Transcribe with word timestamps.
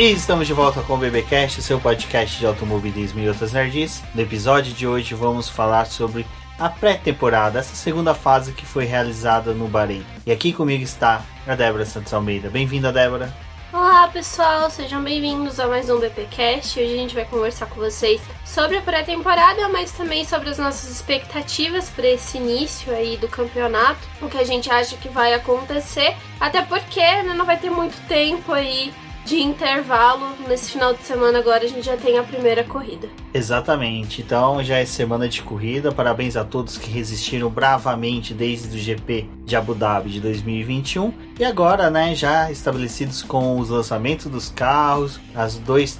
E 0.00 0.12
estamos 0.12 0.46
de 0.46 0.54
volta 0.54 0.80
com 0.80 0.94
o 0.94 0.96
BBcast, 0.96 1.60
seu 1.60 1.78
podcast 1.78 2.38
de 2.38 2.46
automobilismo 2.46 3.20
e 3.20 3.28
outras 3.28 3.52
nerds. 3.52 4.02
No 4.14 4.22
episódio 4.22 4.72
de 4.72 4.86
hoje 4.86 5.14
vamos 5.14 5.50
falar 5.50 5.84
sobre 5.84 6.24
a 6.58 6.70
pré-temporada, 6.70 7.58
essa 7.58 7.74
segunda 7.74 8.14
fase 8.14 8.54
que 8.54 8.64
foi 8.64 8.86
realizada 8.86 9.52
no 9.52 9.68
Bahrein. 9.68 10.02
E 10.24 10.32
aqui 10.32 10.54
comigo 10.54 10.82
está 10.82 11.20
a 11.46 11.54
Débora 11.54 11.84
Santos 11.84 12.14
Almeida. 12.14 12.48
Bem-vinda, 12.48 12.90
Débora. 12.90 13.30
Olá 13.74 14.08
pessoal, 14.08 14.70
sejam 14.70 15.04
bem-vindos 15.04 15.60
a 15.60 15.68
mais 15.68 15.90
um 15.90 16.00
BPcast. 16.00 16.80
Hoje 16.80 16.94
a 16.94 16.96
gente 16.96 17.14
vai 17.14 17.26
conversar 17.26 17.66
com 17.66 17.76
vocês 17.76 18.22
sobre 18.42 18.78
a 18.78 18.80
pré-temporada, 18.80 19.68
mas 19.68 19.92
também 19.92 20.24
sobre 20.24 20.48
as 20.48 20.56
nossas 20.56 20.88
expectativas 20.90 21.90
para 21.90 22.08
esse 22.08 22.38
início 22.38 22.90
aí 22.94 23.18
do 23.18 23.28
campeonato, 23.28 24.00
o 24.22 24.30
que 24.30 24.38
a 24.38 24.44
gente 24.44 24.70
acha 24.70 24.96
que 24.96 25.10
vai 25.10 25.34
acontecer, 25.34 26.16
até 26.40 26.62
porque 26.62 27.00
né, 27.00 27.34
não 27.36 27.44
vai 27.44 27.58
ter 27.58 27.68
muito 27.68 28.00
tempo 28.08 28.50
aí 28.50 28.94
de 29.30 29.40
intervalo. 29.40 30.34
Nesse 30.48 30.72
final 30.72 30.92
de 30.92 31.04
semana 31.04 31.38
agora 31.38 31.64
a 31.64 31.68
gente 31.68 31.82
já 31.82 31.96
tem 31.96 32.18
a 32.18 32.22
primeira 32.24 32.64
corrida. 32.64 33.08
Exatamente. 33.32 34.22
Então 34.22 34.62
já 34.62 34.78
é 34.78 34.84
semana 34.84 35.28
de 35.28 35.40
corrida. 35.42 35.92
Parabéns 35.92 36.36
a 36.36 36.44
todos 36.44 36.76
que 36.76 36.90
resistiram 36.90 37.48
bravamente 37.48 38.34
desde 38.34 38.76
o 38.76 38.80
GP 38.80 39.28
de 39.44 39.54
Abu 39.54 39.74
Dhabi 39.74 40.10
de 40.10 40.20
2021. 40.20 41.12
E 41.38 41.44
agora, 41.44 41.90
né, 41.90 42.14
já 42.14 42.50
estabelecidos 42.50 43.22
com 43.22 43.58
os 43.58 43.70
lançamentos 43.70 44.26
dos 44.26 44.48
carros, 44.48 45.18
as 45.34 45.56
dois 45.56 45.98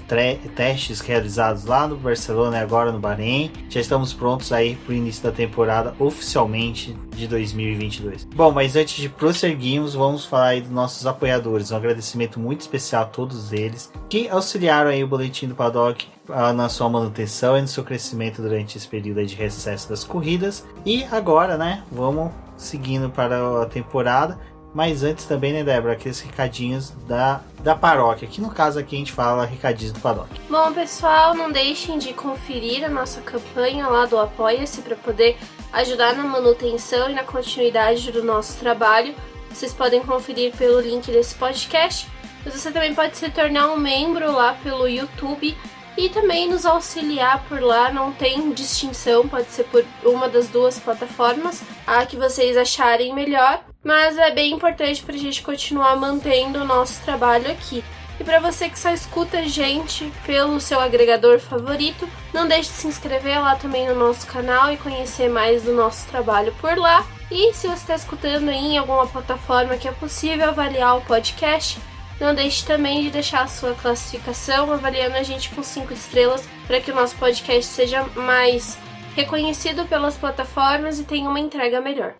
testes 0.54 1.00
realizados 1.00 1.64
lá 1.64 1.88
no 1.88 1.96
Barcelona 1.96 2.58
e 2.58 2.60
agora 2.60 2.92
no 2.92 2.98
Bahrein, 2.98 3.50
já 3.68 3.80
estamos 3.80 4.12
prontos 4.12 4.52
aí 4.52 4.76
para 4.76 4.92
o 4.92 4.94
início 4.94 5.22
da 5.22 5.32
temporada 5.32 5.94
oficialmente 5.98 6.96
de 7.16 7.26
2022. 7.26 8.24
Bom, 8.34 8.50
mas 8.52 8.76
antes 8.76 8.96
de 8.96 9.08
prosseguirmos, 9.08 9.94
vamos 9.94 10.24
falar 10.24 10.48
aí 10.48 10.60
dos 10.60 10.70
nossos 10.70 11.06
apoiadores. 11.06 11.70
Um 11.70 11.76
agradecimento 11.76 12.38
muito 12.38 12.60
especial 12.60 13.02
a 13.02 13.06
eles 13.52 13.92
que 14.08 14.28
auxiliaram 14.28 14.90
aí 14.90 15.02
o 15.02 15.08
boletim 15.08 15.48
do 15.48 15.54
paddock 15.54 16.06
na 16.54 16.68
sua 16.68 16.88
manutenção 16.88 17.56
e 17.56 17.62
no 17.62 17.68
seu 17.68 17.82
crescimento 17.82 18.40
durante 18.40 18.78
esse 18.78 18.86
período 18.86 19.24
de 19.26 19.34
recesso 19.34 19.88
das 19.88 20.04
corridas. 20.04 20.64
E 20.84 21.04
agora, 21.04 21.56
né, 21.56 21.82
vamos 21.90 22.32
seguindo 22.56 23.10
para 23.10 23.62
a 23.62 23.66
temporada. 23.66 24.38
Mas 24.72 25.02
antes 25.02 25.24
também, 25.24 25.52
né, 25.52 25.64
Débora, 25.64 25.94
aqueles 25.94 26.20
recadinhos 26.20 26.90
da, 27.08 27.40
da 27.58 27.74
paróquia. 27.74 28.28
Aqui 28.28 28.40
no 28.40 28.50
caso 28.50 28.78
aqui 28.78 28.94
a 28.94 28.98
gente 29.00 29.12
fala 29.12 29.44
recadinhos 29.44 29.92
do 29.92 29.98
paddock. 29.98 30.28
Bom, 30.48 30.72
pessoal, 30.72 31.34
não 31.34 31.50
deixem 31.50 31.98
de 31.98 32.12
conferir 32.12 32.84
a 32.84 32.88
nossa 32.88 33.20
campanha 33.20 33.88
lá 33.88 34.06
do 34.06 34.16
Apoia-se 34.16 34.82
para 34.82 34.94
poder 34.94 35.36
ajudar 35.72 36.14
na 36.14 36.22
manutenção 36.22 37.10
e 37.10 37.14
na 37.14 37.24
continuidade 37.24 38.12
do 38.12 38.22
nosso 38.22 38.58
trabalho. 38.60 39.12
Vocês 39.52 39.74
podem 39.74 40.00
conferir 40.04 40.54
pelo 40.56 40.80
link 40.80 41.10
desse 41.10 41.34
podcast. 41.34 42.08
Mas 42.44 42.54
você 42.54 42.70
também 42.70 42.94
pode 42.94 43.16
se 43.16 43.28
tornar 43.30 43.70
um 43.70 43.76
membro 43.76 44.32
lá 44.32 44.54
pelo 44.62 44.88
YouTube 44.88 45.56
e 45.96 46.08
também 46.08 46.48
nos 46.48 46.64
auxiliar 46.64 47.44
por 47.48 47.60
lá. 47.60 47.92
Não 47.92 48.12
tem 48.12 48.52
distinção, 48.52 49.28
pode 49.28 49.50
ser 49.50 49.64
por 49.64 49.84
uma 50.04 50.28
das 50.28 50.48
duas 50.48 50.78
plataformas, 50.78 51.62
a 51.86 52.04
que 52.06 52.16
vocês 52.16 52.56
acharem 52.56 53.14
melhor. 53.14 53.62
Mas 53.82 54.18
é 54.18 54.30
bem 54.30 54.52
importante 54.52 55.02
para 55.02 55.14
a 55.14 55.18
gente 55.18 55.42
continuar 55.42 55.96
mantendo 55.96 56.60
o 56.60 56.66
nosso 56.66 57.02
trabalho 57.02 57.50
aqui. 57.50 57.82
E 58.18 58.24
para 58.24 58.38
você 58.38 58.68
que 58.68 58.78
só 58.78 58.90
escuta 58.90 59.38
a 59.38 59.48
gente 59.48 60.12
pelo 60.26 60.60
seu 60.60 60.78
agregador 60.78 61.38
favorito, 61.38 62.06
não 62.34 62.46
deixe 62.46 62.68
de 62.68 62.76
se 62.76 62.86
inscrever 62.86 63.40
lá 63.40 63.56
também 63.56 63.88
no 63.88 63.94
nosso 63.94 64.26
canal 64.26 64.70
e 64.70 64.76
conhecer 64.76 65.30
mais 65.30 65.62
do 65.62 65.72
nosso 65.72 66.06
trabalho 66.08 66.54
por 66.60 66.76
lá. 66.76 67.06
E 67.30 67.54
se 67.54 67.66
você 67.66 67.74
está 67.74 67.94
escutando 67.94 68.50
em 68.50 68.76
alguma 68.76 69.06
plataforma 69.06 69.78
que 69.78 69.88
é 69.88 69.92
possível 69.92 70.48
avaliar 70.48 70.98
o 70.98 71.00
podcast, 71.00 71.78
não 72.20 72.34
deixe 72.34 72.64
também 72.66 73.02
de 73.02 73.10
deixar 73.10 73.42
a 73.42 73.48
sua 73.48 73.74
classificação 73.74 74.70
avaliando 74.70 75.16
a 75.16 75.22
gente 75.22 75.48
com 75.48 75.62
5 75.62 75.92
estrelas 75.94 76.46
para 76.66 76.78
que 76.78 76.90
o 76.90 76.94
nosso 76.94 77.16
podcast 77.16 77.64
seja 77.64 78.04
mais 78.14 78.78
reconhecido 79.16 79.86
pelas 79.86 80.16
plataformas 80.16 81.00
e 81.00 81.04
tenha 81.04 81.28
uma 81.28 81.40
entrega 81.40 81.80
melhor. 81.80 82.14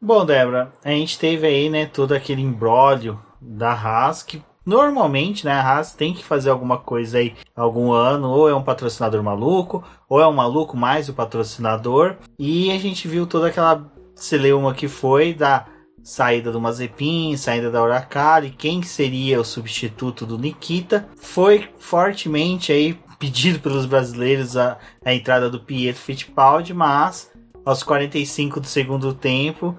Bom, 0.00 0.24
Débora, 0.24 0.72
a 0.82 0.88
gente 0.88 1.18
teve 1.18 1.46
aí, 1.46 1.68
né, 1.68 1.84
todo 1.84 2.14
aquele 2.14 2.40
imbróglio 2.40 3.22
da 3.38 3.72
Haas 3.72 4.22
que 4.22 4.42
Normalmente, 4.68 5.46
né, 5.46 5.52
a 5.52 5.62
Haas 5.62 5.94
tem 5.94 6.12
que 6.12 6.22
fazer 6.22 6.50
alguma 6.50 6.76
coisa 6.76 7.16
aí 7.16 7.34
algum 7.56 7.90
ano, 7.90 8.28
ou 8.28 8.50
é 8.50 8.54
um 8.54 8.62
patrocinador 8.62 9.22
maluco, 9.22 9.82
ou 10.06 10.20
é 10.20 10.28
um 10.28 10.32
maluco 10.34 10.76
mais 10.76 11.08
o 11.08 11.14
patrocinador. 11.14 12.16
E 12.38 12.70
a 12.70 12.78
gente 12.78 13.08
viu 13.08 13.26
toda 13.26 13.46
aquela 13.46 13.90
celeuma 14.14 14.74
que 14.74 14.86
foi 14.86 15.32
da 15.32 15.64
saída 16.02 16.52
do 16.52 16.60
Mazepin, 16.60 17.34
saída 17.38 17.70
da 17.70 17.82
Uracari, 17.82 18.50
quem 18.50 18.82
seria 18.82 19.40
o 19.40 19.44
substituto 19.44 20.26
do 20.26 20.38
Nikita. 20.38 21.08
Foi 21.16 21.66
fortemente 21.78 22.70
aí 22.70 22.92
pedido 23.18 23.60
pelos 23.60 23.86
brasileiros 23.86 24.54
a, 24.54 24.76
a 25.02 25.14
entrada 25.14 25.48
do 25.48 25.60
Pietro 25.60 26.02
Fittipaldi, 26.02 26.74
mas 26.74 27.30
aos 27.64 27.82
45 27.82 28.60
do 28.60 28.66
segundo 28.66 29.14
tempo 29.14 29.74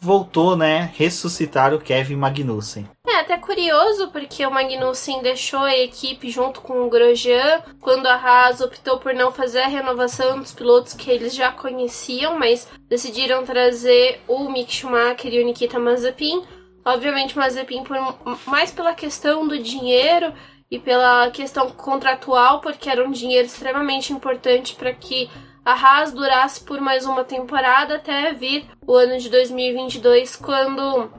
voltou, 0.00 0.56
né, 0.56 0.92
ressuscitar 0.96 1.74
o 1.74 1.80
Kevin 1.80 2.16
Magnussen. 2.16 2.88
É 3.06 3.16
até 3.16 3.36
curioso 3.36 4.08
porque 4.08 4.46
o 4.46 4.50
Magnussen 4.50 5.20
deixou 5.22 5.60
a 5.60 5.76
equipe 5.76 6.30
junto 6.30 6.60
com 6.60 6.84
o 6.84 6.88
Grosjean 6.88 7.62
quando 7.80 8.06
a 8.06 8.14
Haas 8.14 8.60
optou 8.60 8.98
por 8.98 9.12
não 9.12 9.32
fazer 9.32 9.60
a 9.60 9.66
renovação 9.66 10.38
dos 10.38 10.52
pilotos 10.52 10.94
que 10.94 11.10
eles 11.10 11.34
já 11.34 11.50
conheciam, 11.50 12.38
mas 12.38 12.68
decidiram 12.88 13.44
trazer 13.44 14.20
o 14.28 14.48
Mick 14.48 14.72
Schumacher 14.72 15.34
e 15.34 15.42
o 15.42 15.44
Nikita 15.44 15.80
Mazepin. 15.80 16.44
Obviamente 16.84 17.36
Mazepin 17.36 17.82
por, 17.82 17.96
mais 18.46 18.70
pela 18.70 18.94
questão 18.94 19.48
do 19.48 19.58
dinheiro 19.58 20.32
e 20.70 20.78
pela 20.78 21.30
questão 21.30 21.70
contratual, 21.70 22.60
porque 22.60 22.88
era 22.88 23.04
um 23.04 23.10
dinheiro 23.10 23.46
extremamente 23.46 24.12
importante 24.12 24.74
para 24.76 24.92
que 24.92 25.28
a 25.68 25.74
Haas 25.74 26.12
durasse 26.12 26.64
por 26.64 26.80
mais 26.80 27.04
uma 27.04 27.22
temporada 27.22 27.96
até 27.96 28.32
vir 28.32 28.66
o 28.86 28.94
ano 28.94 29.18
de 29.18 29.28
2022, 29.28 30.34
quando 30.34 31.12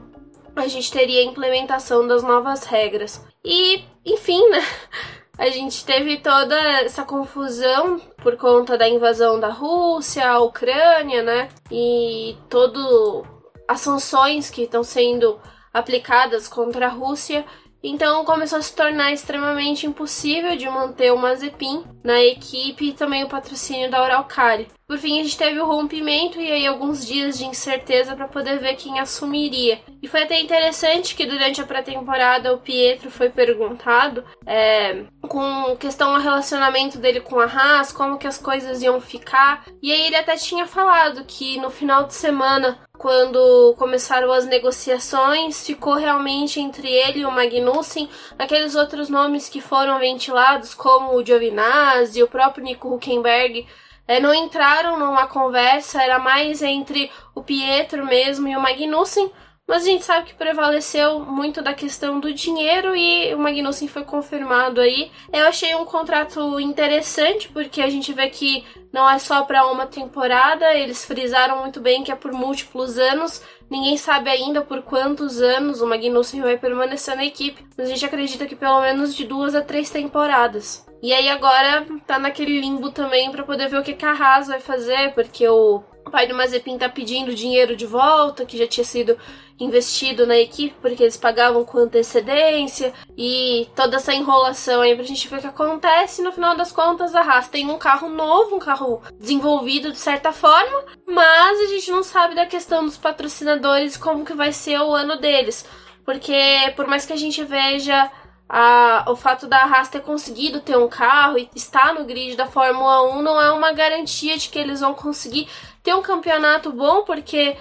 a 0.56 0.66
gente 0.66 0.90
teria 0.90 1.20
a 1.20 1.24
implementação 1.24 2.04
das 2.04 2.24
novas 2.24 2.64
regras. 2.64 3.24
E, 3.44 3.84
enfim, 4.04 4.44
né? 4.48 4.60
A 5.38 5.48
gente 5.48 5.86
teve 5.86 6.18
toda 6.18 6.54
essa 6.82 7.02
confusão 7.02 7.98
por 8.18 8.36
conta 8.36 8.76
da 8.76 8.86
invasão 8.86 9.40
da 9.40 9.48
Rússia, 9.48 10.28
a 10.28 10.38
Ucrânia, 10.40 11.22
né? 11.22 11.48
E 11.70 12.36
todo 12.50 13.24
as 13.66 13.80
sanções 13.80 14.50
que 14.50 14.64
estão 14.64 14.84
sendo 14.84 15.40
aplicadas 15.72 16.46
contra 16.46 16.88
a 16.88 16.90
Rússia 16.90 17.42
então 17.82 18.24
começou 18.24 18.58
a 18.58 18.62
se 18.62 18.74
tornar 18.74 19.12
extremamente 19.12 19.86
impossível 19.86 20.56
de 20.56 20.68
manter 20.68 21.12
o 21.12 21.18
Mazepin 21.18 21.84
na 22.04 22.20
equipe 22.22 22.88
e 22.88 22.92
também 22.92 23.24
o 23.24 23.28
patrocínio 23.28 23.90
da 23.90 24.04
Uralcali. 24.04 24.68
Por 24.90 24.98
fim, 24.98 25.20
a 25.20 25.22
gente 25.22 25.38
teve 25.38 25.60
o 25.60 25.66
rompimento 25.66 26.40
e 26.40 26.50
aí 26.50 26.66
alguns 26.66 27.06
dias 27.06 27.38
de 27.38 27.44
incerteza 27.44 28.16
para 28.16 28.26
poder 28.26 28.58
ver 28.58 28.74
quem 28.74 28.98
assumiria. 28.98 29.80
E 30.02 30.08
foi 30.08 30.24
até 30.24 30.40
interessante 30.40 31.14
que 31.14 31.26
durante 31.26 31.60
a 31.60 31.64
pré-temporada 31.64 32.52
o 32.52 32.58
Pietro 32.58 33.08
foi 33.08 33.30
perguntado 33.30 34.24
é, 34.44 35.04
com 35.22 35.76
questão 35.76 36.12
ao 36.12 36.20
relacionamento 36.20 36.98
dele 36.98 37.20
com 37.20 37.38
a 37.38 37.44
Haas, 37.44 37.92
como 37.92 38.18
que 38.18 38.26
as 38.26 38.36
coisas 38.36 38.82
iam 38.82 39.00
ficar. 39.00 39.64
E 39.80 39.92
aí 39.92 40.08
ele 40.08 40.16
até 40.16 40.36
tinha 40.36 40.66
falado 40.66 41.24
que 41.24 41.56
no 41.60 41.70
final 41.70 42.08
de 42.08 42.14
semana 42.14 42.76
quando 42.98 43.76
começaram 43.78 44.32
as 44.32 44.44
negociações, 44.44 45.64
ficou 45.64 45.94
realmente 45.94 46.58
entre 46.58 46.88
ele 46.88 47.20
e 47.20 47.24
o 47.24 47.30
Magnussen 47.30 48.10
aqueles 48.36 48.74
outros 48.74 49.08
nomes 49.08 49.48
que 49.48 49.60
foram 49.60 50.00
ventilados, 50.00 50.74
como 50.74 51.16
o 51.16 51.24
Giovinazzi, 51.24 52.22
o 52.22 52.28
próprio 52.28 52.64
Nico 52.64 52.92
Huckenberg, 52.92 53.66
é, 54.06 54.20
não 54.20 54.34
entraram 54.34 54.98
numa 54.98 55.26
conversa, 55.26 56.02
era 56.02 56.18
mais 56.18 56.62
entre 56.62 57.10
o 57.34 57.42
Pietro 57.42 58.04
mesmo 58.04 58.48
e 58.48 58.56
o 58.56 58.60
Magnussen, 58.60 59.30
mas 59.70 59.84
a 59.84 59.86
gente 59.86 60.04
sabe 60.04 60.26
que 60.26 60.34
prevaleceu 60.34 61.20
muito 61.20 61.62
da 61.62 61.72
questão 61.72 62.18
do 62.18 62.34
dinheiro 62.34 62.96
e 62.96 63.32
o 63.32 63.38
Magnussen 63.38 63.86
foi 63.86 64.02
confirmado 64.02 64.80
aí. 64.80 65.12
Eu 65.32 65.46
achei 65.46 65.72
um 65.76 65.84
contrato 65.84 66.58
interessante 66.58 67.48
porque 67.48 67.80
a 67.80 67.88
gente 67.88 68.12
vê 68.12 68.28
que 68.28 68.64
não 68.92 69.08
é 69.08 69.16
só 69.20 69.42
para 69.42 69.64
uma 69.70 69.86
temporada, 69.86 70.74
eles 70.74 71.04
frisaram 71.04 71.60
muito 71.60 71.80
bem 71.80 72.02
que 72.02 72.10
é 72.10 72.16
por 72.16 72.32
múltiplos 72.32 72.98
anos. 72.98 73.40
Ninguém 73.70 73.96
sabe 73.96 74.28
ainda 74.28 74.62
por 74.62 74.82
quantos 74.82 75.40
anos 75.40 75.80
o 75.80 75.86
Magnussen 75.86 76.40
vai 76.42 76.58
permanecer 76.58 77.14
na 77.14 77.24
equipe, 77.24 77.64
mas 77.76 77.86
a 77.86 77.90
gente 77.90 78.04
acredita 78.04 78.46
que 78.46 78.56
pelo 78.56 78.80
menos 78.80 79.14
de 79.14 79.24
duas 79.24 79.54
a 79.54 79.62
três 79.62 79.88
temporadas. 79.88 80.84
E 81.00 81.12
aí 81.12 81.28
agora 81.28 81.86
tá 82.06 82.18
naquele 82.18 82.60
limbo 82.60 82.90
também 82.90 83.30
para 83.30 83.44
poder 83.44 83.68
ver 83.68 83.78
o 83.78 83.82
que 83.82 84.04
a 84.04 84.12
Haas 84.12 84.48
vai 84.48 84.60
fazer, 84.60 85.14
porque 85.14 85.48
o 85.48 85.82
o 86.04 86.10
pai 86.10 86.26
do 86.26 86.34
Mazepin 86.34 86.78
tá 86.78 86.88
pedindo 86.88 87.34
dinheiro 87.34 87.76
de 87.76 87.86
volta, 87.86 88.44
que 88.44 88.58
já 88.58 88.66
tinha 88.66 88.84
sido 88.84 89.16
investido 89.58 90.26
na 90.26 90.36
equipe, 90.38 90.74
porque 90.80 91.02
eles 91.02 91.16
pagavam 91.16 91.64
com 91.64 91.78
antecedência, 91.78 92.92
e 93.16 93.68
toda 93.76 93.96
essa 93.96 94.14
enrolação 94.14 94.80
aí 94.80 94.94
pra 94.94 95.04
gente 95.04 95.28
ver 95.28 95.36
o 95.36 95.40
que 95.40 95.46
acontece. 95.46 96.22
No 96.22 96.32
final 96.32 96.56
das 96.56 96.72
contas, 96.72 97.14
a 97.14 97.20
Haas 97.20 97.48
tem 97.48 97.68
um 97.68 97.78
carro 97.78 98.08
novo, 98.08 98.56
um 98.56 98.58
carro 98.58 99.02
desenvolvido 99.18 99.92
de 99.92 99.98
certa 99.98 100.32
forma, 100.32 100.84
mas 101.06 101.60
a 101.60 101.66
gente 101.66 101.90
não 101.90 102.02
sabe 102.02 102.34
da 102.34 102.46
questão 102.46 102.84
dos 102.84 102.96
patrocinadores, 102.96 103.96
como 103.96 104.24
que 104.24 104.32
vai 104.34 104.52
ser 104.52 104.80
o 104.80 104.94
ano 104.94 105.20
deles. 105.20 105.64
Porque 106.04 106.34
por 106.74 106.86
mais 106.86 107.04
que 107.04 107.12
a 107.12 107.16
gente 107.16 107.44
veja 107.44 108.10
a, 108.52 109.04
o 109.06 109.14
fato 109.14 109.46
da 109.46 109.62
Haas 109.62 109.88
ter 109.88 110.00
conseguido 110.00 110.60
ter 110.60 110.76
um 110.76 110.88
carro 110.88 111.38
e 111.38 111.48
estar 111.54 111.94
no 111.94 112.04
grid 112.04 112.34
da 112.36 112.46
Fórmula 112.46 113.02
1 113.12 113.22
não 113.22 113.40
é 113.40 113.52
uma 113.52 113.70
garantia 113.70 114.36
de 114.36 114.48
que 114.48 114.58
eles 114.58 114.80
vão 114.80 114.92
conseguir 114.92 115.48
ter 115.82 115.94
um 115.94 116.02
campeonato 116.02 116.72
bom, 116.72 117.04
porque 117.04 117.56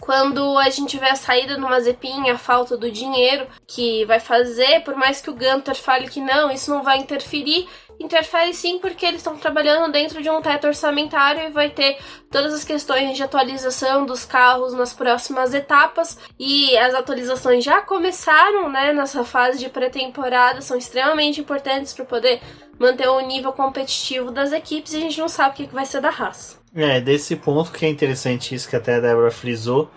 quando 0.00 0.58
a 0.58 0.68
gente 0.68 0.98
vê 0.98 1.08
a 1.08 1.16
saída 1.16 1.54
do 1.54 1.62
Mazepin, 1.62 2.28
a 2.28 2.36
falta 2.36 2.76
do 2.76 2.90
dinheiro 2.90 3.46
que 3.66 4.04
vai 4.04 4.20
fazer, 4.20 4.80
por 4.84 4.94
mais 4.96 5.20
que 5.20 5.30
o 5.30 5.34
Gunter 5.34 5.74
fale 5.74 6.08
que 6.08 6.20
não, 6.20 6.50
isso 6.50 6.70
não 6.70 6.82
vai 6.82 6.98
interferir, 6.98 7.66
interfere 7.98 8.52
sim 8.52 8.78
porque 8.78 9.06
eles 9.06 9.20
estão 9.20 9.38
trabalhando 9.38 9.90
dentro 9.92 10.22
de 10.22 10.28
um 10.28 10.42
teto 10.42 10.66
orçamentário 10.66 11.42
e 11.42 11.50
vai 11.50 11.70
ter 11.70 11.96
todas 12.30 12.52
as 12.52 12.64
questões 12.64 13.16
de 13.16 13.22
atualização 13.22 14.04
dos 14.04 14.24
carros 14.24 14.74
nas 14.74 14.92
próximas 14.92 15.54
etapas 15.54 16.18
e 16.38 16.76
as 16.76 16.92
atualizações 16.92 17.64
já 17.64 17.80
começaram, 17.80 18.68
né, 18.68 18.92
nessa 18.92 19.24
fase 19.24 19.58
de 19.58 19.70
pré-temporada, 19.70 20.60
são 20.60 20.76
extremamente 20.76 21.40
importantes 21.40 21.92
para 21.92 22.04
poder 22.04 22.42
manter 22.78 23.08
o 23.08 23.20
nível 23.20 23.52
competitivo 23.52 24.30
das 24.30 24.52
equipes 24.52 24.92
e 24.92 24.96
a 24.96 25.00
gente 25.00 25.20
não 25.20 25.28
sabe 25.28 25.50
o 25.50 25.68
que 25.68 25.74
vai 25.74 25.86
ser 25.86 26.00
da 26.00 26.10
Haas. 26.10 26.63
É, 26.74 27.00
desse 27.00 27.36
ponto 27.36 27.70
que 27.70 27.86
é 27.86 27.88
interessante 27.88 28.54
isso 28.54 28.68
que 28.68 28.74
até 28.74 28.96
a 28.96 29.00
Débora 29.00 29.30
frisou, 29.30 29.90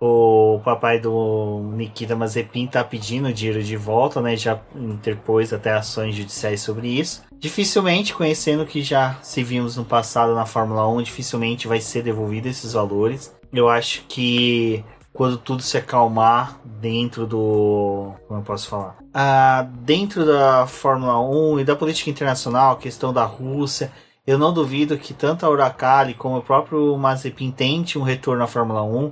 o 0.00 0.60
papai 0.64 1.00
do 1.00 1.72
Nikita 1.74 2.14
Mazepin 2.14 2.66
tá 2.66 2.84
pedindo 2.84 3.32
dinheiro 3.32 3.62
de 3.62 3.76
volta, 3.76 4.20
né? 4.20 4.36
Já 4.36 4.60
interpôs 4.74 5.52
até 5.52 5.72
ações 5.72 6.14
judiciais 6.14 6.60
sobre 6.60 6.88
isso. 6.88 7.22
Dificilmente, 7.38 8.14
conhecendo 8.14 8.62
o 8.62 8.66
que 8.66 8.82
já 8.82 9.18
se 9.22 9.42
vimos 9.42 9.76
no 9.76 9.84
passado 9.84 10.34
na 10.34 10.46
Fórmula 10.46 10.86
1, 10.88 11.02
dificilmente 11.02 11.66
vai 11.66 11.80
ser 11.80 12.02
devolvido 12.02 12.48
esses 12.48 12.74
valores. 12.74 13.34
Eu 13.52 13.68
acho 13.68 14.04
que 14.06 14.84
quando 15.12 15.36
tudo 15.36 15.62
se 15.62 15.76
acalmar 15.76 16.60
dentro 16.64 17.26
do. 17.26 18.12
Como 18.28 18.40
eu 18.40 18.44
posso 18.44 18.68
falar? 18.68 18.98
Ah, 19.12 19.66
dentro 19.80 20.24
da 20.24 20.66
Fórmula 20.66 21.18
1 21.20 21.60
e 21.60 21.64
da 21.64 21.74
política 21.74 22.10
internacional, 22.10 22.74
a 22.74 22.76
questão 22.76 23.12
da 23.12 23.24
Rússia. 23.24 23.90
Eu 24.28 24.36
não 24.36 24.52
duvido 24.52 24.98
que 24.98 25.14
tanto 25.14 25.46
a 25.46 25.48
Uracali 25.48 26.12
como 26.12 26.36
o 26.36 26.42
próprio 26.42 26.94
Mazepin 26.98 27.50
tente 27.50 27.98
um 27.98 28.02
retorno 28.02 28.44
à 28.44 28.46
Fórmula 28.46 28.82
1. 28.82 29.10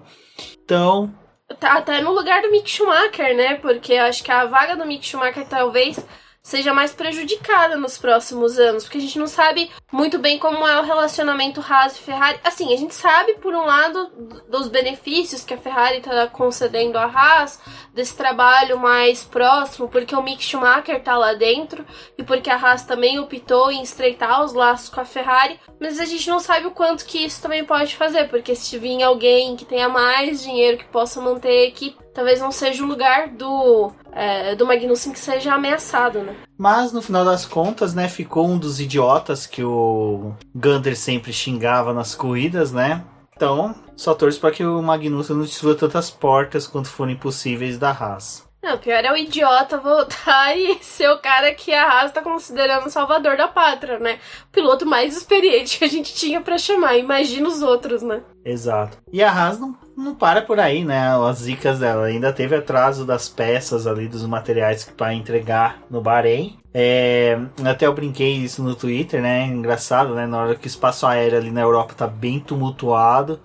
Então. 0.62 1.10
Tá 1.58 1.78
até 1.78 2.02
no 2.02 2.12
lugar 2.12 2.42
do 2.42 2.50
Mick 2.50 2.68
Schumacher, 2.68 3.34
né? 3.34 3.54
Porque 3.54 3.94
acho 3.94 4.22
que 4.22 4.30
a 4.30 4.44
vaga 4.44 4.76
do 4.76 4.84
Mick 4.84 5.06
Schumacher 5.06 5.46
talvez 5.48 6.04
seja 6.46 6.72
mais 6.72 6.92
prejudicada 6.92 7.76
nos 7.76 7.98
próximos 7.98 8.56
anos, 8.56 8.84
porque 8.84 8.98
a 8.98 9.00
gente 9.00 9.18
não 9.18 9.26
sabe 9.26 9.68
muito 9.90 10.16
bem 10.16 10.38
como 10.38 10.64
é 10.64 10.78
o 10.78 10.84
relacionamento 10.84 11.60
Haas 11.60 11.96
e 11.96 12.02
Ferrari. 12.02 12.38
Assim, 12.44 12.72
a 12.72 12.76
gente 12.76 12.94
sabe, 12.94 13.34
por 13.34 13.52
um 13.52 13.66
lado, 13.66 14.12
dos 14.48 14.68
benefícios 14.68 15.42
que 15.42 15.54
a 15.54 15.58
Ferrari 15.58 15.96
está 15.96 16.28
concedendo 16.28 16.98
à 16.98 17.04
Haas, 17.04 17.58
desse 17.92 18.16
trabalho 18.16 18.78
mais 18.78 19.24
próximo, 19.24 19.88
porque 19.88 20.14
o 20.14 20.22
Mick 20.22 20.40
Schumacher 20.40 20.98
está 20.98 21.18
lá 21.18 21.34
dentro 21.34 21.84
e 22.16 22.22
porque 22.22 22.48
a 22.48 22.54
Haas 22.54 22.84
também 22.84 23.18
optou 23.18 23.72
em 23.72 23.82
estreitar 23.82 24.44
os 24.44 24.52
laços 24.52 24.88
com 24.88 25.00
a 25.00 25.04
Ferrari, 25.04 25.58
mas 25.80 25.98
a 25.98 26.04
gente 26.04 26.30
não 26.30 26.38
sabe 26.38 26.66
o 26.66 26.70
quanto 26.70 27.06
que 27.06 27.24
isso 27.24 27.42
também 27.42 27.64
pode 27.64 27.96
fazer, 27.96 28.28
porque 28.28 28.54
se 28.54 28.78
vir 28.78 29.02
alguém 29.02 29.56
que 29.56 29.64
tenha 29.64 29.88
mais 29.88 30.44
dinheiro 30.44 30.78
que 30.78 30.84
possa 30.84 31.20
manter 31.20 31.48
a 31.48 31.66
equipe, 31.66 31.98
talvez 32.14 32.40
não 32.40 32.52
seja 32.52 32.84
o 32.84 32.86
lugar 32.86 33.30
do 33.30 33.92
é, 34.16 34.54
do 34.54 34.66
Magnussen 34.66 35.12
que 35.12 35.20
seja 35.20 35.52
ameaçado, 35.52 36.20
né? 36.20 36.34
Mas 36.56 36.90
no 36.90 37.02
final 37.02 37.24
das 37.24 37.44
contas, 37.44 37.94
né, 37.94 38.08
ficou 38.08 38.48
um 38.48 38.58
dos 38.58 38.80
idiotas 38.80 39.46
que 39.46 39.62
o 39.62 40.32
Gunter 40.54 40.96
sempre 40.96 41.32
xingava 41.32 41.92
nas 41.92 42.14
corridas, 42.14 42.72
né? 42.72 43.04
Então, 43.36 43.74
só 43.94 44.14
torço 44.14 44.40
para 44.40 44.50
que 44.50 44.64
o 44.64 44.82
Magnussen 44.82 45.36
não 45.36 45.44
destrua 45.44 45.74
tantas 45.74 46.10
portas 46.10 46.66
quanto 46.66 46.88
forem 46.88 47.14
possíveis 47.14 47.78
da 47.78 47.90
Haas. 47.90 48.46
Não, 48.62 48.78
pior 48.78 49.04
é 49.04 49.12
o 49.12 49.16
idiota 49.16 49.78
voltar 49.78 50.56
e 50.56 50.82
ser 50.82 51.10
o 51.10 51.18
cara 51.18 51.54
que 51.54 51.72
a 51.72 51.86
Haas 51.86 52.10
tá 52.10 52.22
considerando 52.22 52.90
salvador 52.90 53.36
da 53.36 53.46
pátria, 53.46 53.98
né? 53.98 54.18
O 54.48 54.52
piloto 54.52 54.86
mais 54.86 55.14
experiente 55.16 55.78
que 55.78 55.84
a 55.84 55.88
gente 55.88 56.14
tinha 56.14 56.40
para 56.40 56.56
chamar. 56.56 56.96
Imagina 56.96 57.46
os 57.46 57.62
outros, 57.62 58.02
né? 58.02 58.22
Exato. 58.44 58.96
E 59.12 59.22
a 59.22 59.30
Haas 59.30 59.60
não, 59.60 59.76
não 59.96 60.14
para 60.14 60.42
por 60.42 60.60
aí, 60.60 60.84
né? 60.84 61.08
As 61.28 61.38
zicas 61.38 61.78
dela. 61.78 62.06
Ainda 62.06 62.32
teve 62.32 62.54
atraso 62.54 63.04
das 63.04 63.28
peças 63.28 63.86
ali, 63.86 64.06
dos 64.06 64.26
materiais 64.26 64.84
para 64.84 65.14
entregar 65.14 65.82
no 65.90 66.00
Bahrein. 66.00 66.58
É, 66.74 67.38
até 67.64 67.86
eu 67.86 67.94
brinquei 67.94 68.34
isso 68.34 68.62
no 68.62 68.74
Twitter, 68.74 69.22
né? 69.22 69.46
Engraçado, 69.46 70.14
né? 70.14 70.26
Na 70.26 70.38
hora 70.38 70.54
que 70.54 70.66
o 70.66 70.68
espaço 70.68 71.06
aéreo 71.06 71.38
ali 71.38 71.50
na 71.50 71.62
Europa 71.62 71.94
tá 71.96 72.06
bem 72.06 72.38
tumultuado. 72.38 73.40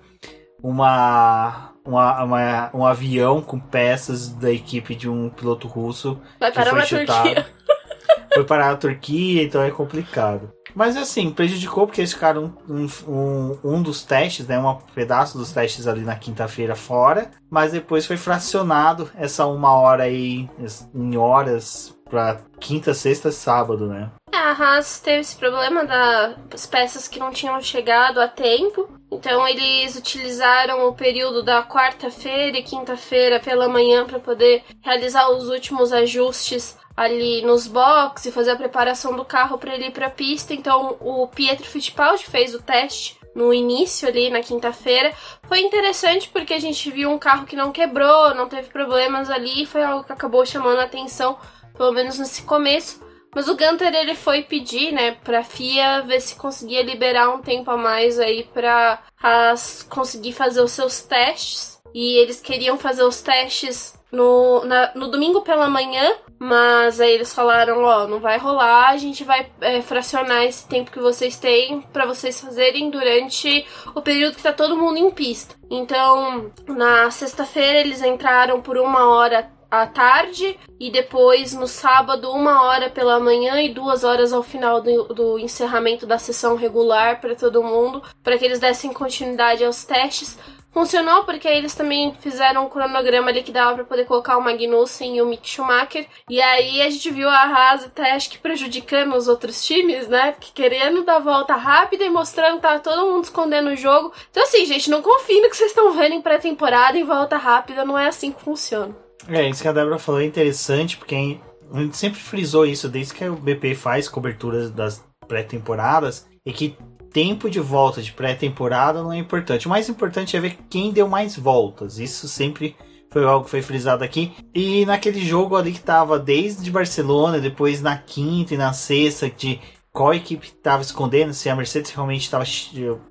Uma 0.62 1.72
uma, 1.84 2.22
uma, 2.22 2.70
um 2.74 2.86
avião 2.86 3.40
com 3.40 3.58
peças 3.58 4.28
da 4.28 4.50
equipe 4.52 4.94
de 4.94 5.08
um 5.08 5.28
piloto 5.28 5.66
russo. 5.66 6.20
Vai 6.38 6.52
parar 6.52 6.74
na 6.74 6.86
Turquia. 6.86 7.46
Foi 8.32 8.44
parar 8.44 8.70
na 8.70 8.76
Turquia, 8.76 9.42
então 9.42 9.62
é 9.62 9.70
complicado. 9.70 10.52
Mas 10.74 10.96
assim, 10.96 11.30
prejudicou 11.30 11.86
porque 11.86 12.00
eles 12.00 12.12
ficaram 12.12 12.56
um, 12.68 12.86
um, 13.06 13.58
um 13.62 13.82
dos 13.82 14.02
testes, 14.04 14.46
né? 14.46 14.58
Um 14.58 14.74
pedaço 14.94 15.38
dos 15.38 15.52
testes 15.52 15.86
ali 15.86 16.02
na 16.02 16.16
quinta-feira 16.16 16.74
fora. 16.74 17.30
Mas 17.50 17.72
depois 17.72 18.06
foi 18.06 18.16
fracionado 18.16 19.10
essa 19.14 19.46
uma 19.46 19.74
hora 19.74 20.04
aí 20.04 20.48
em 20.94 21.16
horas 21.16 21.94
para 22.08 22.40
quinta, 22.60 22.92
sexta, 22.92 23.32
sábado, 23.32 23.86
né? 23.86 24.10
É, 24.32 24.36
a 24.36 24.52
Haas 24.52 25.00
teve 25.00 25.20
esse 25.20 25.36
problema 25.36 25.84
das 25.84 26.66
peças 26.66 27.08
que 27.08 27.18
não 27.18 27.30
tinham 27.30 27.60
chegado 27.60 28.20
a 28.20 28.28
tempo. 28.28 28.88
Então 29.12 29.46
eles 29.46 29.94
utilizaram 29.94 30.88
o 30.88 30.94
período 30.94 31.42
da 31.42 31.62
quarta-feira 31.62 32.56
e 32.56 32.62
quinta-feira 32.62 33.38
pela 33.38 33.68
manhã 33.68 34.06
para 34.06 34.18
poder 34.18 34.64
realizar 34.80 35.28
os 35.28 35.50
últimos 35.50 35.92
ajustes 35.92 36.78
ali 36.96 37.42
nos 37.42 37.66
boxes 37.66 38.26
e 38.26 38.32
fazer 38.32 38.52
a 38.52 38.56
preparação 38.56 39.14
do 39.14 39.22
carro 39.22 39.58
para 39.58 39.74
ele 39.74 39.88
ir 39.88 39.90
para 39.90 40.06
a 40.06 40.10
pista. 40.10 40.54
Então 40.54 40.96
o 40.98 41.28
Pietro 41.28 41.68
Fittipaldi 41.68 42.24
fez 42.24 42.54
o 42.54 42.62
teste 42.62 43.20
no 43.34 43.52
início 43.52 44.08
ali 44.08 44.30
na 44.30 44.40
quinta-feira. 44.40 45.12
Foi 45.42 45.60
interessante 45.60 46.30
porque 46.30 46.54
a 46.54 46.60
gente 46.60 46.90
viu 46.90 47.10
um 47.10 47.18
carro 47.18 47.44
que 47.44 47.54
não 47.54 47.70
quebrou, 47.70 48.34
não 48.34 48.48
teve 48.48 48.70
problemas 48.70 49.28
ali, 49.28 49.66
foi 49.66 49.84
algo 49.84 50.04
que 50.04 50.12
acabou 50.12 50.46
chamando 50.46 50.78
a 50.78 50.84
atenção, 50.84 51.36
pelo 51.76 51.92
menos 51.92 52.18
nesse 52.18 52.42
começo. 52.44 53.11
Mas 53.34 53.48
o 53.48 53.56
Gunter 53.56 53.94
ele 53.94 54.14
foi 54.14 54.42
pedir, 54.42 54.92
né, 54.92 55.12
pra 55.24 55.42
FIA 55.42 56.02
ver 56.02 56.20
se 56.20 56.36
conseguia 56.36 56.82
liberar 56.82 57.30
um 57.30 57.40
tempo 57.40 57.70
a 57.70 57.76
mais 57.76 58.18
aí 58.18 58.44
pra 58.44 59.02
Haas 59.22 59.82
conseguir 59.88 60.32
fazer 60.32 60.60
os 60.60 60.72
seus 60.72 61.02
testes. 61.02 61.80
E 61.94 62.16
eles 62.18 62.40
queriam 62.40 62.78
fazer 62.78 63.02
os 63.02 63.20
testes 63.20 63.94
no, 64.12 64.64
na, 64.64 64.92
no 64.94 65.08
domingo 65.08 65.40
pela 65.40 65.68
manhã, 65.68 66.14
mas 66.38 67.00
aí 67.00 67.12
eles 67.12 67.34
falaram, 67.34 67.82
ó, 67.82 68.06
não 68.06 68.20
vai 68.20 68.36
rolar, 68.36 68.90
a 68.90 68.96
gente 68.96 69.24
vai 69.24 69.50
é, 69.60 69.80
fracionar 69.80 70.42
esse 70.44 70.66
tempo 70.68 70.90
que 70.90 70.98
vocês 70.98 71.36
têm 71.38 71.80
para 71.80 72.04
vocês 72.04 72.40
fazerem 72.40 72.90
durante 72.90 73.64
o 73.94 74.02
período 74.02 74.36
que 74.36 74.42
tá 74.42 74.52
todo 74.52 74.76
mundo 74.76 74.98
em 74.98 75.10
pista. 75.10 75.54
Então, 75.70 76.50
na 76.66 77.10
sexta-feira 77.10 77.78
eles 77.78 78.02
entraram 78.02 78.60
por 78.60 78.76
uma 78.76 79.08
hora 79.08 79.50
à 79.72 79.86
tarde 79.86 80.58
e 80.78 80.90
depois 80.90 81.54
no 81.54 81.66
sábado 81.66 82.30
uma 82.30 82.64
hora 82.64 82.90
pela 82.90 83.18
manhã 83.18 83.58
e 83.62 83.72
duas 83.72 84.04
horas 84.04 84.30
ao 84.30 84.42
final 84.42 84.82
do, 84.82 85.04
do 85.04 85.38
encerramento 85.38 86.06
da 86.06 86.18
sessão 86.18 86.56
regular 86.56 87.22
para 87.22 87.34
todo 87.34 87.62
mundo, 87.62 88.02
para 88.22 88.36
que 88.36 88.44
eles 88.44 88.60
dessem 88.60 88.92
continuidade 88.92 89.64
aos 89.64 89.82
testes. 89.82 90.36
Funcionou 90.70 91.24
porque 91.24 91.48
eles 91.48 91.74
também 91.74 92.14
fizeram 92.20 92.66
um 92.66 92.68
cronograma 92.68 93.30
ali 93.30 93.42
que 93.42 93.52
dava 93.52 93.74
para 93.76 93.84
poder 93.84 94.04
colocar 94.04 94.36
o 94.36 94.42
Magnussen 94.42 95.16
e 95.16 95.22
o 95.22 95.26
Mick 95.26 95.48
Schumacher. 95.48 96.06
E 96.28 96.40
aí 96.40 96.82
a 96.82 96.90
gente 96.90 97.10
viu 97.10 97.28
a 97.28 97.42
Haas 97.42 97.84
até 97.84 98.12
acho 98.12 98.30
que 98.30 98.38
prejudicando 98.38 99.14
os 99.14 99.28
outros 99.28 99.64
times, 99.64 100.06
né? 100.08 100.32
Porque 100.32 100.50
querendo 100.54 101.02
dar 101.02 101.18
volta 101.18 101.54
rápida 101.54 102.04
e 102.04 102.10
mostrando 102.10 102.56
que 102.56 102.62
tava 102.62 102.80
todo 102.80 103.06
mundo 103.06 103.24
escondendo 103.24 103.70
o 103.70 103.76
jogo. 103.76 104.12
Então 104.30 104.42
assim, 104.42 104.66
gente, 104.66 104.90
não 104.90 105.00
confie 105.00 105.40
no 105.40 105.48
que 105.48 105.56
vocês 105.56 105.70
estão 105.70 105.92
vendo 105.92 106.14
em 106.14 106.22
pré-temporada 106.22 106.98
em 106.98 107.04
volta 107.04 107.36
rápida, 107.38 107.84
não 107.84 107.98
é 107.98 108.08
assim 108.08 108.32
que 108.32 108.42
funciona. 108.42 108.94
É, 109.28 109.48
isso 109.48 109.62
que 109.62 109.68
a 109.68 109.72
Débora 109.72 109.98
falou 109.98 110.20
é 110.20 110.24
interessante, 110.24 110.96
porque 110.96 111.38
a 111.72 111.80
gente 111.80 111.96
sempre 111.96 112.20
frisou 112.20 112.66
isso 112.66 112.88
desde 112.88 113.14
que 113.14 113.24
o 113.24 113.36
BP 113.36 113.74
faz 113.74 114.08
coberturas 114.08 114.70
das 114.70 115.02
pré-temporadas, 115.26 116.26
e 116.44 116.52
que 116.52 116.76
tempo 117.12 117.48
de 117.48 117.60
volta 117.60 118.02
de 118.02 118.12
pré-temporada 118.12 119.02
não 119.02 119.12
é 119.12 119.18
importante. 119.18 119.66
O 119.66 119.70
mais 119.70 119.88
importante 119.88 120.36
é 120.36 120.40
ver 120.40 120.58
quem 120.68 120.92
deu 120.92 121.08
mais 121.08 121.36
voltas. 121.36 121.98
Isso 121.98 122.26
sempre 122.26 122.74
foi 123.10 123.24
algo 123.24 123.44
que 123.44 123.50
foi 123.50 123.62
frisado 123.62 124.02
aqui. 124.02 124.32
E 124.54 124.86
naquele 124.86 125.24
jogo 125.24 125.54
ali 125.54 125.72
que 125.72 125.80
tava 125.80 126.18
desde 126.18 126.70
Barcelona, 126.70 127.38
depois 127.38 127.82
na 127.82 127.96
quinta 127.96 128.54
e 128.54 128.56
na 128.56 128.72
sexta, 128.72 129.28
de 129.28 129.60
qual 129.92 130.14
equipe 130.14 130.46
estava 130.46 130.80
escondendo, 130.80 131.34
se 131.34 131.50
a 131.50 131.54
Mercedes 131.54 131.90
realmente 131.90 132.22
estava 132.22 132.44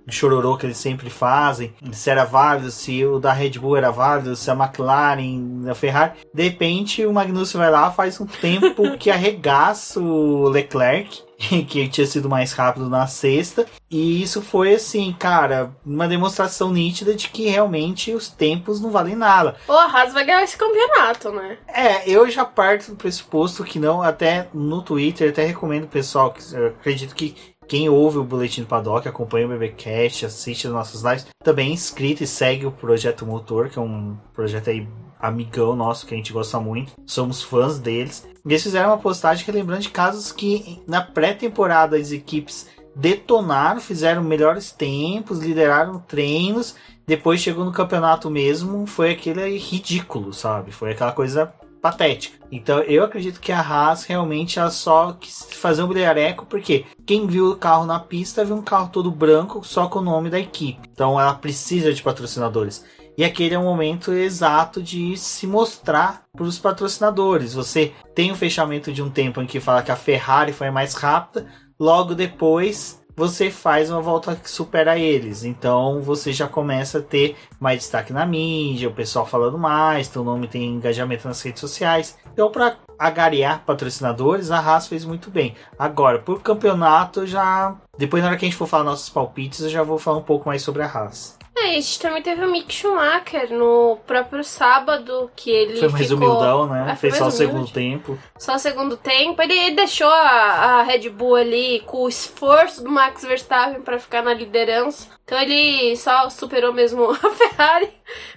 chororô 0.09 0.57
que 0.57 0.65
eles 0.65 0.77
sempre 0.77 1.09
fazem, 1.09 1.73
se 1.91 2.09
era 2.09 2.25
válido, 2.25 2.71
se 2.71 3.05
o 3.05 3.19
da 3.19 3.31
Red 3.31 3.51
Bull 3.51 3.77
era 3.77 3.91
válido, 3.91 4.35
se 4.35 4.49
a 4.49 4.55
McLaren, 4.55 5.69
a 5.69 5.75
Ferrari. 5.75 6.13
De 6.33 6.43
repente 6.43 7.05
o 7.05 7.13
Magnussen 7.13 7.59
vai 7.59 7.69
lá, 7.69 7.91
faz 7.91 8.19
um 8.19 8.25
tempo 8.25 8.95
que 8.97 9.11
arregaça 9.11 9.99
o 9.99 10.49
Leclerc 10.49 11.23
que 11.67 11.87
tinha 11.87 12.05
sido 12.05 12.29
mais 12.29 12.53
rápido 12.53 12.89
na 12.89 13.07
sexta. 13.07 13.65
E 13.89 14.21
isso 14.21 14.41
foi 14.41 14.75
assim, 14.75 15.13
cara, 15.17 15.71
uma 15.85 16.07
demonstração 16.07 16.71
nítida 16.71 17.13
de 17.13 17.29
que 17.29 17.47
realmente 17.47 18.13
os 18.13 18.27
tempos 18.27 18.79
não 18.79 18.91
valem 18.91 19.15
nada. 19.15 19.55
O 19.67 19.73
Haas 19.73 20.13
vai 20.13 20.25
ganhar 20.25 20.43
esse 20.43 20.57
campeonato, 20.57 21.31
né? 21.31 21.57
É, 21.67 22.09
eu 22.09 22.29
já 22.29 22.45
parto 22.45 22.91
do 22.91 22.97
pressuposto 22.97 23.63
que 23.63 23.79
não, 23.79 24.01
até 24.01 24.47
no 24.53 24.81
Twitter, 24.81 25.29
até 25.29 25.45
recomendo 25.45 25.85
o 25.85 25.87
pessoal, 25.87 26.31
que 26.31 26.41
eu 26.53 26.67
acredito 26.67 27.15
que 27.15 27.35
quem 27.71 27.87
ouve 27.87 28.17
o 28.17 28.23
Boletim 28.25 28.63
do 28.63 28.67
Paddock, 28.67 29.07
acompanha 29.07 29.45
o 29.45 29.49
BBcast, 29.49 30.25
assiste 30.25 30.67
as 30.67 30.73
nossas 30.73 31.03
lives, 31.03 31.25
também 31.41 31.69
é 31.69 31.73
inscrito 31.73 32.21
e 32.21 32.27
segue 32.27 32.65
o 32.65 32.71
Projeto 32.71 33.25
Motor, 33.25 33.69
que 33.69 33.79
é 33.79 33.81
um 33.81 34.17
projeto 34.33 34.69
aí 34.69 34.85
amigão 35.17 35.73
nosso 35.73 36.05
que 36.05 36.13
a 36.13 36.17
gente 36.17 36.33
gosta 36.33 36.59
muito. 36.59 36.91
Somos 37.05 37.41
fãs 37.41 37.79
deles. 37.79 38.27
E 38.45 38.49
eles 38.49 38.61
fizeram 38.61 38.89
uma 38.89 38.97
postagem 38.97 39.45
relembrando 39.45 39.83
de 39.83 39.89
casos 39.89 40.33
que 40.33 40.83
na 40.85 41.01
pré-temporada 41.01 41.95
as 41.95 42.11
equipes 42.11 42.67
detonaram, 42.93 43.79
fizeram 43.79 44.21
melhores 44.21 44.73
tempos, 44.73 45.39
lideraram 45.39 45.97
treinos. 45.97 46.75
Depois 47.07 47.39
chegou 47.39 47.63
no 47.63 47.71
campeonato 47.71 48.29
mesmo, 48.29 48.85
foi 48.85 49.11
aquele 49.11 49.57
ridículo, 49.57 50.33
sabe? 50.33 50.73
Foi 50.73 50.91
aquela 50.91 51.13
coisa 51.13 51.53
patética. 51.81 52.37
Então 52.51 52.79
eu 52.81 53.03
acredito 53.03 53.39
que 53.39 53.51
a 53.51 53.59
Haas 53.59 54.03
realmente 54.03 54.59
ela 54.59 54.69
só 54.69 55.13
quis 55.13 55.47
fazer 55.51 55.83
um 55.83 55.87
brilhareco, 55.87 56.45
porque 56.45 56.85
quem 57.05 57.25
viu 57.25 57.51
o 57.51 57.55
carro 57.55 57.85
na 57.85 57.99
pista 57.99 58.45
viu 58.45 58.55
um 58.55 58.61
carro 58.61 58.89
todo 58.89 59.09
branco 59.09 59.65
só 59.65 59.87
com 59.87 59.99
o 59.99 60.03
nome 60.03 60.29
da 60.29 60.39
equipe. 60.39 60.87
Então 60.91 61.19
ela 61.19 61.33
precisa 61.33 61.93
de 61.93 62.03
patrocinadores. 62.03 62.85
E 63.17 63.23
aquele 63.23 63.55
é 63.55 63.59
o 63.59 63.63
momento 63.63 64.13
exato 64.13 64.81
de 64.81 65.17
se 65.17 65.45
mostrar 65.45 66.23
para 66.33 66.45
os 66.45 66.57
patrocinadores. 66.57 67.53
Você 67.53 67.91
tem 68.15 68.31
o 68.31 68.35
fechamento 68.35 68.91
de 68.91 69.01
um 69.01 69.09
tempo 69.09 69.41
em 69.41 69.45
que 69.45 69.59
fala 69.59 69.83
que 69.83 69.91
a 69.91 69.97
Ferrari 69.97 70.53
foi 70.53 70.71
mais 70.71 70.93
rápida, 70.93 71.47
logo 71.79 72.15
depois 72.15 73.00
você 73.15 73.51
faz 73.51 73.89
uma 73.89 74.01
volta 74.01 74.35
que 74.35 74.49
supera 74.49 74.97
eles. 74.97 75.43
Então 75.43 76.01
você 76.01 76.31
já 76.31 76.47
começa 76.47 76.99
a 76.99 77.01
ter 77.01 77.35
mais 77.59 77.79
destaque 77.79 78.13
na 78.13 78.25
mídia, 78.25 78.89
o 78.89 78.93
pessoal 78.93 79.25
falando 79.25 79.57
mais, 79.57 80.07
teu 80.07 80.23
nome 80.23 80.47
tem 80.47 80.65
engajamento 80.65 81.27
nas 81.27 81.41
redes 81.41 81.59
sociais. 81.59 82.17
Então, 82.33 82.49
para 82.49 82.77
agariar 82.97 83.63
patrocinadores, 83.65 84.51
a 84.51 84.59
Haas 84.59 84.87
fez 84.87 85.03
muito 85.03 85.29
bem. 85.29 85.55
Agora, 85.77 86.19
por 86.19 86.41
campeonato, 86.41 87.25
já. 87.25 87.75
Depois, 87.97 88.23
na 88.23 88.29
hora 88.29 88.37
que 88.37 88.45
a 88.45 88.47
gente 88.47 88.57
for 88.57 88.67
falar 88.67 88.83
nossos 88.83 89.09
palpites, 89.09 89.61
eu 89.61 89.69
já 89.69 89.83
vou 89.83 89.97
falar 89.97 90.17
um 90.17 90.23
pouco 90.23 90.47
mais 90.47 90.61
sobre 90.61 90.81
a 90.81 90.85
Haas. 90.85 91.40
É, 91.55 91.71
a 91.71 91.73
gente 91.73 91.99
também 91.99 92.21
teve 92.21 92.43
o 92.43 92.49
Mick 92.49 92.73
Schumacher 92.73 93.51
no 93.51 93.97
próprio 94.07 94.43
sábado, 94.43 95.29
que 95.35 95.49
ele 95.49 95.79
Foi 95.79 95.89
mais 95.89 96.07
ficou... 96.07 96.17
humildão, 96.17 96.67
né? 96.67 96.87
Ah, 96.89 96.95
Fez 96.95 97.17
só 97.17 97.27
o 97.27 97.31
segundo 97.31 97.69
tempo. 97.69 98.17
Só 98.37 98.55
o 98.55 98.59
segundo 98.59 98.95
tempo. 98.95 99.41
Ele 99.41 99.71
deixou 99.71 100.07
a, 100.07 100.79
a 100.79 100.83
Red 100.83 101.09
Bull 101.09 101.35
ali 101.35 101.81
com 101.85 102.03
o 102.03 102.09
esforço 102.09 102.83
do 102.83 102.89
Max 102.89 103.23
Verstappen 103.23 103.81
para 103.81 103.99
ficar 103.99 104.23
na 104.23 104.33
liderança. 104.33 105.07
Então 105.25 105.39
ele 105.41 105.95
só 105.97 106.29
superou 106.29 106.73
mesmo 106.73 107.11
a 107.11 107.29
Ferrari, 107.31 107.89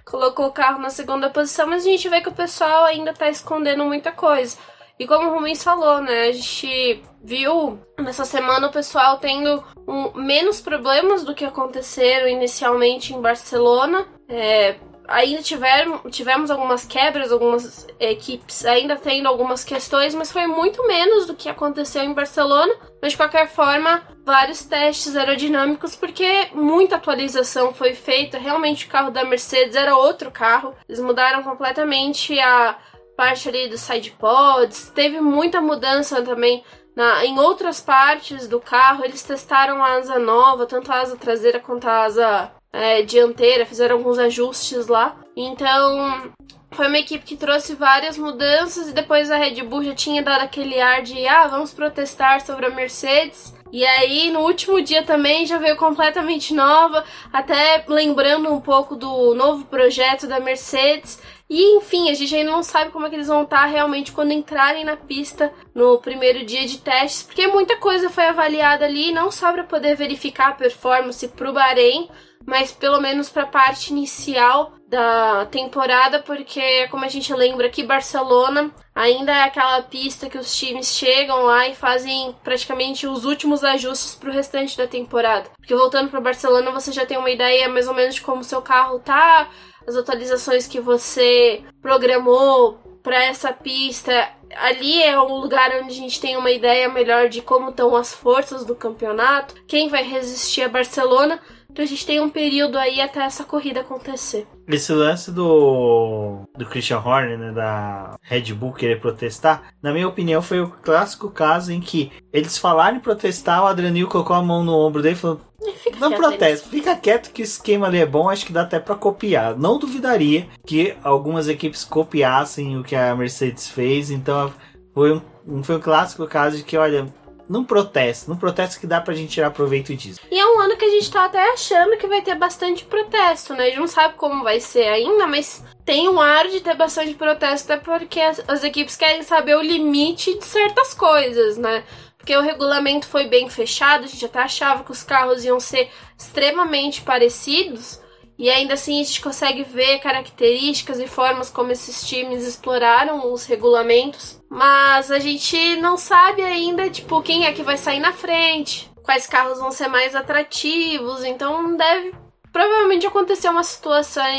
colocou 0.04 0.47
o 0.47 0.52
carro 0.52 0.80
na 0.80 0.90
segunda 0.90 1.30
posição, 1.30 1.66
mas 1.66 1.87
a 1.87 1.88
gente 1.88 2.09
vê 2.09 2.21
que 2.21 2.28
o 2.28 2.35
pessoal 2.35 2.85
ainda 2.85 3.12
tá 3.12 3.30
escondendo 3.30 3.85
muita 3.85 4.11
coisa. 4.12 4.56
E 4.98 5.06
como 5.06 5.30
o 5.30 5.34
Rubens 5.34 5.62
falou, 5.62 6.00
né? 6.00 6.28
A 6.28 6.32
gente 6.32 7.02
viu 7.22 7.80
nessa 7.98 8.24
semana 8.24 8.68
o 8.68 8.72
pessoal 8.72 9.18
tendo 9.18 9.64
um, 9.88 10.12
menos 10.14 10.60
problemas 10.60 11.24
do 11.24 11.34
que 11.34 11.44
aconteceram 11.44 12.28
inicialmente 12.28 13.12
em 13.12 13.20
Barcelona. 13.20 14.06
É, 14.28 14.76
ainda 15.08 15.42
tiveram, 15.42 15.98
tivemos 16.10 16.50
algumas 16.50 16.84
quebras, 16.84 17.32
algumas 17.32 17.86
equipes 17.98 18.64
ainda 18.64 18.96
tendo 18.96 19.28
algumas 19.28 19.64
questões, 19.64 20.14
mas 20.14 20.32
foi 20.32 20.46
muito 20.46 20.86
menos 20.86 21.26
do 21.26 21.34
que 21.34 21.48
aconteceu 21.48 22.02
em 22.02 22.14
Barcelona. 22.14 22.72
Mas 23.02 23.12
de 23.12 23.18
qualquer 23.18 23.48
forma, 23.48 24.02
vários 24.24 24.64
testes 24.64 25.16
aerodinâmicos, 25.16 25.94
porque 25.96 26.48
muita 26.52 26.96
atualização 26.96 27.74
foi 27.74 27.94
feita. 27.94 28.38
Realmente 28.38 28.86
o 28.86 28.88
carro 28.88 29.10
da 29.10 29.24
Mercedes 29.24 29.76
era 29.76 29.96
outro 29.96 30.30
carro. 30.30 30.74
Eles 30.88 31.00
mudaram 31.00 31.42
completamente 31.42 32.38
a 32.38 32.76
parte 33.16 33.49
ali 33.49 33.68
dos 33.68 33.80
sidepods. 33.80 34.90
Teve 34.94 35.21
muita 35.21 35.61
mudança 35.61 36.23
também 36.23 36.64
na, 36.94 37.25
em 37.25 37.38
outras 37.38 37.80
partes 37.80 38.47
do 38.49 38.61
carro. 38.61 39.04
Eles 39.04 39.23
testaram 39.23 39.83
a 39.83 39.94
asa 39.94 40.18
nova, 40.18 40.66
tanto 40.66 40.92
a 40.92 41.00
asa 41.00 41.16
traseira 41.16 41.61
quanto 41.61 41.88
a 41.88 42.04
asa 42.04 42.52
é, 42.73 43.02
dianteira, 43.02 43.64
fizeram 43.64 43.97
alguns 43.97 44.18
ajustes 44.18 44.88
lá. 44.88 45.16
Então, 45.37 46.33
foi 46.73 46.88
uma 46.88 46.99
equipe 46.99 47.25
que 47.25 47.37
trouxe 47.37 47.75
várias 47.75 48.18
mudanças 48.18 48.88
e 48.88 48.92
depois 48.92 49.30
a 49.30 49.37
Red 49.37 49.62
Bull 49.62 49.85
já 49.85 49.94
tinha 49.94 50.23
dado 50.23 50.42
aquele 50.42 50.80
ar 50.80 51.02
de 51.02 51.26
ah, 51.26 51.47
vamos 51.47 51.73
protestar 51.73 52.40
sobre 52.40 52.66
a 52.66 52.71
Mercedes. 52.71 53.54
E 53.73 53.85
aí, 53.85 54.30
no 54.30 54.40
último 54.40 54.80
dia 54.80 55.02
também 55.02 55.47
já 55.47 55.59
veio 55.59 55.76
completamente 55.76 56.54
nova, 56.54 57.04
até 57.33 57.85
lembrando 57.88 58.52
um 58.52 58.61
pouco 58.61 58.94
do 58.94 59.35
novo 59.35 59.64
projeto 59.64 60.28
da 60.28 60.38
Mercedes. 60.38 61.21
E 61.48 61.76
enfim, 61.76 62.10
a 62.10 62.14
gente 62.14 62.34
ainda 62.34 62.50
não 62.50 62.62
sabe 62.62 62.90
como 62.90 63.06
é 63.06 63.10
que 63.10 63.16
eles 63.16 63.28
vão 63.28 63.42
estar 63.42 63.66
realmente 63.66 64.12
quando 64.12 64.32
entrarem 64.32 64.84
na 64.84 64.96
pista 64.96 65.52
no 65.74 65.98
primeiro 65.98 66.44
dia 66.44 66.66
de 66.66 66.78
testes, 66.78 67.22
porque 67.22 67.46
muita 67.46 67.76
coisa 67.76 68.08
foi 68.08 68.26
avaliada 68.26 68.84
ali, 68.84 69.12
não 69.12 69.30
só 69.30 69.52
para 69.52 69.64
poder 69.64 69.94
verificar 69.94 70.48
a 70.48 70.54
performance 70.54 71.26
para 71.28 71.50
o 71.50 71.52
Bahrein, 71.52 72.08
mas 72.46 72.72
pelo 72.72 73.00
menos 73.00 73.28
para 73.28 73.42
a 73.42 73.46
parte 73.46 73.90
inicial 73.90 74.72
da 74.86 75.46
temporada, 75.46 76.20
porque 76.20 76.86
como 76.88 77.04
a 77.04 77.08
gente 77.08 77.32
lembra 77.34 77.68
que 77.68 77.82
Barcelona 77.82 78.70
ainda 78.94 79.32
é 79.32 79.42
aquela 79.42 79.82
pista 79.82 80.28
que 80.28 80.38
os 80.38 80.54
times 80.54 80.88
chegam 80.88 81.42
lá 81.44 81.66
e 81.66 81.74
fazem 81.74 82.34
praticamente 82.44 83.06
os 83.06 83.24
últimos 83.24 83.64
ajustes 83.64 84.14
para 84.14 84.30
o 84.30 84.32
restante 84.32 84.76
da 84.76 84.86
temporada. 84.86 85.50
Porque 85.56 85.74
voltando 85.74 86.10
para 86.10 86.20
Barcelona, 86.20 86.70
você 86.70 86.92
já 86.92 87.04
tem 87.04 87.18
uma 87.18 87.30
ideia 87.30 87.68
mais 87.68 87.88
ou 87.88 87.94
menos 87.94 88.14
de 88.14 88.20
como 88.20 88.44
seu 88.44 88.62
carro 88.62 89.00
tá, 89.00 89.48
as 89.87 89.97
atualizações 89.97 90.67
que 90.67 90.81
você 90.81 91.62
programou 91.81 92.79
para 93.03 93.23
essa 93.23 93.53
pista. 93.53 94.29
Ali 94.57 95.03
é 95.03 95.21
um 95.21 95.35
lugar 95.35 95.71
onde 95.83 95.93
a 95.93 95.97
gente 95.97 96.21
tem 96.21 96.37
uma 96.37 96.50
ideia 96.50 96.88
melhor 96.88 97.29
de 97.29 97.43
como 97.43 97.71
estão 97.71 97.95
as 97.95 98.12
forças 98.12 98.64
do 98.64 98.75
campeonato, 98.75 99.55
quem 99.67 99.88
vai 99.88 100.03
resistir 100.03 100.62
a 100.62 100.69
Barcelona. 100.69 101.41
Então 101.75 101.85
a 101.85 101.88
gente 101.88 102.07
tem 102.07 102.21
um 102.21 102.31
período 102.31 102.78
aí 102.78 103.00
até 103.00 103.19
essa 103.25 103.43
corrida 103.43 103.81
acontecer. 103.81 104.47
Esse 104.69 104.93
lance 104.93 105.33
do, 105.33 106.43
do 106.57 106.66
Christian 106.66 107.00
Horner, 107.00 107.37
né, 107.37 107.50
da 107.50 108.14
Red 108.23 108.54
Bull 108.54 108.73
querer 108.73 109.00
protestar, 109.00 109.75
na 109.83 109.93
minha 109.93 110.07
opinião, 110.07 110.40
foi 110.40 110.61
o 110.61 110.69
clássico 110.69 111.28
caso 111.28 111.73
em 111.73 111.81
que 111.81 112.12
eles 112.33 112.57
falaram 112.57 112.99
em 112.99 113.00
protestar, 113.00 113.61
o 113.61 113.66
Adrianil 113.66 114.07
colocou 114.07 114.37
a 114.37 114.43
mão 114.43 114.62
no 114.62 114.73
ombro 114.73 115.02
dele 115.02 115.16
e 115.16 115.19
falou: 115.19 115.40
Fica 115.83 115.99
Não 115.99 116.12
protesta, 116.12 116.69
fica 116.69 116.95
quieto 116.95 117.33
que 117.33 117.43
o 117.43 117.45
esquema 117.45 117.88
ali 117.88 117.99
é 117.99 118.07
bom, 118.07 118.31
acho 118.31 118.47
que 118.47 118.52
dá 118.52 118.62
até 118.62 118.78
pra 118.78 118.95
copiar. 118.95 119.59
Não 119.59 119.76
duvidaria 119.76 120.47
que 120.64 120.95
algumas 121.02 121.49
equipes 121.49 121.83
copiassem 121.83 122.78
o 122.78 122.85
que 122.85 122.95
a 122.95 123.16
Mercedes 123.16 123.66
fez, 123.66 124.12
então 124.12 124.54
foi 124.95 125.12
um, 125.45 125.64
foi 125.64 125.75
um 125.75 125.81
clássico 125.81 126.25
caso 126.28 126.59
de 126.59 126.62
que, 126.62 126.76
olha, 126.76 127.12
não 127.48 127.64
protesta, 127.64 128.30
não 128.30 128.38
protesta 128.38 128.80
que 128.80 128.86
dá 128.86 129.00
pra 129.00 129.14
gente 129.14 129.32
tirar 129.32 129.50
proveito 129.50 129.94
disso. 129.94 130.20
E 130.30 130.38
é 130.38 130.46
um 130.46 130.60
ano 130.60 130.76
que 130.76 130.84
a 130.84 130.90
gente 130.90 131.10
tá 131.10 131.24
até 131.24 131.52
achando 131.52 131.96
que 131.96 132.06
vai 132.06 132.22
ter 132.22 132.34
bastante 132.34 132.84
protesto, 132.84 133.54
né? 133.54 133.64
A 133.64 133.66
gente 133.66 133.80
não 133.80 133.86
sabe 133.86 134.14
como 134.14 134.42
vai 134.42 134.60
ser 134.60 134.88
ainda, 134.88 135.26
mas 135.26 135.62
tem 135.84 136.08
um 136.08 136.20
ar 136.20 136.48
de 136.48 136.60
ter 136.60 136.74
bastante 136.74 137.14
protesto, 137.14 137.72
até 137.72 137.82
porque 137.82 138.20
as, 138.20 138.42
as 138.48 138.64
equipes 138.64 138.96
querem 138.96 139.22
saber 139.22 139.56
o 139.56 139.62
limite 139.62 140.38
de 140.38 140.44
certas 140.44 140.94
coisas, 140.94 141.56
né? 141.56 141.84
Porque 142.16 142.36
o 142.36 142.40
regulamento 142.40 143.06
foi 143.06 143.26
bem 143.26 143.50
fechado, 143.50 144.04
a 144.04 144.06
gente 144.06 144.24
até 144.24 144.38
achava 144.38 144.82
que 144.82 144.90
os 144.90 145.02
carros 145.02 145.44
iam 145.44 145.60
ser 145.60 145.90
extremamente 146.16 147.02
parecidos. 147.02 148.00
E 148.38 148.50
ainda 148.50 148.74
assim 148.74 149.00
a 149.00 149.04
gente 149.04 149.20
consegue 149.20 149.62
ver 149.62 150.00
características 150.00 150.98
e 150.98 151.06
formas 151.06 151.50
como 151.50 151.70
esses 151.70 152.06
times 152.06 152.44
exploraram 152.44 153.32
os 153.32 153.44
regulamentos. 153.44 154.40
Mas 154.54 155.11
a 155.11 155.18
gente 155.18 155.76
não 155.76 155.96
sabe 155.96 156.40
ainda, 156.40 156.88
tipo, 156.88 157.20
quem 157.23 157.44
é 157.44 157.52
que 157.52 157.64
vai 157.64 157.76
sair 157.76 157.99
na 157.99 158.12
frente, 158.12 158.88
quais 159.02 159.26
carros 159.26 159.58
vão 159.58 159.73
ser 159.73 159.88
mais 159.88 160.14
atrativos. 160.14 161.25
Então 161.25 161.76
deve 161.76 162.14
provavelmente 162.52 163.04
acontecer 163.04 163.49
umas 163.49 163.80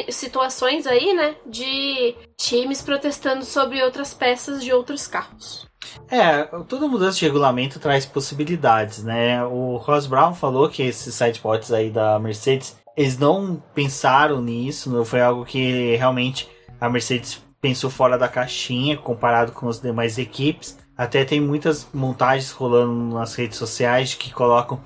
situações 0.10 0.88
aí, 0.88 1.14
né? 1.14 1.36
De 1.46 2.16
times 2.38 2.82
protestando 2.82 3.44
sobre 3.44 3.84
outras 3.84 4.14
peças 4.14 4.64
de 4.64 4.72
outros 4.72 5.06
carros. 5.06 5.68
É, 6.10 6.44
toda 6.68 6.88
mudança 6.88 7.20
de 7.20 7.26
regulamento 7.26 7.78
traz 7.78 8.06
possibilidades, 8.06 9.04
né? 9.04 9.44
O 9.44 9.76
Ross 9.76 10.08
Brown 10.08 10.34
falou 10.34 10.70
que 10.70 10.82
esses 10.82 11.14
sidepods 11.14 11.74
aí 11.74 11.90
da 11.90 12.18
Mercedes, 12.20 12.78
eles 12.96 13.18
não 13.18 13.62
pensaram 13.74 14.42
nisso, 14.42 14.90
não 14.90 15.04
foi 15.04 15.22
algo 15.22 15.44
que 15.44 15.98
realmente 15.98 16.50
a 16.80 16.90
Mercedes 16.90 17.44
pensou 17.66 17.90
fora 17.90 18.16
da 18.16 18.28
caixinha 18.28 18.96
comparado 18.96 19.52
com 19.52 19.68
as 19.68 19.82
demais 19.82 20.20
equipes. 20.20 20.78
Até 20.96 21.26
tem 21.26 21.42
muitas 21.42 21.88
montagens 21.92 22.52
rolando 22.52 23.16
nas 23.16 23.34
redes 23.34 23.58
sociais 23.58 24.14
que 24.14 24.32
colocam 24.32 24.80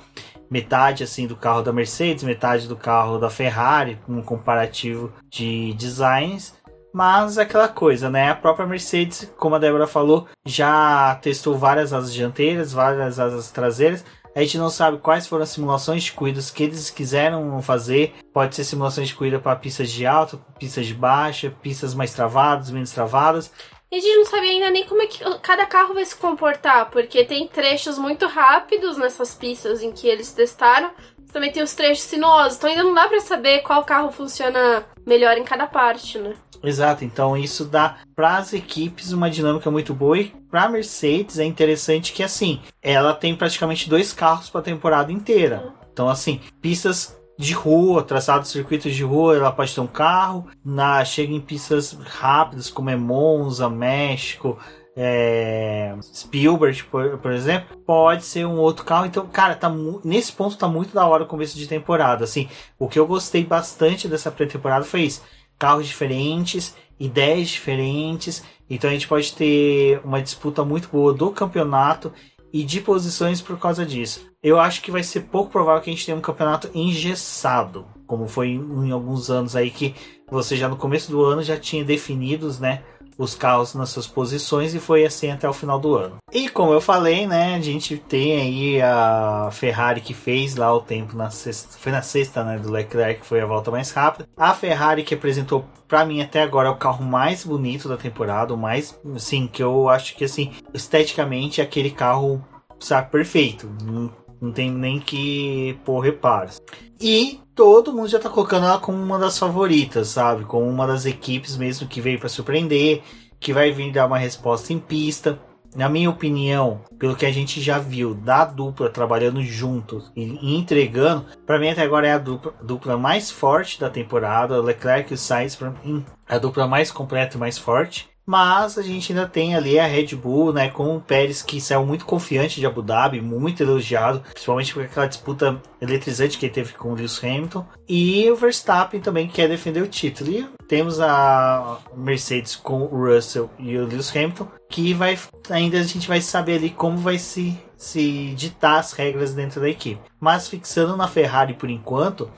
metade 0.49 1.03
assim 1.03 1.27
do 1.27 1.35
carro 1.35 1.61
da 1.61 1.73
Mercedes, 1.73 2.23
metade 2.23 2.69
do 2.69 2.77
carro 2.77 3.19
da 3.19 3.29
Ferrari, 3.29 3.99
um 4.07 4.21
comparativo 4.21 5.11
de 5.29 5.73
designs. 5.73 6.55
Mas 6.93 7.37
é 7.37 7.41
aquela 7.41 7.67
coisa, 7.67 8.09
né? 8.09 8.29
A 8.29 8.35
própria 8.35 8.65
Mercedes, 8.65 9.29
como 9.35 9.55
a 9.55 9.59
Débora 9.59 9.85
falou, 9.85 10.25
já 10.45 11.19
testou 11.21 11.57
várias 11.57 11.91
asas 11.91 12.13
dianteiras, 12.13 12.71
várias 12.71 13.19
asas 13.19 13.51
traseiras. 13.51 14.05
A 14.39 14.41
gente 14.41 14.57
não 14.57 14.69
sabe 14.69 14.99
quais 14.99 15.27
foram 15.27 15.43
as 15.43 15.49
simulações 15.49 16.01
de 16.03 16.13
corridas 16.13 16.49
que 16.49 16.63
eles 16.63 16.89
quiseram 16.89 17.61
fazer. 17.61 18.15
Pode 18.33 18.55
ser 18.55 18.63
simulações 18.63 19.09
de 19.09 19.13
corrida 19.13 19.37
para 19.37 19.53
pistas 19.53 19.91
de 19.91 20.05
alta, 20.05 20.37
pistas 20.57 20.85
de 20.85 20.93
baixa, 20.93 21.53
pistas 21.61 21.93
mais 21.93 22.13
travadas, 22.13 22.71
menos 22.71 22.89
travadas. 22.91 23.51
E 23.91 23.97
a 23.97 23.99
gente 23.99 24.15
não 24.15 24.23
sabe 24.23 24.47
ainda 24.47 24.69
nem 24.69 24.85
como 24.85 25.01
é 25.01 25.07
que 25.07 25.19
cada 25.41 25.65
carro 25.65 25.93
vai 25.93 26.05
se 26.05 26.15
comportar, 26.15 26.89
porque 26.89 27.25
tem 27.25 27.49
trechos 27.49 27.97
muito 27.97 28.27
rápidos 28.27 28.95
nessas 28.95 29.35
pistas 29.35 29.83
em 29.83 29.91
que 29.91 30.07
eles 30.07 30.31
testaram. 30.31 30.91
Também 31.33 31.51
tem 31.51 31.61
os 31.61 31.73
trechos 31.73 32.05
sinuosos, 32.05 32.57
então 32.57 32.69
ainda 32.69 32.83
não 32.83 32.93
dá 32.93 33.09
para 33.09 33.19
saber 33.19 33.59
qual 33.59 33.83
carro 33.83 34.09
funciona 34.09 34.85
melhor 35.05 35.37
em 35.37 35.43
cada 35.43 35.67
parte, 35.67 36.17
né? 36.17 36.33
Exato, 36.63 37.05
então 37.05 37.37
isso 37.37 37.65
dá 37.65 37.97
para 38.15 38.37
as 38.37 38.53
equipes 38.53 39.11
uma 39.11 39.29
dinâmica 39.29 39.71
muito 39.71 39.93
boa 39.93 40.17
e 40.17 40.25
para 40.49 40.63
a 40.63 40.69
Mercedes 40.69 41.39
é 41.39 41.45
interessante 41.45 42.11
que 42.11 42.21
assim, 42.21 42.59
ela 42.81 43.13
tem 43.13 43.35
praticamente 43.35 43.89
dois 43.89 44.11
carros 44.11 44.49
para 44.49 44.61
a 44.61 44.63
temporada 44.63 45.11
inteira. 45.11 45.73
Então 45.93 46.09
assim, 46.09 46.41
pistas 46.61 47.17
de 47.37 47.53
rua, 47.53 48.03
traçados 48.03 48.51
circuitos 48.51 48.93
de 48.93 49.03
rua, 49.03 49.37
ela 49.37 49.51
pode 49.51 49.73
ter 49.73 49.79
um 49.79 49.87
carro, 49.87 50.47
na 50.63 51.05
chega 51.05 51.31
em 51.31 51.39
pistas 51.39 51.93
rápidas 51.93 52.69
como 52.69 52.89
é 52.89 52.97
Monza, 52.97 53.69
México, 53.69 54.59
é, 55.01 55.95
Spielberg, 56.13 56.83
por, 56.83 57.17
por, 57.19 57.31
exemplo, 57.31 57.77
pode 57.85 58.25
ser 58.25 58.45
um 58.45 58.57
outro 58.57 58.83
carro. 58.83 59.05
Então, 59.05 59.25
cara, 59.27 59.55
tá 59.55 59.73
nesse 60.03 60.33
ponto 60.33 60.57
tá 60.57 60.67
muito 60.67 60.93
da 60.93 61.07
hora 61.07 61.23
o 61.23 61.27
começo 61.27 61.57
de 61.57 61.65
temporada. 61.65 62.25
Assim, 62.25 62.49
o 62.77 62.89
que 62.89 62.99
eu 62.99 63.07
gostei 63.07 63.45
bastante 63.45 64.09
dessa 64.09 64.29
pré-temporada 64.29 64.83
foi 64.83 65.03
isso 65.03 65.21
carros 65.59 65.85
diferentes, 65.85 66.73
ideias 66.99 67.49
diferentes. 67.49 68.41
Então 68.69 68.89
a 68.89 68.93
gente 68.93 69.07
pode 69.07 69.33
ter 69.33 69.99
uma 70.03 70.21
disputa 70.21 70.63
muito 70.63 70.89
boa 70.89 71.13
do 71.13 71.29
campeonato 71.31 72.11
e 72.51 72.63
de 72.63 72.81
posições 72.81 73.41
por 73.41 73.59
causa 73.59 73.85
disso. 73.85 74.27
Eu 74.41 74.59
acho 74.59 74.81
que 74.81 74.89
vai 74.89 75.03
ser 75.03 75.21
pouco 75.21 75.51
provável 75.51 75.81
que 75.81 75.89
a 75.89 75.93
gente 75.93 76.05
tenha 76.05 76.17
um 76.17 76.21
campeonato 76.21 76.69
engessado, 76.73 77.85
como 78.07 78.27
foi 78.27 78.51
em 78.51 78.91
alguns 78.91 79.29
anos 79.29 79.55
aí 79.55 79.69
que 79.69 79.93
você 80.31 80.55
já 80.55 80.69
no 80.69 80.77
começo 80.77 81.11
do 81.11 81.23
ano 81.23 81.43
já 81.43 81.57
tinha 81.57 81.83
definidos, 81.83 82.59
né, 82.59 82.83
os 83.19 83.35
carros 83.35 83.75
nas 83.75 83.89
suas 83.89 84.07
posições 84.07 84.73
e 84.73 84.79
foi 84.79 85.05
assim 85.05 85.29
até 85.29 85.47
o 85.47 85.53
final 85.53 85.77
do 85.77 85.93
ano. 85.95 86.15
E 86.31 86.47
como 86.47 86.71
eu 86.71 86.79
falei, 86.79 87.27
né, 87.27 87.55
a 87.55 87.59
gente 87.59 87.97
tem 87.97 88.39
aí 88.39 88.81
a 88.81 89.49
Ferrari 89.51 89.99
que 89.99 90.13
fez 90.13 90.55
lá 90.55 90.73
o 90.73 90.79
tempo 90.79 91.17
na 91.17 91.29
sexta, 91.29 91.77
foi 91.77 91.91
na 91.91 92.01
sexta, 92.01 92.45
né, 92.45 92.57
do 92.57 92.71
Leclerc 92.71 93.19
que 93.19 93.27
foi 93.27 93.41
a 93.41 93.45
volta 93.45 93.69
mais 93.69 93.91
rápida. 93.91 94.27
A 94.37 94.53
Ferrari 94.53 95.03
que 95.03 95.13
apresentou 95.13 95.65
para 95.85 96.05
mim 96.05 96.21
até 96.21 96.41
agora 96.41 96.69
é 96.69 96.71
o 96.71 96.77
carro 96.77 97.03
mais 97.03 97.43
bonito 97.43 97.89
da 97.89 97.97
temporada, 97.97 98.53
o 98.53 98.57
mais, 98.57 98.97
sim, 99.17 99.47
que 99.47 99.61
eu 99.61 99.89
acho 99.89 100.15
que 100.15 100.23
assim, 100.23 100.53
esteticamente 100.73 101.61
aquele 101.61 101.91
carro 101.91 102.41
sabe 102.79 103.11
perfeito. 103.11 103.69
Não, 103.83 104.09
não 104.41 104.51
tem 104.53 104.71
nem 104.71 104.97
que 104.97 105.77
pôr 105.83 105.99
reparos. 105.99 106.61
E 107.01 107.41
todo 107.59 107.91
mundo 107.91 108.07
já 108.07 108.17
tá 108.17 108.29
colocando 108.29 108.67
ela 108.67 108.79
como 108.79 108.97
uma 108.97 109.19
das 109.19 109.37
favoritas, 109.37 110.07
sabe? 110.07 110.45
Como 110.45 110.65
uma 110.65 110.87
das 110.87 111.05
equipes 111.05 111.57
mesmo 111.57 111.89
que 111.89 111.99
veio 111.99 112.17
para 112.17 112.29
surpreender, 112.29 113.01
que 113.37 113.51
vai 113.51 113.69
vir 113.69 113.91
dar 113.91 114.05
uma 114.05 114.17
resposta 114.17 114.71
em 114.71 114.79
pista. 114.79 115.37
Na 115.75 115.89
minha 115.89 116.09
opinião, 116.09 116.79
pelo 116.97 117.17
que 117.17 117.25
a 117.25 117.31
gente 117.33 117.59
já 117.59 117.77
viu 117.77 118.13
da 118.13 118.45
dupla 118.45 118.89
trabalhando 118.89 119.43
juntos 119.43 120.09
e 120.15 120.55
entregando, 120.55 121.25
para 121.45 121.59
mim 121.59 121.67
até 121.67 121.81
agora 121.81 122.07
é 122.07 122.13
a 122.13 122.17
dupla, 122.17 122.53
dupla, 122.63 122.97
mais 122.97 123.29
forte 123.29 123.77
da 123.77 123.89
temporada. 123.89 124.61
Leclerc 124.61 125.13
e 125.13 125.17
Sainz, 125.17 125.57
para 125.57 125.71
mim, 125.83 126.05
a 126.29 126.37
dupla 126.37 126.65
mais 126.65 126.89
completa 126.89 127.35
e 127.35 127.39
mais 127.41 127.57
forte. 127.57 128.08
Mas 128.29 128.77
a 128.77 128.83
gente 128.83 129.11
ainda 129.11 129.25
tem 129.25 129.55
ali 129.55 129.79
a 129.79 129.87
Red 129.87 130.15
Bull, 130.15 130.53
né, 130.53 130.69
com 130.69 130.95
o 130.95 131.01
Pérez 131.01 131.41
que 131.41 131.59
saiu 131.59 131.83
muito 131.83 132.05
confiante 132.05 132.59
de 132.59 132.65
Abu 132.67 132.83
Dhabi, 132.83 133.19
muito 133.19 133.63
elogiado, 133.63 134.19
principalmente 134.19 134.71
por 134.71 134.83
aquela 134.83 135.07
disputa 135.07 135.59
eletrizante 135.81 136.37
que 136.37 136.45
ele 136.45 136.53
teve 136.53 136.73
com 136.73 136.91
o 136.91 136.93
Lewis 136.93 137.19
Hamilton, 137.23 137.65
e 137.87 138.29
o 138.29 138.35
Verstappen 138.35 138.99
também 138.99 139.27
quer 139.27 139.49
defender 139.49 139.81
o 139.81 139.87
título. 139.87 140.29
E 140.29 140.47
temos 140.67 140.99
a 140.99 141.79
Mercedes 141.97 142.55
com 142.55 142.83
o 142.83 143.07
Russell 143.07 143.49
e 143.57 143.75
o 143.75 143.87
Lewis 143.87 144.15
Hamilton, 144.15 144.47
que 144.69 144.93
vai 144.93 145.17
ainda 145.49 145.79
a 145.79 145.83
gente 145.83 146.07
vai 146.07 146.21
saber 146.21 146.57
ali 146.57 146.69
como 146.69 146.99
vai 146.99 147.17
se 147.17 147.57
se 147.75 148.35
ditar 148.35 148.77
as 148.77 148.91
regras 148.91 149.33
dentro 149.33 149.59
da 149.59 149.69
equipe. 149.69 149.99
Mas 150.19 150.47
fixando 150.47 150.95
na 150.95 151.07
Ferrari 151.07 151.55
por 151.55 151.67
enquanto, 151.67 152.29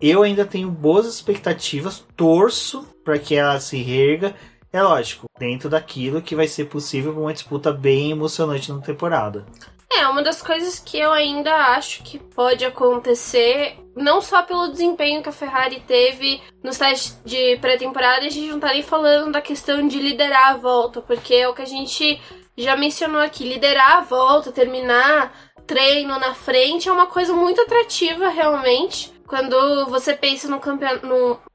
eu 0.00 0.24
ainda 0.24 0.44
tenho 0.44 0.68
boas 0.68 1.06
expectativas, 1.06 2.04
torço 2.16 2.88
para 3.04 3.20
que 3.20 3.36
ela 3.36 3.60
se 3.60 3.80
reerga 3.80 4.34
é 4.72 4.82
lógico, 4.82 5.26
dentro 5.38 5.68
daquilo 5.68 6.22
que 6.22 6.36
vai 6.36 6.46
ser 6.46 6.66
possível 6.66 7.12
uma 7.18 7.32
disputa 7.32 7.72
bem 7.72 8.10
emocionante 8.10 8.70
na 8.70 8.80
temporada. 8.80 9.46
É, 9.90 10.06
uma 10.06 10.22
das 10.22 10.42
coisas 10.42 10.78
que 10.78 10.98
eu 10.98 11.10
ainda 11.10 11.54
acho 11.74 12.02
que 12.02 12.18
pode 12.18 12.64
acontecer, 12.64 13.78
não 13.96 14.20
só 14.20 14.42
pelo 14.42 14.68
desempenho 14.68 15.22
que 15.22 15.30
a 15.30 15.32
Ferrari 15.32 15.82
teve 15.86 16.42
nos 16.62 16.76
testes 16.76 17.18
de 17.24 17.56
pré-temporada, 17.56 18.26
a 18.26 18.30
gente 18.30 18.50
não 18.50 18.60
tá 18.60 18.68
nem 18.68 18.82
falando 18.82 19.32
da 19.32 19.40
questão 19.40 19.88
de 19.88 19.98
liderar 19.98 20.50
a 20.50 20.56
volta, 20.56 21.00
porque 21.00 21.34
é 21.34 21.48
o 21.48 21.54
que 21.54 21.62
a 21.62 21.66
gente 21.66 22.20
já 22.56 22.76
mencionou 22.76 23.22
aqui, 23.22 23.44
liderar 23.44 23.98
a 23.98 24.00
volta, 24.02 24.52
terminar 24.52 25.32
treino 25.66 26.18
na 26.18 26.34
frente 26.34 26.88
é 26.88 26.92
uma 26.92 27.06
coisa 27.06 27.34
muito 27.34 27.60
atrativa 27.60 28.30
realmente 28.30 29.12
quando 29.28 29.86
você 29.86 30.14
pensa 30.14 30.48
no 30.48 30.58
campeonato, 30.58 31.06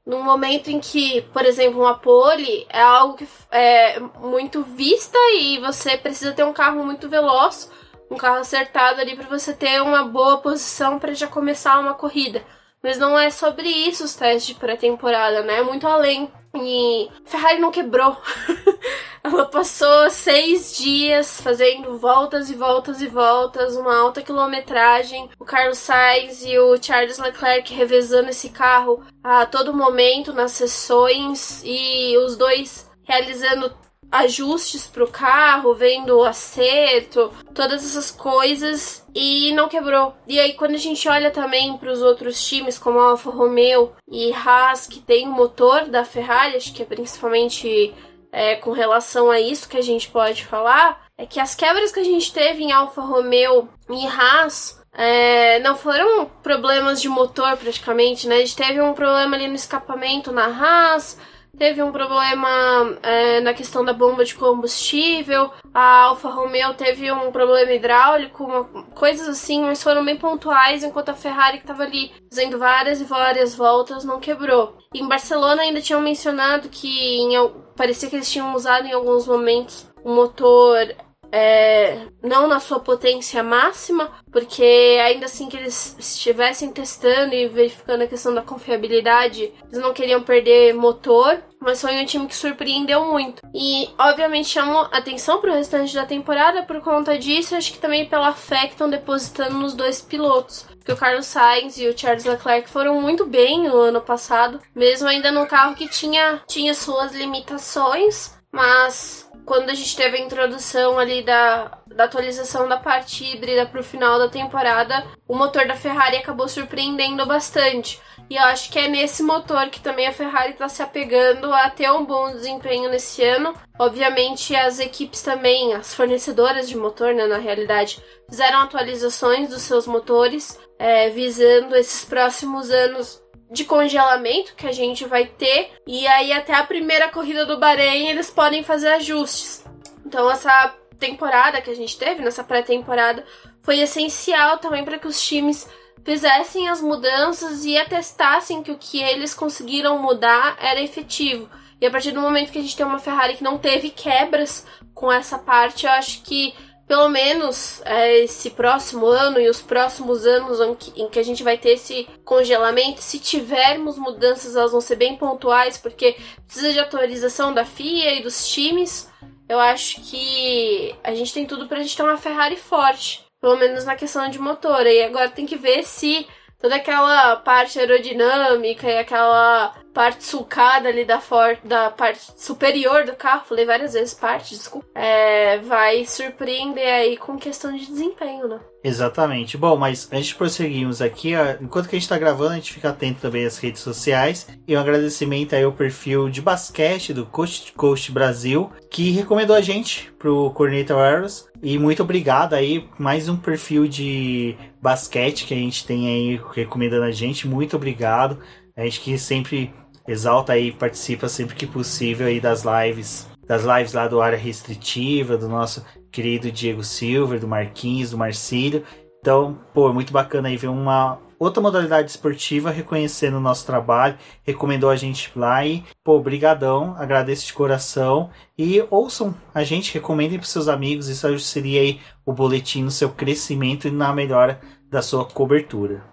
num 0.06 0.22
momento 0.22 0.68
em 0.68 0.78
que, 0.78 1.22
por 1.32 1.44
exemplo, 1.44 1.80
uma 1.80 1.98
pole 1.98 2.66
é 2.70 2.80
algo 2.80 3.16
que 3.16 3.26
é 3.50 3.98
muito 4.20 4.62
vista 4.62 5.18
e 5.34 5.58
você 5.58 5.96
precisa 5.96 6.32
ter 6.32 6.44
um 6.44 6.52
carro 6.52 6.84
muito 6.84 7.08
veloz, 7.08 7.68
um 8.08 8.16
carro 8.16 8.36
acertado 8.36 9.00
ali 9.00 9.16
para 9.16 9.26
você 9.26 9.52
ter 9.52 9.82
uma 9.82 10.04
boa 10.04 10.38
posição 10.38 11.00
para 11.00 11.14
já 11.14 11.26
começar 11.26 11.80
uma 11.80 11.94
corrida. 11.94 12.44
Mas 12.80 12.96
não 12.96 13.18
é 13.18 13.28
sobre 13.30 13.68
isso 13.68 14.04
os 14.04 14.14
testes 14.14 14.46
de 14.46 14.54
pré-temporada, 14.54 15.42
né? 15.42 15.58
É 15.58 15.62
muito 15.62 15.86
além. 15.88 16.30
E 16.54 17.08
Ferrari 17.24 17.58
não 17.58 17.70
quebrou. 17.70 18.16
Ela 19.24 19.46
passou 19.46 20.10
seis 20.10 20.76
dias 20.76 21.40
fazendo 21.40 21.96
voltas 21.98 22.50
e 22.50 22.54
voltas 22.54 23.00
e 23.00 23.06
voltas, 23.06 23.74
uma 23.74 23.96
alta 23.96 24.20
quilometragem. 24.20 25.30
O 25.38 25.44
Carlos 25.44 25.78
Sainz 25.78 26.44
e 26.44 26.58
o 26.58 26.80
Charles 26.80 27.18
Leclerc 27.18 27.72
revezando 27.72 28.28
esse 28.28 28.50
carro 28.50 29.02
a 29.22 29.46
todo 29.46 29.72
momento 29.72 30.32
nas 30.34 30.52
sessões 30.52 31.62
e 31.64 32.16
os 32.18 32.36
dois 32.36 32.86
realizando 33.04 33.72
ajustes 34.10 34.86
pro 34.86 35.08
carro, 35.08 35.74
vendo 35.74 36.18
o 36.18 36.24
acerto, 36.24 37.32
todas 37.54 37.84
essas 37.84 38.10
coisas 38.10 39.04
e 39.14 39.52
não 39.52 39.68
quebrou. 39.68 40.14
E 40.26 40.38
aí 40.38 40.54
quando 40.54 40.74
a 40.74 40.78
gente 40.78 41.08
olha 41.08 41.30
também 41.30 41.76
para 41.76 41.92
os 41.92 42.02
outros 42.02 42.42
times 42.46 42.78
como 42.78 42.98
Alfa 42.98 43.30
Romeo 43.30 43.92
e 44.10 44.32
Haas 44.32 44.86
que 44.86 45.00
tem 45.00 45.26
o 45.26 45.32
motor 45.32 45.86
da 45.86 46.04
Ferrari, 46.04 46.56
acho 46.56 46.72
que 46.72 46.82
é 46.82 46.86
principalmente 46.86 47.94
é, 48.32 48.56
com 48.56 48.72
relação 48.72 49.30
a 49.30 49.40
isso 49.40 49.68
que 49.68 49.76
a 49.76 49.82
gente 49.82 50.08
pode 50.08 50.44
falar, 50.44 51.04
é 51.16 51.24
que 51.24 51.38
as 51.38 51.54
quebras 51.54 51.92
que 51.92 52.00
a 52.00 52.04
gente 52.04 52.32
teve 52.32 52.64
em 52.64 52.72
Alfa 52.72 53.00
Romeo 53.00 53.68
e 53.88 54.06
Haas 54.06 54.82
é, 54.92 55.58
não 55.60 55.76
foram 55.76 56.26
problemas 56.42 57.00
de 57.00 57.08
motor 57.08 57.56
praticamente, 57.56 58.28
né? 58.28 58.36
A 58.36 58.40
gente 58.40 58.56
teve 58.56 58.80
um 58.80 58.94
problema 58.94 59.36
ali 59.36 59.48
no 59.48 59.54
escapamento 59.54 60.32
na 60.32 60.46
Haas, 60.46 61.18
teve 61.56 61.82
um 61.82 61.92
problema 61.92 62.98
é, 63.02 63.40
na 63.40 63.54
questão 63.54 63.84
da 63.84 63.92
bomba 63.92 64.24
de 64.24 64.34
combustível, 64.34 65.50
a 65.72 66.02
Alfa 66.04 66.28
Romeo 66.28 66.74
teve 66.74 67.10
um 67.10 67.30
problema 67.30 67.72
hidráulico, 67.72 68.44
uma, 68.44 68.64
coisas 68.94 69.28
assim, 69.28 69.62
mas 69.62 69.82
foram 69.82 70.04
bem 70.04 70.16
pontuais, 70.16 70.84
enquanto 70.84 71.10
a 71.10 71.14
Ferrari 71.14 71.58
que 71.58 71.64
estava 71.64 71.82
ali 71.82 72.12
fazendo 72.30 72.58
várias 72.58 73.00
e 73.00 73.04
várias 73.04 73.54
voltas 73.54 74.04
não 74.04 74.20
quebrou. 74.20 74.78
em 74.94 75.06
Barcelona 75.08 75.62
ainda 75.62 75.80
tinham 75.80 76.00
mencionado 76.00 76.68
que 76.68 76.88
em, 76.88 77.32
parecia 77.76 78.08
que 78.08 78.16
eles 78.16 78.30
tinham 78.30 78.54
usado 78.54 78.86
em 78.86 78.92
alguns 78.92 79.26
momentos 79.26 79.86
um 80.04 80.14
motor 80.14 80.94
é, 81.36 82.06
não 82.22 82.46
na 82.46 82.60
sua 82.60 82.78
potência 82.78 83.42
máxima, 83.42 84.08
porque 84.30 85.00
ainda 85.04 85.26
assim 85.26 85.48
que 85.48 85.56
eles 85.56 85.96
estivessem 85.98 86.70
testando 86.70 87.34
e 87.34 87.48
verificando 87.48 88.02
a 88.02 88.06
questão 88.06 88.32
da 88.32 88.40
confiabilidade, 88.40 89.52
eles 89.64 89.82
não 89.82 89.92
queriam 89.92 90.22
perder 90.22 90.72
motor, 90.74 91.42
mas 91.60 91.80
foi 91.80 92.00
um 92.00 92.06
time 92.06 92.28
que 92.28 92.36
surpreendeu 92.36 93.06
muito. 93.06 93.42
E 93.52 93.90
obviamente 93.98 94.48
chamou 94.48 94.86
atenção 94.92 95.40
para 95.40 95.50
o 95.50 95.54
restante 95.54 95.92
da 95.92 96.06
temporada 96.06 96.62
por 96.62 96.80
conta 96.80 97.18
disso, 97.18 97.56
acho 97.56 97.72
que 97.72 97.80
também 97.80 98.06
pela 98.06 98.32
fé 98.32 98.68
que 98.68 98.74
estão 98.74 98.88
depositando 98.88 99.58
nos 99.58 99.74
dois 99.74 100.00
pilotos. 100.00 100.64
Que 100.84 100.92
o 100.92 100.96
Carlos 100.96 101.26
Sainz 101.26 101.76
e 101.78 101.88
o 101.88 101.98
Charles 101.98 102.24
Leclerc 102.24 102.70
foram 102.70 103.00
muito 103.00 103.26
bem 103.26 103.68
no 103.68 103.76
ano 103.76 104.00
passado, 104.00 104.60
mesmo 104.72 105.08
ainda 105.08 105.32
num 105.32 105.46
carro 105.46 105.74
que 105.74 105.88
tinha, 105.88 106.42
tinha 106.46 106.74
suas 106.74 107.12
limitações, 107.12 108.32
mas 108.52 109.23
quando 109.44 109.70
a 109.70 109.74
gente 109.74 109.96
teve 109.96 110.16
a 110.16 110.20
introdução 110.20 110.98
ali 110.98 111.22
da, 111.22 111.78
da 111.86 112.04
atualização 112.04 112.68
da 112.68 112.76
parte 112.76 113.24
híbrida 113.24 113.66
para 113.66 113.80
o 113.80 113.84
final 113.84 114.18
da 114.18 114.28
temporada, 114.28 115.04
o 115.28 115.36
motor 115.36 115.66
da 115.66 115.74
Ferrari 115.76 116.16
acabou 116.16 116.48
surpreendendo 116.48 117.24
bastante. 117.26 118.00
E 118.30 118.36
eu 118.36 118.42
acho 118.44 118.70
que 118.70 118.78
é 118.78 118.88
nesse 118.88 119.22
motor 119.22 119.68
que 119.68 119.80
também 119.80 120.06
a 120.06 120.12
Ferrari 120.12 120.52
está 120.52 120.68
se 120.68 120.82
apegando 120.82 121.52
a 121.52 121.68
ter 121.68 121.90
um 121.90 122.04
bom 122.04 122.32
desempenho 122.32 122.88
nesse 122.88 123.22
ano. 123.22 123.54
Obviamente, 123.78 124.56
as 124.56 124.78
equipes 124.78 125.20
também, 125.20 125.74
as 125.74 125.94
fornecedoras 125.94 126.68
de 126.68 126.76
motor, 126.76 127.14
né, 127.14 127.26
na 127.26 127.38
realidade, 127.38 128.02
fizeram 128.28 128.60
atualizações 128.60 129.50
dos 129.50 129.62
seus 129.62 129.86
motores, 129.86 130.58
é, 130.78 131.10
visando 131.10 131.76
esses 131.76 132.04
próximos 132.04 132.70
anos 132.70 133.23
de 133.54 133.64
congelamento 133.64 134.54
que 134.56 134.66
a 134.66 134.72
gente 134.72 135.06
vai 135.06 135.24
ter. 135.24 135.70
E 135.86 136.06
aí, 136.08 136.32
até 136.32 136.52
a 136.54 136.64
primeira 136.64 137.08
corrida 137.08 137.46
do 137.46 137.58
Bahrein, 137.58 138.08
eles 138.08 138.28
podem 138.28 138.64
fazer 138.64 138.88
ajustes. 138.88 139.64
Então, 140.04 140.30
essa 140.30 140.74
temporada 140.98 141.62
que 141.62 141.70
a 141.70 141.74
gente 141.74 141.96
teve, 141.96 142.22
nessa 142.22 142.42
pré-temporada, 142.44 143.24
foi 143.62 143.78
essencial 143.78 144.58
também 144.58 144.84
para 144.84 144.98
que 144.98 145.06
os 145.06 145.22
times 145.22 145.68
fizessem 146.04 146.68
as 146.68 146.82
mudanças 146.82 147.64
e 147.64 147.78
atestassem 147.78 148.62
que 148.62 148.72
o 148.72 148.76
que 148.76 149.00
eles 149.00 149.32
conseguiram 149.32 149.98
mudar 149.98 150.56
era 150.60 150.82
efetivo. 150.82 151.48
E 151.80 151.86
a 151.86 151.90
partir 151.90 152.10
do 152.10 152.20
momento 152.20 152.50
que 152.50 152.58
a 152.58 152.62
gente 152.62 152.76
tem 152.76 152.84
uma 152.84 152.98
Ferrari 152.98 153.36
que 153.36 153.44
não 153.44 153.56
teve 153.56 153.88
quebras 153.88 154.66
com 154.92 155.10
essa 155.10 155.38
parte, 155.38 155.86
eu 155.86 155.92
acho 155.92 156.22
que 156.22 156.54
pelo 156.86 157.08
menos 157.08 157.80
é, 157.84 158.18
esse 158.20 158.50
próximo 158.50 159.06
ano 159.06 159.40
e 159.40 159.48
os 159.48 159.60
próximos 159.60 160.26
anos 160.26 160.60
em 160.94 161.08
que, 161.08 161.18
a 161.18 161.22
gente 161.22 161.42
vai 161.42 161.56
ter 161.56 161.70
esse 161.70 162.06
congelamento, 162.24 163.00
se 163.00 163.18
tivermos 163.18 163.98
mudanças, 163.98 164.54
elas 164.54 164.72
vão 164.72 164.80
ser 164.80 164.96
bem 164.96 165.16
pontuais, 165.16 165.78
porque 165.78 166.16
precisa 166.46 166.72
de 166.72 166.78
atualização 166.78 167.54
da 167.54 167.64
FIA 167.64 168.14
e 168.14 168.22
dos 168.22 168.46
times. 168.48 169.10
Eu 169.48 169.58
acho 169.58 170.00
que 170.02 170.94
a 171.02 171.14
gente 171.14 171.32
tem 171.32 171.46
tudo 171.46 171.66
para 171.66 171.78
a 171.78 171.82
gente 171.82 171.96
ter 171.96 172.02
uma 172.02 172.16
Ferrari 172.16 172.56
forte 172.56 173.24
pelo 173.44 173.58
menos 173.58 173.84
na 173.84 173.94
questão 173.94 174.26
de 174.30 174.38
motor. 174.38 174.86
E 174.86 175.02
agora 175.02 175.28
tem 175.28 175.44
que 175.44 175.54
ver 175.54 175.84
se 175.84 176.26
toda 176.64 176.76
aquela 176.76 177.36
parte 177.36 177.78
aerodinâmica 177.78 178.90
e 178.90 178.96
aquela 178.96 179.74
parte 179.92 180.24
sulcada 180.24 180.88
ali 180.88 181.04
da, 181.04 181.20
for 181.20 181.58
da 181.62 181.90
parte 181.90 182.32
superior 182.38 183.04
do 183.04 183.14
carro, 183.14 183.44
falei 183.44 183.66
várias 183.66 183.92
vezes 183.92 184.14
parte, 184.14 184.54
desculpa, 184.54 184.88
é, 184.94 185.58
vai 185.58 186.06
surpreender 186.06 186.88
aí 186.88 187.18
com 187.18 187.36
questão 187.36 187.70
de 187.70 187.84
desempenho, 187.84 188.48
né? 188.48 188.60
Exatamente. 188.86 189.56
Bom, 189.56 189.78
mas 189.78 190.06
antes 190.12 190.26
de 190.26 190.34
prosseguirmos 190.34 191.00
aqui, 191.00 191.32
enquanto 191.58 191.88
que 191.88 191.96
a 191.96 191.98
gente 191.98 192.02
está 192.02 192.18
gravando, 192.18 192.50
a 192.50 192.56
gente 192.56 192.74
fica 192.74 192.90
atento 192.90 193.18
também 193.18 193.46
às 193.46 193.56
redes 193.56 193.80
sociais. 193.80 194.46
E 194.68 194.76
um 194.76 194.78
agradecimento 194.78 195.54
aí 195.54 195.64
ao 195.64 195.72
perfil 195.72 196.28
de 196.28 196.42
basquete 196.42 197.14
do 197.14 197.24
Coast 197.24 197.72
Coast 197.72 198.12
Brasil, 198.12 198.70
que 198.90 199.10
recomendou 199.10 199.56
a 199.56 199.62
gente 199.62 200.12
pro 200.18 200.50
Corneta 200.50 200.94
Warriors. 200.94 201.46
E 201.62 201.78
muito 201.78 202.02
obrigado 202.02 202.52
aí, 202.52 202.86
mais 202.98 203.26
um 203.26 203.38
perfil 203.38 203.88
de 203.88 204.54
basquete 204.82 205.46
que 205.46 205.54
a 205.54 205.56
gente 205.56 205.86
tem 205.86 206.06
aí 206.06 206.40
recomendando 206.52 207.04
a 207.04 207.10
gente. 207.10 207.48
Muito 207.48 207.76
obrigado. 207.76 208.38
A 208.76 208.84
gente 208.84 209.00
que 209.00 209.16
sempre 209.16 209.72
exalta 210.06 210.52
aí, 210.52 210.70
participa 210.70 211.26
sempre 211.26 211.54
que 211.54 211.66
possível 211.66 212.26
aí 212.26 212.38
das 212.38 212.64
lives, 212.64 213.26
das 213.46 213.64
lives 213.64 213.94
lá 213.94 214.06
do 214.06 214.20
área 214.20 214.36
restritiva, 214.36 215.38
do 215.38 215.48
nosso 215.48 215.82
querido 216.14 216.52
Diego 216.52 216.84
Silver, 216.84 217.40
do 217.40 217.48
Marquinhos, 217.48 218.12
do 218.12 218.18
Marcílio. 218.18 218.84
Então, 219.20 219.58
pô, 219.72 219.90
é 219.90 219.92
muito 219.92 220.12
bacana 220.12 220.48
aí 220.48 220.56
ver 220.56 220.68
uma 220.68 221.18
outra 221.40 221.60
modalidade 221.60 222.08
esportiva 222.08 222.70
reconhecendo 222.70 223.36
o 223.36 223.40
nosso 223.40 223.66
trabalho, 223.66 224.16
recomendou 224.44 224.90
a 224.90 224.96
gente 224.96 225.32
lá 225.34 225.66
e, 225.66 225.82
pô, 226.04 226.20
brigadão, 226.20 226.94
agradeço 226.96 227.46
de 227.46 227.52
coração 227.52 228.30
e 228.56 228.82
ouçam 228.90 229.34
a 229.52 229.64
gente, 229.64 229.92
recomendem 229.92 230.38
para 230.38 230.46
seus 230.46 230.68
amigos, 230.68 231.08
isso 231.08 231.38
seria 231.40 231.80
aí 231.80 232.00
o 232.24 232.32
boletim 232.32 232.84
no 232.84 232.92
seu 232.92 233.10
crescimento 233.10 233.88
e 233.88 233.90
na 233.90 234.12
melhora 234.12 234.60
da 234.88 235.02
sua 235.02 235.24
cobertura. 235.24 236.04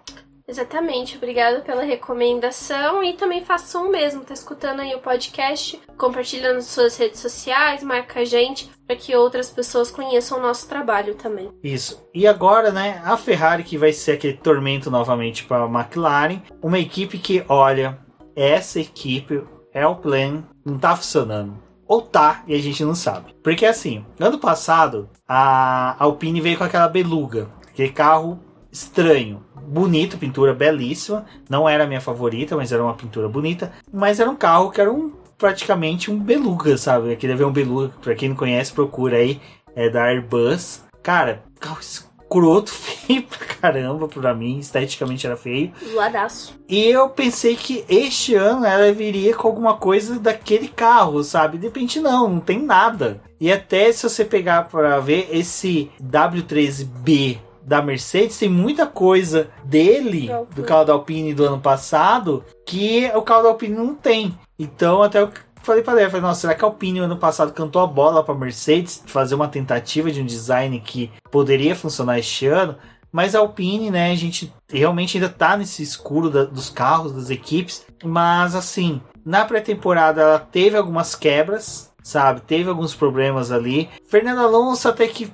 Exatamente, 0.46 1.16
obrigada 1.16 1.60
pela 1.60 1.82
recomendação 1.82 3.02
e 3.02 3.12
também 3.14 3.44
façam 3.44 3.86
o 3.86 3.90
mesmo, 3.90 4.24
tá 4.24 4.34
escutando 4.34 4.80
aí 4.80 4.94
o 4.94 5.00
podcast, 5.00 5.80
compartilha 5.96 6.52
nas 6.52 6.66
suas 6.66 6.96
redes 6.96 7.20
sociais, 7.20 7.82
marca 7.82 8.20
a 8.20 8.24
gente 8.24 8.70
para 8.86 8.96
que 8.96 9.14
outras 9.14 9.50
pessoas 9.50 9.90
conheçam 9.90 10.38
o 10.38 10.42
nosso 10.42 10.68
trabalho 10.68 11.14
também. 11.14 11.50
Isso. 11.62 12.06
E 12.12 12.26
agora, 12.26 12.70
né, 12.70 13.00
a 13.04 13.16
Ferrari 13.16 13.62
que 13.62 13.78
vai 13.78 13.92
ser 13.92 14.12
aquele 14.12 14.36
tormento 14.36 14.90
novamente 14.90 15.44
para 15.44 15.64
a 15.64 15.68
McLaren, 15.68 16.42
uma 16.60 16.78
equipe 16.78 17.18
que, 17.18 17.44
olha, 17.48 17.98
essa 18.34 18.80
equipe 18.80 19.42
é 19.72 19.86
o 19.86 19.96
plan, 19.96 20.44
não 20.64 20.78
tá 20.78 20.96
funcionando 20.96 21.72
ou 21.92 22.00
tá 22.00 22.42
e 22.46 22.54
a 22.54 22.58
gente 22.58 22.82
não 22.84 22.94
sabe. 22.94 23.34
Porque 23.42 23.66
assim, 23.66 24.04
ano 24.18 24.38
passado 24.38 25.10
a 25.28 25.94
Alpine 26.02 26.40
veio 26.40 26.56
com 26.56 26.64
aquela 26.64 26.88
beluga, 26.88 27.50
aquele 27.68 27.92
carro 27.92 28.40
estranho, 28.70 29.44
bonito, 29.66 30.18
pintura 30.18 30.54
belíssima. 30.54 31.24
Não 31.48 31.68
era 31.68 31.84
a 31.84 31.86
minha 31.86 32.00
favorita, 32.00 32.56
mas 32.56 32.72
era 32.72 32.82
uma 32.82 32.94
pintura 32.94 33.28
bonita. 33.28 33.72
Mas 33.92 34.20
era 34.20 34.30
um 34.30 34.36
carro 34.36 34.70
que 34.70 34.80
era 34.80 34.92
um 34.92 35.12
praticamente 35.38 36.08
um 36.08 36.18
beluga, 36.18 36.78
sabe? 36.78 37.16
Ver 37.16 37.44
um 37.44 37.52
beluga, 37.52 37.92
pra 38.00 38.14
quem 38.14 38.28
não 38.28 38.36
conhece, 38.36 38.72
procura 38.72 39.16
aí. 39.16 39.40
É 39.74 39.88
da 39.90 40.04
Airbus. 40.04 40.82
Cara, 41.02 41.42
carro 41.58 41.80
escroto, 41.80 42.70
feio 42.72 43.22
pra 43.24 43.46
caramba 43.46 44.06
pra 44.06 44.34
mim, 44.34 44.58
esteticamente 44.58 45.26
era 45.26 45.36
feio. 45.36 45.72
Zoadaço. 45.92 46.54
E 46.68 46.88
eu 46.88 47.08
pensei 47.08 47.56
que 47.56 47.84
este 47.88 48.34
ano 48.36 48.64
ela 48.64 48.92
viria 48.92 49.34
com 49.34 49.48
alguma 49.48 49.76
coisa 49.76 50.18
daquele 50.18 50.68
carro, 50.68 51.24
sabe? 51.24 51.58
De 51.58 51.66
repente 51.66 51.98
não, 51.98 52.28
não 52.28 52.40
tem 52.40 52.62
nada. 52.62 53.20
E 53.40 53.50
até 53.50 53.90
se 53.90 54.08
você 54.08 54.24
pegar 54.24 54.68
para 54.68 55.00
ver 55.00 55.28
esse 55.32 55.90
W13B 56.00 57.38
da 57.64 57.82
Mercedes 57.82 58.38
tem 58.38 58.48
muita 58.48 58.86
coisa 58.86 59.50
dele, 59.64 60.28
do 60.54 60.62
carro 60.62 60.84
da 60.84 60.92
Alpine 60.92 61.34
do 61.34 61.44
ano 61.44 61.60
passado, 61.60 62.44
que 62.66 63.10
o 63.14 63.22
carro 63.22 63.42
da 63.42 63.48
Alpine 63.50 63.76
não 63.76 63.94
tem. 63.94 64.36
Então, 64.58 65.02
até 65.02 65.20
eu 65.20 65.30
falei 65.62 65.82
para 65.82 66.00
ela, 66.00 66.10
falei, 66.10 66.22
nossa, 66.22 66.40
será 66.42 66.54
que 66.54 66.64
a 66.64 66.68
Alpine 66.68 67.00
ano 67.00 67.16
passado 67.16 67.52
cantou 67.52 67.80
a 67.82 67.86
bola 67.86 68.22
para 68.22 68.34
Mercedes 68.34 69.02
fazer 69.06 69.34
uma 69.34 69.48
tentativa 69.48 70.10
de 70.10 70.20
um 70.20 70.26
design 70.26 70.78
que 70.80 71.10
poderia 71.30 71.74
funcionar 71.74 72.18
este 72.18 72.46
ano? 72.46 72.76
Mas 73.10 73.34
a 73.34 73.40
Alpine, 73.40 73.90
né, 73.90 74.10
a 74.10 74.16
gente 74.16 74.52
realmente 74.68 75.18
ainda 75.18 75.28
tá 75.28 75.56
nesse 75.56 75.82
escuro 75.82 76.30
da, 76.30 76.44
dos 76.44 76.70
carros, 76.70 77.12
das 77.12 77.28
equipes. 77.28 77.84
Mas 78.02 78.54
assim, 78.54 79.02
na 79.24 79.44
pré-temporada 79.44 80.22
ela 80.22 80.38
teve 80.38 80.76
algumas 80.76 81.14
quebras, 81.14 81.92
sabe? 82.02 82.40
Teve 82.40 82.70
alguns 82.70 82.94
problemas 82.94 83.52
ali. 83.52 83.90
Fernando 84.08 84.40
Alonso 84.40 84.88
até 84.88 85.06
que 85.06 85.30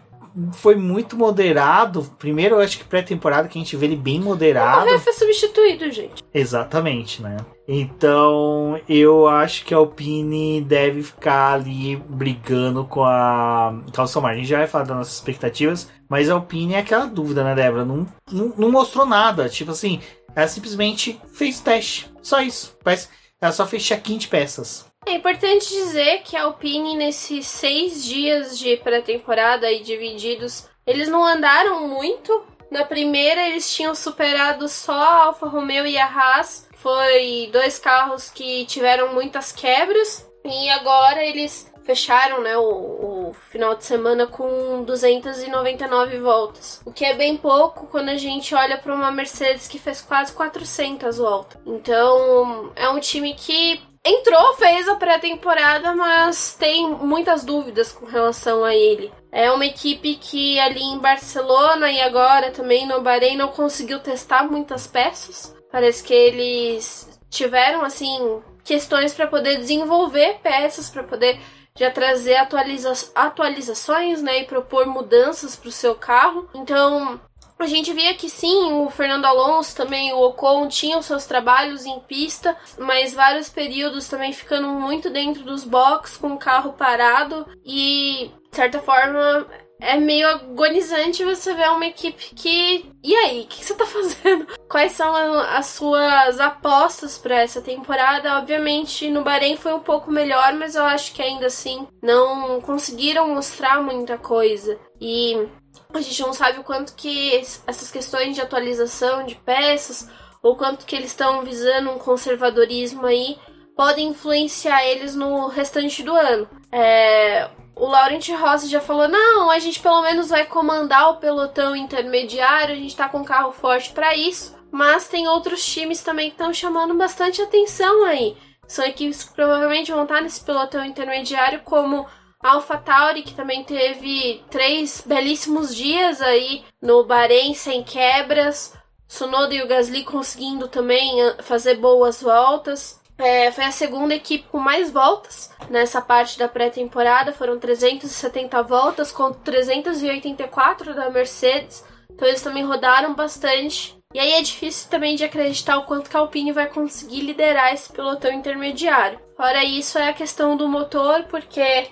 foi 0.53 0.77
muito 0.77 1.17
moderado. 1.17 2.11
Primeiro, 2.19 2.57
eu 2.57 2.61
acho 2.61 2.79
que 2.79 2.85
pré-temporada 2.85 3.49
que 3.49 3.59
a 3.59 3.63
gente 3.63 3.77
vê 3.77 3.87
ele 3.87 3.97
bem 3.97 4.21
moderado. 4.21 4.91
O 4.91 4.99
foi 4.99 5.13
substituído, 5.13 5.91
gente. 5.91 6.23
Exatamente, 6.33 7.23
né? 7.23 7.37
Então, 7.67 8.81
eu 8.89 9.29
acho 9.29 9.65
que 9.65 9.75
a 9.75 9.77
Alpine 9.77 10.63
deve 10.63 11.03
ficar 11.03 11.53
ali 11.53 11.97
brigando 11.97 12.85
com 12.85 13.05
a 13.05 13.83
Calção 13.93 14.27
A 14.27 14.35
gente 14.35 14.49
já 14.49 14.59
vai 14.59 14.67
falar 14.67 14.85
das 14.85 14.97
nossas 14.97 15.15
expectativas, 15.15 15.91
mas 16.09 16.31
a 16.31 16.35
Alpine 16.35 16.75
é 16.75 16.79
aquela 16.79 17.05
dúvida, 17.05 17.45
né, 17.45 17.55
Débora? 17.55 17.85
Não, 17.85 18.07
não, 18.33 18.53
não 18.57 18.73
mostrou 18.73 19.05
nada. 19.05 19.49
Tipo 19.49 19.73
assim, 19.73 20.01
ela 20.35 20.49
simplesmente 20.49 21.21
fez 21.33 21.61
teste. 21.61 22.11
Só 22.23 22.41
isso. 22.41 22.77
Parece, 22.83 23.09
ela 23.41 23.53
só 23.53 23.67
fez 23.67 23.83
check-in 23.83 24.19
de 24.19 24.29
peças. 24.29 24.88
É 25.09 25.15
importante 25.15 25.71
dizer 25.71 26.21
que 26.23 26.37
a 26.37 26.43
Alpine, 26.43 26.95
nesses 26.95 27.47
seis 27.47 28.05
dias 28.05 28.59
de 28.59 28.77
pré-temporada 28.77 29.67
aí 29.67 29.81
divididos, 29.83 30.69
eles 30.87 31.09
não 31.09 31.25
andaram 31.25 31.89
muito. 31.89 32.45
Na 32.71 32.85
primeira, 32.85 33.49
eles 33.49 33.75
tinham 33.75 33.95
superado 33.95 34.69
só 34.69 34.93
a 34.93 35.25
Alfa 35.25 35.47
Romeo 35.47 35.87
e 35.87 35.97
a 35.97 36.05
Haas. 36.05 36.69
Foi 36.75 37.49
dois 37.51 37.79
carros 37.79 38.29
que 38.29 38.67
tiveram 38.67 39.15
muitas 39.15 39.51
quebras. 39.51 40.29
E 40.45 40.69
agora 40.69 41.25
eles 41.25 41.73
fecharam 41.85 42.43
né, 42.43 42.59
o, 42.59 43.31
o, 43.31 43.37
final 43.51 43.75
de 43.75 43.87
semana 43.87 44.27
com 44.27 44.85
299 44.85 46.19
voltas. 46.19 46.83
O 46.85 46.93
que 46.93 47.07
é 47.07 47.15
bem 47.15 47.35
pouco 47.35 47.87
quando 47.87 48.11
a 48.11 48.19
gente 48.19 48.55
olha 48.55 48.77
para 48.77 48.95
uma 48.95 49.11
Mercedes 49.11 49.69
que 49.69 49.79
fez 49.79 50.03
quase 50.03 50.35
400 50.35 51.17
voltas. 51.17 51.59
Então 51.65 52.71
é 52.77 52.91
um 52.91 53.01
time 53.01 53.33
que 53.33 53.81
entrou, 54.09 54.55
fez 54.55 54.89
a 54.89 54.95
pré-temporada, 54.95 55.95
mas 55.95 56.55
tem 56.55 56.89
muitas 56.89 57.45
dúvidas 57.45 57.93
com 57.93 58.07
relação 58.07 58.65
a 58.65 58.75
ele. 58.75 59.13
É 59.31 59.51
uma 59.51 59.67
equipe 59.67 60.15
que 60.17 60.59
ali 60.59 60.83
em 60.83 60.99
Barcelona 60.99 61.91
e 61.91 62.01
agora 62.01 62.51
também 62.51 62.87
no 62.87 63.01
Bahrein 63.01 63.37
não 63.37 63.49
conseguiu 63.49 63.99
testar 64.01 64.45
muitas 64.45 64.87
peças. 64.87 65.55
Parece 65.71 66.03
que 66.03 66.15
eles 66.15 67.09
tiveram 67.29 67.85
assim 67.85 68.43
questões 68.65 69.15
para 69.15 69.27
poder 69.27 69.59
desenvolver 69.59 70.39
peças 70.43 70.91
para 70.91 71.03
poder 71.03 71.39
já 71.79 71.91
trazer 71.91 72.37
atualiza 72.37 72.93
atualizações, 73.15 74.21
né, 74.21 74.41
e 74.41 74.45
propor 74.45 74.87
mudanças 74.87 75.55
para 75.55 75.69
o 75.69 75.73
seu 75.73 75.95
carro. 75.95 76.49
Então, 76.53 77.21
a 77.59 77.67
gente 77.67 77.93
via 77.93 78.15
que 78.15 78.29
sim, 78.29 78.73
o 78.73 78.91
Fernando 78.91 79.25
Alonso 79.25 79.77
também, 79.77 80.13
o 80.13 80.21
Ocon 80.21 80.69
tinham 80.69 81.03
seus 81.03 81.27
trabalhos 81.27 81.85
em 81.85 81.99
pista, 82.01 82.57
mas 82.79 83.15
vários 83.15 83.49
períodos 83.49 84.09
também 84.09 84.33
ficando 84.33 84.69
muito 84.69 85.11
dentro 85.11 85.43
dos 85.43 85.65
boxes 85.65 86.17
com 86.17 86.33
o 86.33 86.39
carro 86.39 86.73
parado 86.73 87.47
e 87.65 88.31
de 88.51 88.57
certa 88.57 88.81
forma 88.81 89.47
é 89.81 89.97
meio 89.97 90.27
agonizante 90.29 91.25
você 91.25 91.55
ver 91.55 91.71
uma 91.71 91.87
equipe 91.87 92.35
que. 92.35 92.91
E 93.03 93.15
aí, 93.15 93.43
o 93.43 93.47
que, 93.47 93.65
você 93.65 93.75
tá 93.75 93.87
fazendo? 93.87 94.47
Quais 94.69 94.93
são 94.93 95.15
as 95.15 95.67
suas 95.67 96.41
apostas 96.41 97.17
para 97.17 97.41
essa 97.41 97.61
temporada? 97.61 98.39
Obviamente, 98.39 99.09
no 99.09 99.23
Bahrein 99.23 99.57
foi 99.57 99.73
um 99.73 99.81
pouco 99.81 100.11
melhor, 100.11 100.53
mas 100.55 100.75
eu 100.75 100.85
acho 100.85 101.15
que 101.15 101.23
ainda 101.23 101.47
assim 101.47 101.87
não 102.03 102.61
conseguiram 102.61 103.29
mostrar 103.29 103.81
muita 103.81 104.19
coisa. 104.19 104.79
E 105.01 105.49
a 105.93 106.01
gente 106.01 106.21
não 106.21 106.33
sabe 106.33 106.59
o 106.59 106.65
quanto 106.65 106.95
que 106.95 107.35
essas 107.67 107.91
questões 107.91 108.35
de 108.35 108.43
atualização 108.43 109.25
de 109.25 109.35
peças, 109.35 110.09
ou 110.43 110.57
quanto 110.57 110.85
que 110.85 110.95
eles 110.95 111.11
estão 111.11 111.43
visando 111.43 111.91
um 111.91 111.99
conservadorismo 111.99 113.07
aí, 113.07 113.39
podem 113.75 114.09
influenciar 114.09 114.85
eles 114.85 115.15
no 115.15 115.47
restante 115.47 116.03
do 116.03 116.15
ano. 116.15 116.49
É, 116.71 117.49
o 117.75 117.87
Laurent 117.87 118.29
Rossi 118.31 118.69
já 118.69 118.81
falou: 118.81 119.09
não, 119.09 119.51
a 119.51 119.59
gente 119.59 119.81
pelo 119.81 120.03
menos 120.03 120.29
vai 120.29 120.45
comandar 120.45 121.11
o 121.11 121.17
pelotão 121.17 121.75
intermediário, 121.75 122.75
a 122.75 122.79
gente 122.79 122.97
tá 122.97 123.09
com 123.09 123.19
um 123.19 123.25
carro 123.25 123.53
forte 123.53 123.93
para 123.93 124.15
isso. 124.15 124.57
Mas 124.71 125.09
tem 125.09 125.27
outros 125.27 125.65
times 125.65 126.03
também 126.03 126.29
que 126.29 126.35
estão 126.35 126.53
chamando 126.53 126.93
bastante 126.95 127.41
atenção 127.41 128.05
aí. 128.05 128.37
São 128.67 128.85
equipes 128.85 129.25
que 129.25 129.33
provavelmente 129.33 129.91
vão 129.91 130.03
estar 130.03 130.21
nesse 130.21 130.45
pelotão 130.45 130.85
intermediário, 130.85 131.63
como 131.65 132.07
a 132.41 132.53
AlphaTauri, 132.53 133.23
que 133.23 133.35
também 133.35 133.65
teve 133.65 134.43
três 134.51 135.03
belíssimos 135.05 135.75
dias 135.75 136.23
aí 136.23 136.65
no 136.81 137.05
Bahrein 137.05 137.55
sem 137.55 137.83
quebras. 137.83 138.73
Sonoda 139.07 139.55
e 139.55 139.63
o 139.63 139.67
Gasly 139.67 140.05
conseguindo 140.05 140.69
também 140.69 141.23
ah, 141.23 141.37
fazer 141.43 141.77
boas 141.77 142.23
voltas. 142.23 143.01
É, 143.17 143.51
foi 143.51 143.65
a 143.65 143.73
segunda 143.73 144.15
equipe 144.15 144.47
com 144.49 144.59
mais 144.61 144.93
voltas 144.93 145.51
nessa 145.71 146.01
parte 146.01 146.39
da 146.39 146.47
pré-temporada. 146.47 147.33
Foram 147.33 147.59
370 147.59 148.63
voltas 148.63 149.11
contra 149.11 149.41
384 149.41 150.95
da 150.95 151.11
Mercedes. 151.11 151.85
Então 152.11 152.29
eles 152.29 152.43
também 152.43 152.65
rodaram 152.65 153.15
bastante. 153.15 153.99
E 154.15 154.21
aí 154.21 154.33
é 154.33 154.43
difícil 154.43 154.89
também 154.89 155.17
de 155.17 155.25
acreditar 155.25 155.79
o 155.79 155.85
quanto 155.85 156.09
que 156.09 156.17
a 156.17 156.21
Alpine 156.21 156.53
vai 156.53 156.67
conseguir 156.67 157.21
liderar 157.21 157.75
esse 157.75 157.93
pelotão 157.93 158.33
intermediário. 158.33 159.21
Fora 159.37 159.65
isso 159.65 159.99
é 159.99 160.09
a 160.09 160.15
questão 160.15 160.57
do 160.57 160.69
motor, 160.69 161.25
porque 161.25 161.89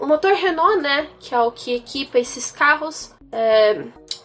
o 0.00 0.06
motor 0.06 0.32
Renault, 0.32 0.80
né, 0.80 1.08
que 1.18 1.34
é 1.34 1.40
o 1.40 1.50
que 1.50 1.74
equipa 1.74 2.18
esses 2.18 2.50
carros, 2.50 3.12
é, 3.32 3.82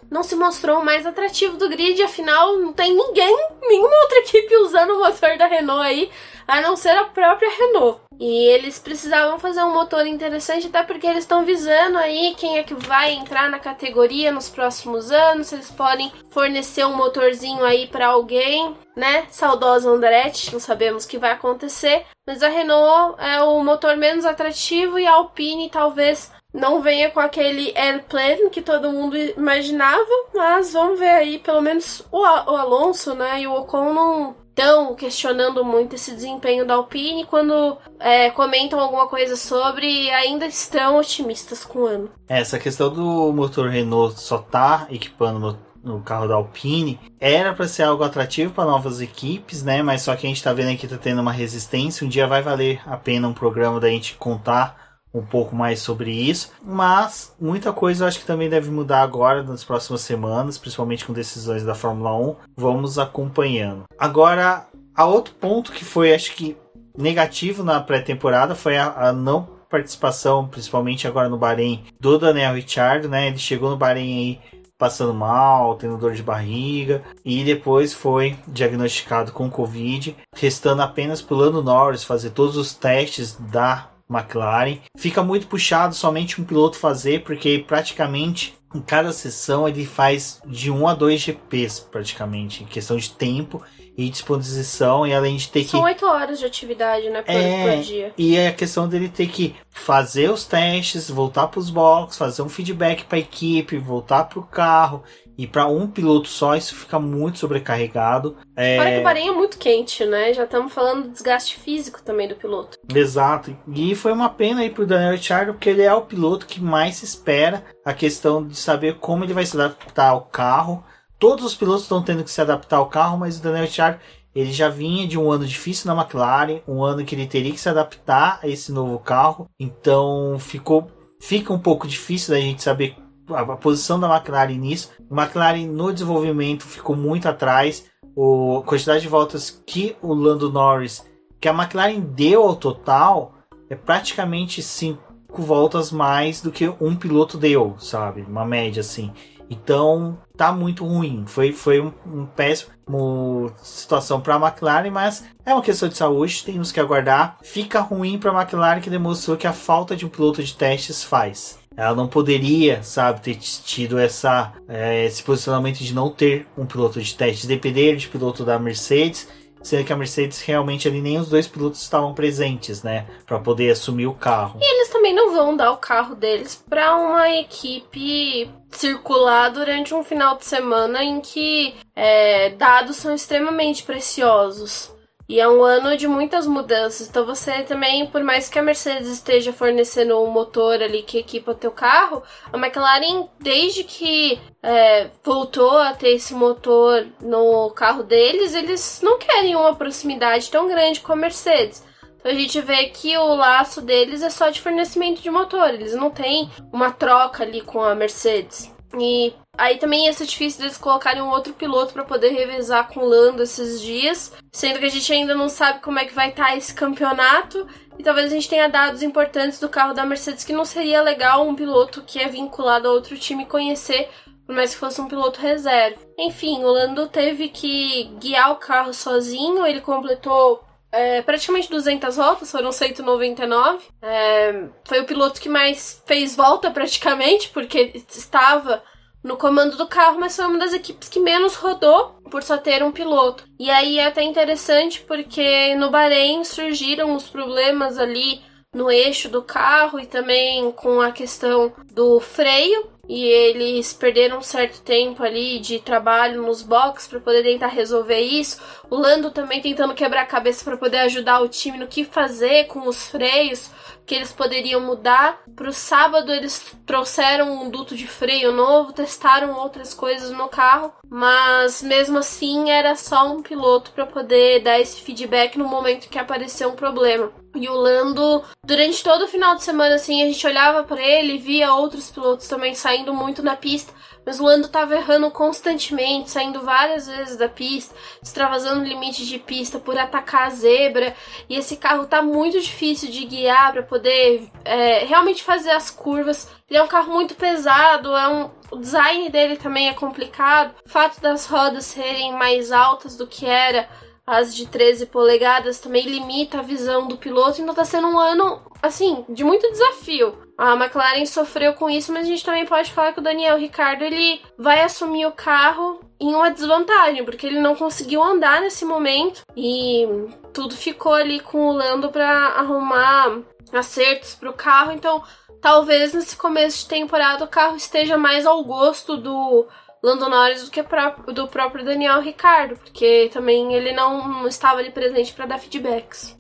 não 0.10 0.24
se 0.24 0.36
mostrou 0.36 0.84
mais 0.84 1.06
atrativo 1.06 1.58
do 1.58 1.70
grid, 1.70 2.02
afinal 2.02 2.58
não 2.58 2.74
tem 2.74 2.96
ninguém, 2.96 3.36
nenhuma 3.62 3.96
outra 4.04 4.20
equipe 4.20 4.56
usando 4.58 4.92
o 4.92 5.00
motor 5.00 5.38
da 5.38 5.48
Renault 5.48 5.86
aí, 5.86 6.10
a 6.48 6.62
não 6.62 6.76
ser 6.76 6.96
a 6.96 7.06
própria 7.06 7.50
Renault. 7.50 8.02
E 8.20 8.46
eles 8.46 8.80
precisavam 8.80 9.40
fazer 9.40 9.62
um 9.64 9.74
motor 9.74 10.06
interessante, 10.06 10.68
até 10.68 10.84
porque 10.84 11.06
eles 11.06 11.24
estão 11.24 11.44
visando 11.44 11.98
aí 11.98 12.34
quem 12.38 12.58
é 12.58 12.64
que 12.64 12.74
vai 12.74 13.14
entrar 13.14 13.50
na 13.50 13.60
categoria 13.60 14.32
nos 14.32 14.48
próximos 14.48 15.12
anos, 15.12 15.52
eles 15.52 15.70
podem 15.72 16.12
fornecer 16.30 16.86
um 16.86 16.96
motorzinho 16.96 17.66
aí 17.66 17.88
para 17.88 18.08
alguém, 18.08 18.76
né? 18.96 19.26
Saudosa 19.30 19.90
Andretti, 19.90 20.54
não 20.54 20.60
sabemos 20.60 21.04
o 21.04 21.08
que 21.08 21.18
vai 21.18 21.32
acontecer, 21.32 22.06
mas 22.26 22.42
a 22.42 22.48
Renault 22.48 23.22
é 23.22 23.42
o 23.42 23.62
motor 23.64 23.98
menos 23.98 24.24
atrativo 24.24 24.98
e 24.98 25.06
a 25.06 25.14
Alpine 25.14 25.70
talvez 25.70 26.32
não 26.56 26.82
venha 26.82 27.12
com 27.12 27.20
aquele 27.20 27.74
airplane 27.78 28.50
que 28.50 28.62
todo 28.62 28.92
mundo 28.92 29.18
imaginava, 29.18 30.10
mas 30.34 30.72
vamos 30.72 30.98
ver 30.98 31.10
aí, 31.10 31.38
pelo 31.38 31.62
menos 31.62 32.02
o, 32.12 32.22
o 32.22 32.56
Alonso, 32.56 33.14
né, 33.14 33.42
e 33.42 33.48
o 33.48 33.54
Ocon 33.54 33.94
não 33.94 34.36
estão 34.50 34.96
questionando 34.96 35.66
muito 35.66 35.96
esse 35.96 36.16
desempenho 36.16 36.66
da 36.66 36.76
Alpine 36.76 37.26
quando 37.26 37.78
é, 38.00 38.30
comentam 38.30 38.80
alguma 38.80 39.06
coisa 39.08 39.36
sobre 39.36 40.10
ainda 40.12 40.46
estão 40.46 40.98
otimistas 40.98 41.66
com 41.66 41.80
o 41.80 41.86
ano. 41.86 42.10
Essa 42.26 42.58
questão 42.58 42.90
do 42.90 43.34
motor 43.34 43.70
Renault 43.70 44.18
só 44.18 44.38
tá 44.38 44.88
equipando 44.90 45.60
no 45.84 46.02
carro 46.02 46.28
da 46.28 46.36
Alpine 46.36 47.00
era 47.20 47.54
para 47.54 47.68
ser 47.68 47.84
algo 47.84 48.04
atrativo 48.04 48.54
para 48.54 48.64
novas 48.64 49.02
equipes, 49.02 49.62
né? 49.62 49.84
Mas 49.84 50.02
só 50.02 50.16
que 50.16 50.26
a 50.26 50.30
gente 50.30 50.42
tá 50.42 50.52
vendo 50.52 50.72
aqui 50.72 50.88
tá 50.88 50.98
tendo 50.98 51.22
uma 51.22 51.32
resistência. 51.32 52.06
Um 52.06 52.10
dia 52.10 52.26
vai 52.26 52.42
valer 52.42 52.82
a 52.88 52.98
pena 52.98 53.28
um 53.28 53.34
programa 53.34 53.80
da 53.80 53.90
gente 53.90 54.16
contar 54.16 54.85
um 55.18 55.26
pouco 55.26 55.56
mais 55.56 55.80
sobre 55.80 56.12
isso, 56.12 56.52
mas 56.64 57.34
muita 57.40 57.72
coisa 57.72 58.04
eu 58.04 58.08
acho 58.08 58.20
que 58.20 58.26
também 58.26 58.50
deve 58.50 58.70
mudar 58.70 59.02
agora 59.02 59.44
nas 59.44 59.64
próximas 59.64 60.02
semanas, 60.02 60.58
principalmente 60.58 61.06
com 61.06 61.14
decisões 61.14 61.64
da 61.64 61.76
Fórmula 61.76 62.16
1. 62.16 62.36
Vamos 62.56 63.00
acompanhando. 63.00 63.84
Agora, 63.98 64.68
a 64.94 65.06
outro 65.06 65.34
ponto 65.36 65.72
que 65.72 65.86
foi, 65.86 66.14
acho 66.14 66.36
que 66.36 66.58
negativo 66.98 67.64
na 67.64 67.80
pré-temporada 67.80 68.56
foi 68.56 68.78
a, 68.78 69.10
a, 69.10 69.14
não 69.14 69.56
participação, 69.70 70.48
principalmente 70.48 71.08
agora 71.08 71.28
no 71.28 71.38
Bahrein, 71.38 71.84
do 72.00 72.18
Daniel 72.18 72.56
Ricciardo, 72.56 73.10
né? 73.10 73.28
Ele 73.28 73.38
chegou 73.38 73.70
no 73.70 73.78
Bahrein 73.78 74.18
aí 74.18 74.40
passando 74.78 75.14
mal, 75.14 75.76
tendo 75.76 75.98
dor 75.98 76.14
de 76.14 76.24
barriga 76.24 77.02
e 77.24 77.44
depois 77.44 77.94
foi 77.94 78.38
diagnosticado 78.48 79.32
com 79.32 79.50
Covid, 79.50 80.16
restando 80.36 80.82
apenas 80.82 81.22
pro 81.22 81.36
Lando 81.36 81.64
Norris 81.64 82.04
fazer 82.04 82.32
todos 82.32 82.58
os 82.58 82.74
testes 82.74 83.38
da 83.40 83.90
McLaren. 84.10 84.78
Fica 84.98 85.24
muito 85.24 85.48
puxado 85.48 85.96
somente 85.96 86.40
um 86.40 86.46
piloto 86.46 86.78
fazer, 86.78 87.24
porque 87.24 87.64
praticamente 87.66 88.56
em 88.74 88.82
cada 88.82 89.14
sessão 89.14 89.68
ele 89.68 89.86
faz 89.86 90.42
de 90.46 90.70
1 90.70 90.88
a 90.88 90.94
2 90.94 91.22
GPs, 91.22 91.80
praticamente, 91.80 92.64
em 92.64 92.66
questão 92.66 92.98
de 92.98 93.10
tempo 93.10 93.64
e 93.98 94.10
disposição, 94.10 95.08
e 95.08 95.14
além 95.14 95.38
de 95.38 95.48
ter 95.48 95.62
São 95.62 95.66
que. 95.66 95.72
São 95.72 95.84
8 95.84 96.06
horas 96.06 96.40
de 96.40 96.46
atividade, 96.46 97.10
né, 97.10 97.22
por, 97.22 97.32
é, 97.32 97.76
por 97.76 97.84
dia. 97.84 98.14
E 98.18 98.36
é 98.36 98.50
a 98.50 98.54
questão 98.54 98.88
dele 98.88 99.08
ter 99.08 99.28
que 99.28 99.56
fazer 99.70 100.30
os 100.30 100.44
testes, 100.44 101.10
voltar 101.10 101.48
para 101.48 101.60
os 101.60 101.70
boxes, 101.70 102.18
fazer 102.18 102.42
um 102.42 102.50
feedback 102.50 103.06
para 103.06 103.18
a 103.18 103.22
equipe, 103.22 103.78
voltar 103.78 104.26
para 104.26 104.40
o 104.40 104.44
carro 104.44 105.04
e 105.38 105.46
para 105.46 105.68
um 105.68 105.88
piloto 105.88 106.28
só, 106.28 106.56
isso 106.56 106.76
fica 106.76 107.00
muito 107.00 107.40
sobrecarregado. 107.40 108.38
É... 108.56 108.78
Fora 108.78 108.92
que 108.92 109.00
o 109.00 109.04
Bahrein 109.04 109.28
é 109.28 109.32
muito 109.32 109.58
quente, 109.58 110.06
né? 110.06 110.34
Já 110.34 110.46
estamos 110.46 110.74
falando 110.74 111.04
do 111.04 111.10
desgaste 111.10 111.60
físico 111.60 112.02
também 112.02 112.28
do 112.28 112.36
piloto. 112.36 112.78
Exato. 112.94 113.56
E 113.68 113.96
foi 113.96 114.12
uma 114.12 114.30
pena 114.30 114.62
aí 114.62 114.70
pro 114.70 114.86
Daniel 114.86 115.12
Ricciardo, 115.12 115.54
porque 115.54 115.70
ele 115.70 115.82
é 115.82 115.94
o 115.94 116.02
piloto 116.02 116.46
que 116.46 116.62
mais 116.62 116.96
se 116.96 117.06
espera 117.06 117.64
a 117.84 117.94
questão 117.94 118.46
de 118.46 118.56
saber 118.56 118.98
como 119.00 119.24
ele 119.24 119.34
vai 119.34 119.46
se 119.46 119.56
adaptar 119.60 120.10
ao 120.10 120.22
carro. 120.22 120.84
Todos 121.20 121.46
os 121.46 121.56
pilotos 121.56 121.84
estão 121.84 122.02
tendo 122.02 122.24
que 122.24 122.32
se 122.32 122.42
adaptar 122.42 122.78
ao 122.78 122.88
carro, 122.88 123.18
mas 123.18 123.38
o 123.38 123.44
Daniel 123.44 123.66
Ricciardo 123.66 124.00
ele 124.34 124.52
já 124.52 124.68
vinha 124.68 125.08
de 125.08 125.18
um 125.18 125.32
ano 125.32 125.46
difícil 125.46 125.88
na 125.88 126.02
McLaren, 126.02 126.60
um 126.68 126.84
ano 126.84 127.06
que 127.06 127.16
ele 127.16 127.26
teria 127.26 127.54
que 127.54 127.60
se 127.60 127.70
adaptar 127.70 128.40
a 128.44 128.48
esse 128.48 128.72
novo 128.72 129.00
carro. 129.00 129.50
Então 129.58 130.38
ficou 130.40 130.92
fica 131.22 131.54
um 131.54 131.60
pouco 131.60 131.88
difícil 131.88 132.36
da 132.36 132.40
gente 132.40 132.62
saber 132.62 132.96
a 133.30 133.58
posição 133.58 134.00
da 134.00 134.14
McLaren 134.14 134.58
nisso. 134.58 134.92
A 135.10 135.22
McLaren 135.24 135.66
no 135.68 135.92
desenvolvimento 135.92 136.66
ficou 136.66 136.96
muito 136.96 137.28
atrás. 137.28 137.86
O, 138.16 138.60
a 138.60 138.64
quantidade 138.64 139.02
de 139.02 139.08
voltas 139.08 139.64
que 139.66 139.96
o 140.02 140.14
Lando 140.14 140.52
Norris, 140.52 141.06
que 141.40 141.50
a 141.50 141.54
McLaren 141.54 142.00
deu 142.00 142.44
ao 142.44 142.56
total, 142.56 143.34
é 143.70 143.76
praticamente 143.76 144.62
cinco 144.62 145.04
voltas 145.30 145.92
mais 145.92 146.42
do 146.42 146.52
que 146.52 146.72
um 146.80 146.96
piloto 146.96 147.38
deu, 147.38 147.76
sabe? 147.78 148.22
Uma 148.22 148.46
média 148.46 148.82
assim. 148.82 149.12
Então 149.50 150.18
tá 150.36 150.52
muito 150.52 150.86
ruim. 150.86 151.26
Foi, 151.28 151.52
foi 151.52 151.80
um, 151.80 151.92
um 152.06 152.26
péssimo 152.26 153.52
situação 153.62 154.22
para 154.22 154.36
a 154.36 154.48
McLaren, 154.48 154.90
mas 154.90 155.26
é 155.46 155.54
uma 155.54 155.62
questão 155.62 155.90
de 155.90 155.98
saúde, 155.98 156.44
temos 156.44 156.72
que 156.72 156.80
aguardar. 156.80 157.38
Fica 157.44 157.80
ruim 157.80 158.18
para 158.18 158.32
a 158.32 158.42
McLaren 158.42 158.82
que 158.82 158.90
demonstrou 158.90 159.38
que 159.38 159.48
a 159.48 159.54
falta 159.54 159.96
de 159.96 160.06
um 160.06 160.10
piloto 160.10 160.44
de 160.44 160.54
testes 160.54 161.04
faz. 161.04 161.60
Ela 161.78 161.96
não 161.96 162.08
poderia, 162.08 162.82
sabe, 162.84 163.22
ter 163.22 163.36
tido 163.36 164.00
essa, 164.00 164.54
é, 164.68 165.06
esse 165.06 165.22
posicionamento 165.24 165.80
de 165.80 165.94
não 165.94 166.10
ter 166.10 166.48
um 166.58 166.66
piloto 166.66 167.02
de 167.02 167.14
teste, 167.14 167.48
depender 167.48 167.96
de 167.96 168.08
piloto 168.08 168.46
da 168.46 168.58
Mercedes, 168.58 169.28
sendo 169.66 169.84
que 169.84 169.92
a 169.92 169.96
Mercedes 169.96 170.42
realmente 170.42 170.88
ali 170.88 171.02
nem 171.02 171.18
os 171.18 171.28
dois 171.28 171.48
pilotos 171.48 171.82
estavam 171.82 172.14
presentes, 172.14 172.84
né, 172.84 173.08
para 173.26 173.40
poder 173.40 173.72
assumir 173.72 174.06
o 174.06 174.14
carro. 174.14 174.60
E 174.62 174.76
eles 174.76 174.90
também 174.90 175.14
não 175.14 175.34
vão 175.34 175.58
dar 175.58 175.72
o 175.72 175.78
carro 175.78 176.16
deles 176.16 176.64
para 176.70 176.96
uma 176.96 177.30
equipe 177.32 178.50
circular 178.70 179.50
durante 179.50 179.94
um 179.94 180.04
final 180.04 180.38
de 180.38 180.46
semana 180.46 181.04
em 181.04 181.20
que 181.20 181.74
é, 181.96 182.52
dados 182.52 182.98
são 182.98 183.14
extremamente 183.14 183.84
preciosos. 183.84 184.95
E 185.28 185.40
é 185.40 185.48
um 185.48 185.64
ano 185.64 185.98
de 185.98 186.08
muitas 186.08 186.46
mudanças. 186.46 187.08
Então 187.08 187.26
você 187.26 187.64
também, 187.64 188.06
por 188.06 188.24
mais 188.24 188.48
que 188.48 188.60
a 188.60 188.64
Mercedes 188.64 189.10
esteja 189.10 189.52
fornecendo 189.52 190.22
um 190.22 190.30
motor 190.30 190.82
ali 190.82 191.02
que 191.02 191.18
equipa 191.18 191.52
o 191.52 191.56
teu 191.56 191.72
carro, 191.72 192.22
a 192.54 192.58
McLaren, 192.58 193.28
desde 193.40 193.84
que 193.84 194.40
é, 194.62 195.10
voltou 195.24 195.80
a 195.80 195.94
ter 195.94 196.10
esse 196.10 196.34
motor 196.34 197.08
no 197.20 197.72
carro 197.72 198.04
deles, 198.04 198.54
eles 198.54 199.02
não 199.04 199.18
querem 199.18 199.56
uma 199.56 199.76
proximidade 199.76 200.50
tão 200.52 200.68
grande 200.68 201.00
com 201.00 201.14
a 201.14 201.16
Mercedes. 201.16 201.84
Então 202.20 202.32
a 202.32 202.36
gente 202.36 202.60
vê 202.62 202.86
que 202.88 203.18
o 203.18 203.36
laço 203.36 203.82
deles 203.82 204.22
é 204.22 204.30
só 204.30 204.50
de 204.50 204.62
fornecimento 204.62 205.22
de 205.22 205.30
motor. 205.30 205.70
Eles 205.70 205.96
não 205.96 206.10
têm 206.12 206.50
uma 206.72 206.92
troca 206.92 207.44
ali 207.44 207.62
com 207.62 207.82
a 207.82 207.96
Mercedes. 207.96 208.72
E 209.00 209.34
Aí 209.58 209.78
também 209.78 210.06
ia 210.06 210.14
ser 210.14 210.26
difícil 210.26 210.62
deles 210.62 210.78
colocarem 210.78 211.22
um 211.22 211.30
outro 211.30 211.54
piloto 211.54 211.94
para 211.94 212.04
poder 212.04 212.30
revezar 212.30 212.88
com 212.88 213.02
o 213.02 213.06
Lando 213.06 213.44
esses 213.44 213.82
dias, 213.82 214.34
sendo 214.52 214.80
que 214.80 214.86
a 214.86 214.90
gente 214.90 215.12
ainda 215.12 215.34
não 215.36 215.50
sabe 215.50 215.80
como 215.80 216.00
é 216.00 216.06
que 216.06 216.14
vai 216.14 216.30
estar 216.30 216.48
tá 216.48 216.56
esse 216.56 216.74
campeonato. 216.74 217.68
E 217.98 218.04
talvez 218.04 218.32
a 218.32 218.36
gente 218.36 218.50
tenha 218.50 218.68
dados 218.68 219.02
importantes 219.02 219.60
do 219.60 219.70
carro 219.70 219.94
da 219.94 220.06
Mercedes 220.06 220.44
que 220.44 220.52
não 220.52 220.66
seria 220.66 221.02
legal 221.02 221.48
um 221.48 221.56
piloto 221.56 222.02
que 222.02 222.20
é 222.20 222.28
vinculado 222.28 222.88
a 222.88 222.92
outro 222.92 223.18
time 223.18 223.46
conhecer, 223.46 224.10
por 224.46 224.54
mais 224.54 224.74
que 224.74 224.80
fosse 224.80 225.00
um 225.00 225.08
piloto 225.08 225.40
reserva. 225.40 226.00
Enfim, 226.18 226.64
o 226.64 226.72
Lando 226.72 227.08
teve 227.08 227.48
que 227.48 228.12
guiar 228.20 228.52
o 228.52 228.58
carro 228.58 228.94
sozinho, 228.94 229.66
ele 229.66 229.80
completou 229.80 230.62
é, 230.92 231.22
praticamente 231.22 231.70
200 231.70 232.16
voltas, 232.16 232.52
foram 232.52 232.72
199. 232.72 233.86
É, 234.02 234.68
foi 234.86 235.00
o 235.00 235.06
piloto 235.06 235.42
que 235.42 235.50
mais 235.50 236.02
fez 236.06 236.36
volta 236.36 236.72
praticamente, 236.72 237.50
porque 237.50 238.04
estava 238.10 238.84
no 239.26 239.38
comando 239.38 239.76
do 239.76 239.88
carro, 239.88 240.20
mas 240.20 240.36
foi 240.36 240.46
uma 240.46 240.60
das 240.60 240.72
equipes 240.72 241.10
que 241.10 241.20
menos 241.20 241.56
rodou 241.56 242.16
por 242.30 242.44
só 242.44 242.58
ter 242.58 242.84
um 242.84 242.92
piloto. 242.92 243.44
E 243.58 243.72
aí 243.72 243.98
é 243.98 244.06
até 244.06 244.22
interessante 244.22 245.02
porque 245.02 245.74
no 245.74 245.90
Bahrein 245.90 246.44
surgiram 246.44 247.16
os 247.16 247.28
problemas 247.28 247.98
ali 247.98 248.40
no 248.72 248.92
eixo 248.92 249.28
do 249.28 249.42
carro 249.42 250.00
e 250.00 250.06
também 250.06 250.72
com 250.74 251.02
a 251.02 251.12
questão 251.12 251.74
do 251.92 252.20
freio 252.20 252.88
e 253.08 253.26
eles 253.26 253.94
perderam 253.94 254.40
um 254.40 254.42
certo 254.42 254.82
tempo 254.82 255.24
ali 255.24 255.60
de 255.60 255.80
trabalho 255.80 256.42
nos 256.42 256.62
boxes 256.62 257.08
para 257.08 257.20
poder 257.20 257.44
tentar 257.44 257.68
resolver 257.68 258.20
isso. 258.20 258.62
O 258.90 258.96
Lando 258.96 259.32
também 259.32 259.62
tentando 259.62 259.94
quebrar 259.94 260.22
a 260.22 260.28
cabeça 260.28 260.64
para 260.64 260.78
poder 260.78 261.00
ajudar 261.00 261.42
o 261.42 261.50
time 261.50 261.78
no 261.78 261.88
que 261.88 262.04
fazer 262.04 262.66
com 262.66 262.88
os 262.88 263.08
freios 263.08 263.70
que 264.06 264.16
eles 264.16 264.32
poderiam 264.32 264.80
mudar. 264.82 265.42
Para 265.56 265.70
o 265.70 265.74
sábado 265.74 266.32
eles 266.32 266.76
trouxeram 266.86 267.64
um 267.64 267.70
duto 267.70 267.96
de 267.96 268.08
freio 268.08 268.52
novo, 268.52 268.94
testaram 268.94 269.58
outras 269.58 269.94
coisas 269.94 270.32
no 270.32 270.48
carro, 270.48 270.94
mas 271.10 271.82
mesmo 271.82 272.20
assim 272.20 272.70
era 272.70 272.96
só 272.96 273.32
um 273.32 273.42
piloto 273.42 273.92
para 273.92 274.06
poder 274.06 274.62
dar 274.62 274.80
esse 274.80 275.02
feedback 275.02 275.58
no 275.58 275.68
momento 275.68 276.10
que 276.10 276.20
apareceu 276.20 276.70
um 276.70 276.76
problema. 276.76 277.32
E 277.56 277.70
o 277.70 277.74
Lando, 277.74 278.44
durante 278.66 279.02
todo 279.02 279.24
o 279.24 279.28
final 279.30 279.56
de 279.56 279.64
semana, 279.64 279.96
assim, 279.96 280.22
a 280.22 280.26
gente 280.26 280.46
olhava 280.46 280.84
para 280.84 281.02
ele 281.02 281.38
via 281.38 281.74
outros 281.74 282.12
pilotos 282.12 282.50
também 282.50 282.76
saindo 282.76 282.95
muito 283.14 283.44
na 283.44 283.56
pista, 283.56 283.94
mas 284.26 284.40
o 284.40 284.44
Lando 284.44 284.68
tava 284.68 284.96
errando 284.96 285.30
constantemente, 285.30 286.32
saindo 286.32 286.62
várias 286.62 287.08
vezes 287.08 287.38
da 287.38 287.48
pista, 287.48 287.96
extravasando 288.22 288.82
o 288.82 288.88
limite 288.88 289.26
de 289.26 289.38
pista 289.38 289.78
por 289.78 289.98
atacar 289.98 290.48
a 290.48 290.50
zebra. 290.50 291.16
E 291.48 291.56
esse 291.56 291.78
carro 291.78 292.08
tá 292.08 292.22
muito 292.22 292.60
difícil 292.60 293.12
de 293.12 293.26
guiar 293.26 293.74
para 293.74 293.84
poder 293.84 294.50
é, 294.64 295.06
realmente 295.06 295.44
fazer 295.44 295.72
as 295.72 295.92
curvas. 295.92 296.50
Ele 296.70 296.80
é 296.80 296.84
um 296.84 296.88
carro 296.88 297.14
muito 297.14 297.36
pesado, 297.36 298.16
é 298.16 298.28
um, 298.28 298.50
o 298.72 298.78
design 298.78 299.30
dele 299.30 299.58
também 299.58 299.90
é 299.90 299.94
complicado. 299.94 300.74
O 300.86 300.90
fato 300.90 301.22
das 301.22 301.46
rodas 301.46 301.86
serem 301.86 302.34
mais 302.34 302.72
altas 302.72 303.16
do 303.16 303.28
que 303.28 303.46
era 303.46 303.88
as 304.26 304.56
de 304.56 304.66
13 304.66 305.06
polegadas 305.08 305.80
também 305.80 306.06
limita 306.06 306.60
a 306.60 306.64
visão 306.64 307.08
do 307.08 307.18
piloto, 307.18 307.62
então 307.62 307.76
tá 307.76 307.86
sendo 307.86 308.08
um 308.08 308.18
ano, 308.18 308.62
assim, 308.82 309.24
de 309.30 309.44
muito 309.44 309.70
desafio. 309.70 310.36
A 310.58 310.74
McLaren 310.74 311.26
sofreu 311.26 311.74
com 311.74 311.90
isso, 311.90 312.12
mas 312.12 312.26
a 312.26 312.30
gente 312.30 312.44
também 312.44 312.66
pode 312.66 312.92
falar 312.92 313.14
que 313.14 313.20
o 313.20 313.24
Daniel 313.24 313.58
Ricardo 313.58 314.04
ele 314.04 314.42
vai 314.58 314.82
assumir 314.82 315.26
o 315.26 315.32
carro 315.32 316.00
em 316.20 316.34
uma 316.34 316.50
desvantagem, 316.50 317.24
porque 317.24 317.46
ele 317.46 317.60
não 317.60 317.76
conseguiu 317.76 318.24
andar 318.24 318.62
nesse 318.62 318.86
momento 318.86 319.42
e 319.56 320.08
tudo 320.54 320.76
ficou 320.76 321.14
ali 321.14 321.40
com 321.40 321.68
o 321.68 321.74
Lando 321.74 322.10
para 322.10 322.30
arrumar 322.30 323.42
acertos 323.74 324.34
para 324.34 324.50
o 324.50 324.54
carro, 324.54 324.92
então 324.92 325.22
talvez 325.62 326.14
nesse 326.14 326.38
começo 326.38 326.80
de 326.80 326.88
temporada 326.88 327.44
o 327.44 327.50
carro 327.50 327.76
esteja 327.76 328.18
mais 328.18 328.46
ao 328.46 328.64
gosto 328.64 329.18
do 329.18 329.68
Lando 330.06 330.30
Norris 330.30 330.64
do 330.64 330.70
que 330.70 330.86
do 331.34 331.48
próprio 331.48 331.84
Daniel 331.84 332.22
Ricardo, 332.22 332.76
porque 332.76 333.28
também 333.34 333.74
ele 333.74 333.92
não, 333.92 334.48
estava 334.48 334.78
ali 334.80 334.92
presente 334.92 335.34
para 335.34 335.48
dar 335.48 335.58
feedbacks. 335.58 336.38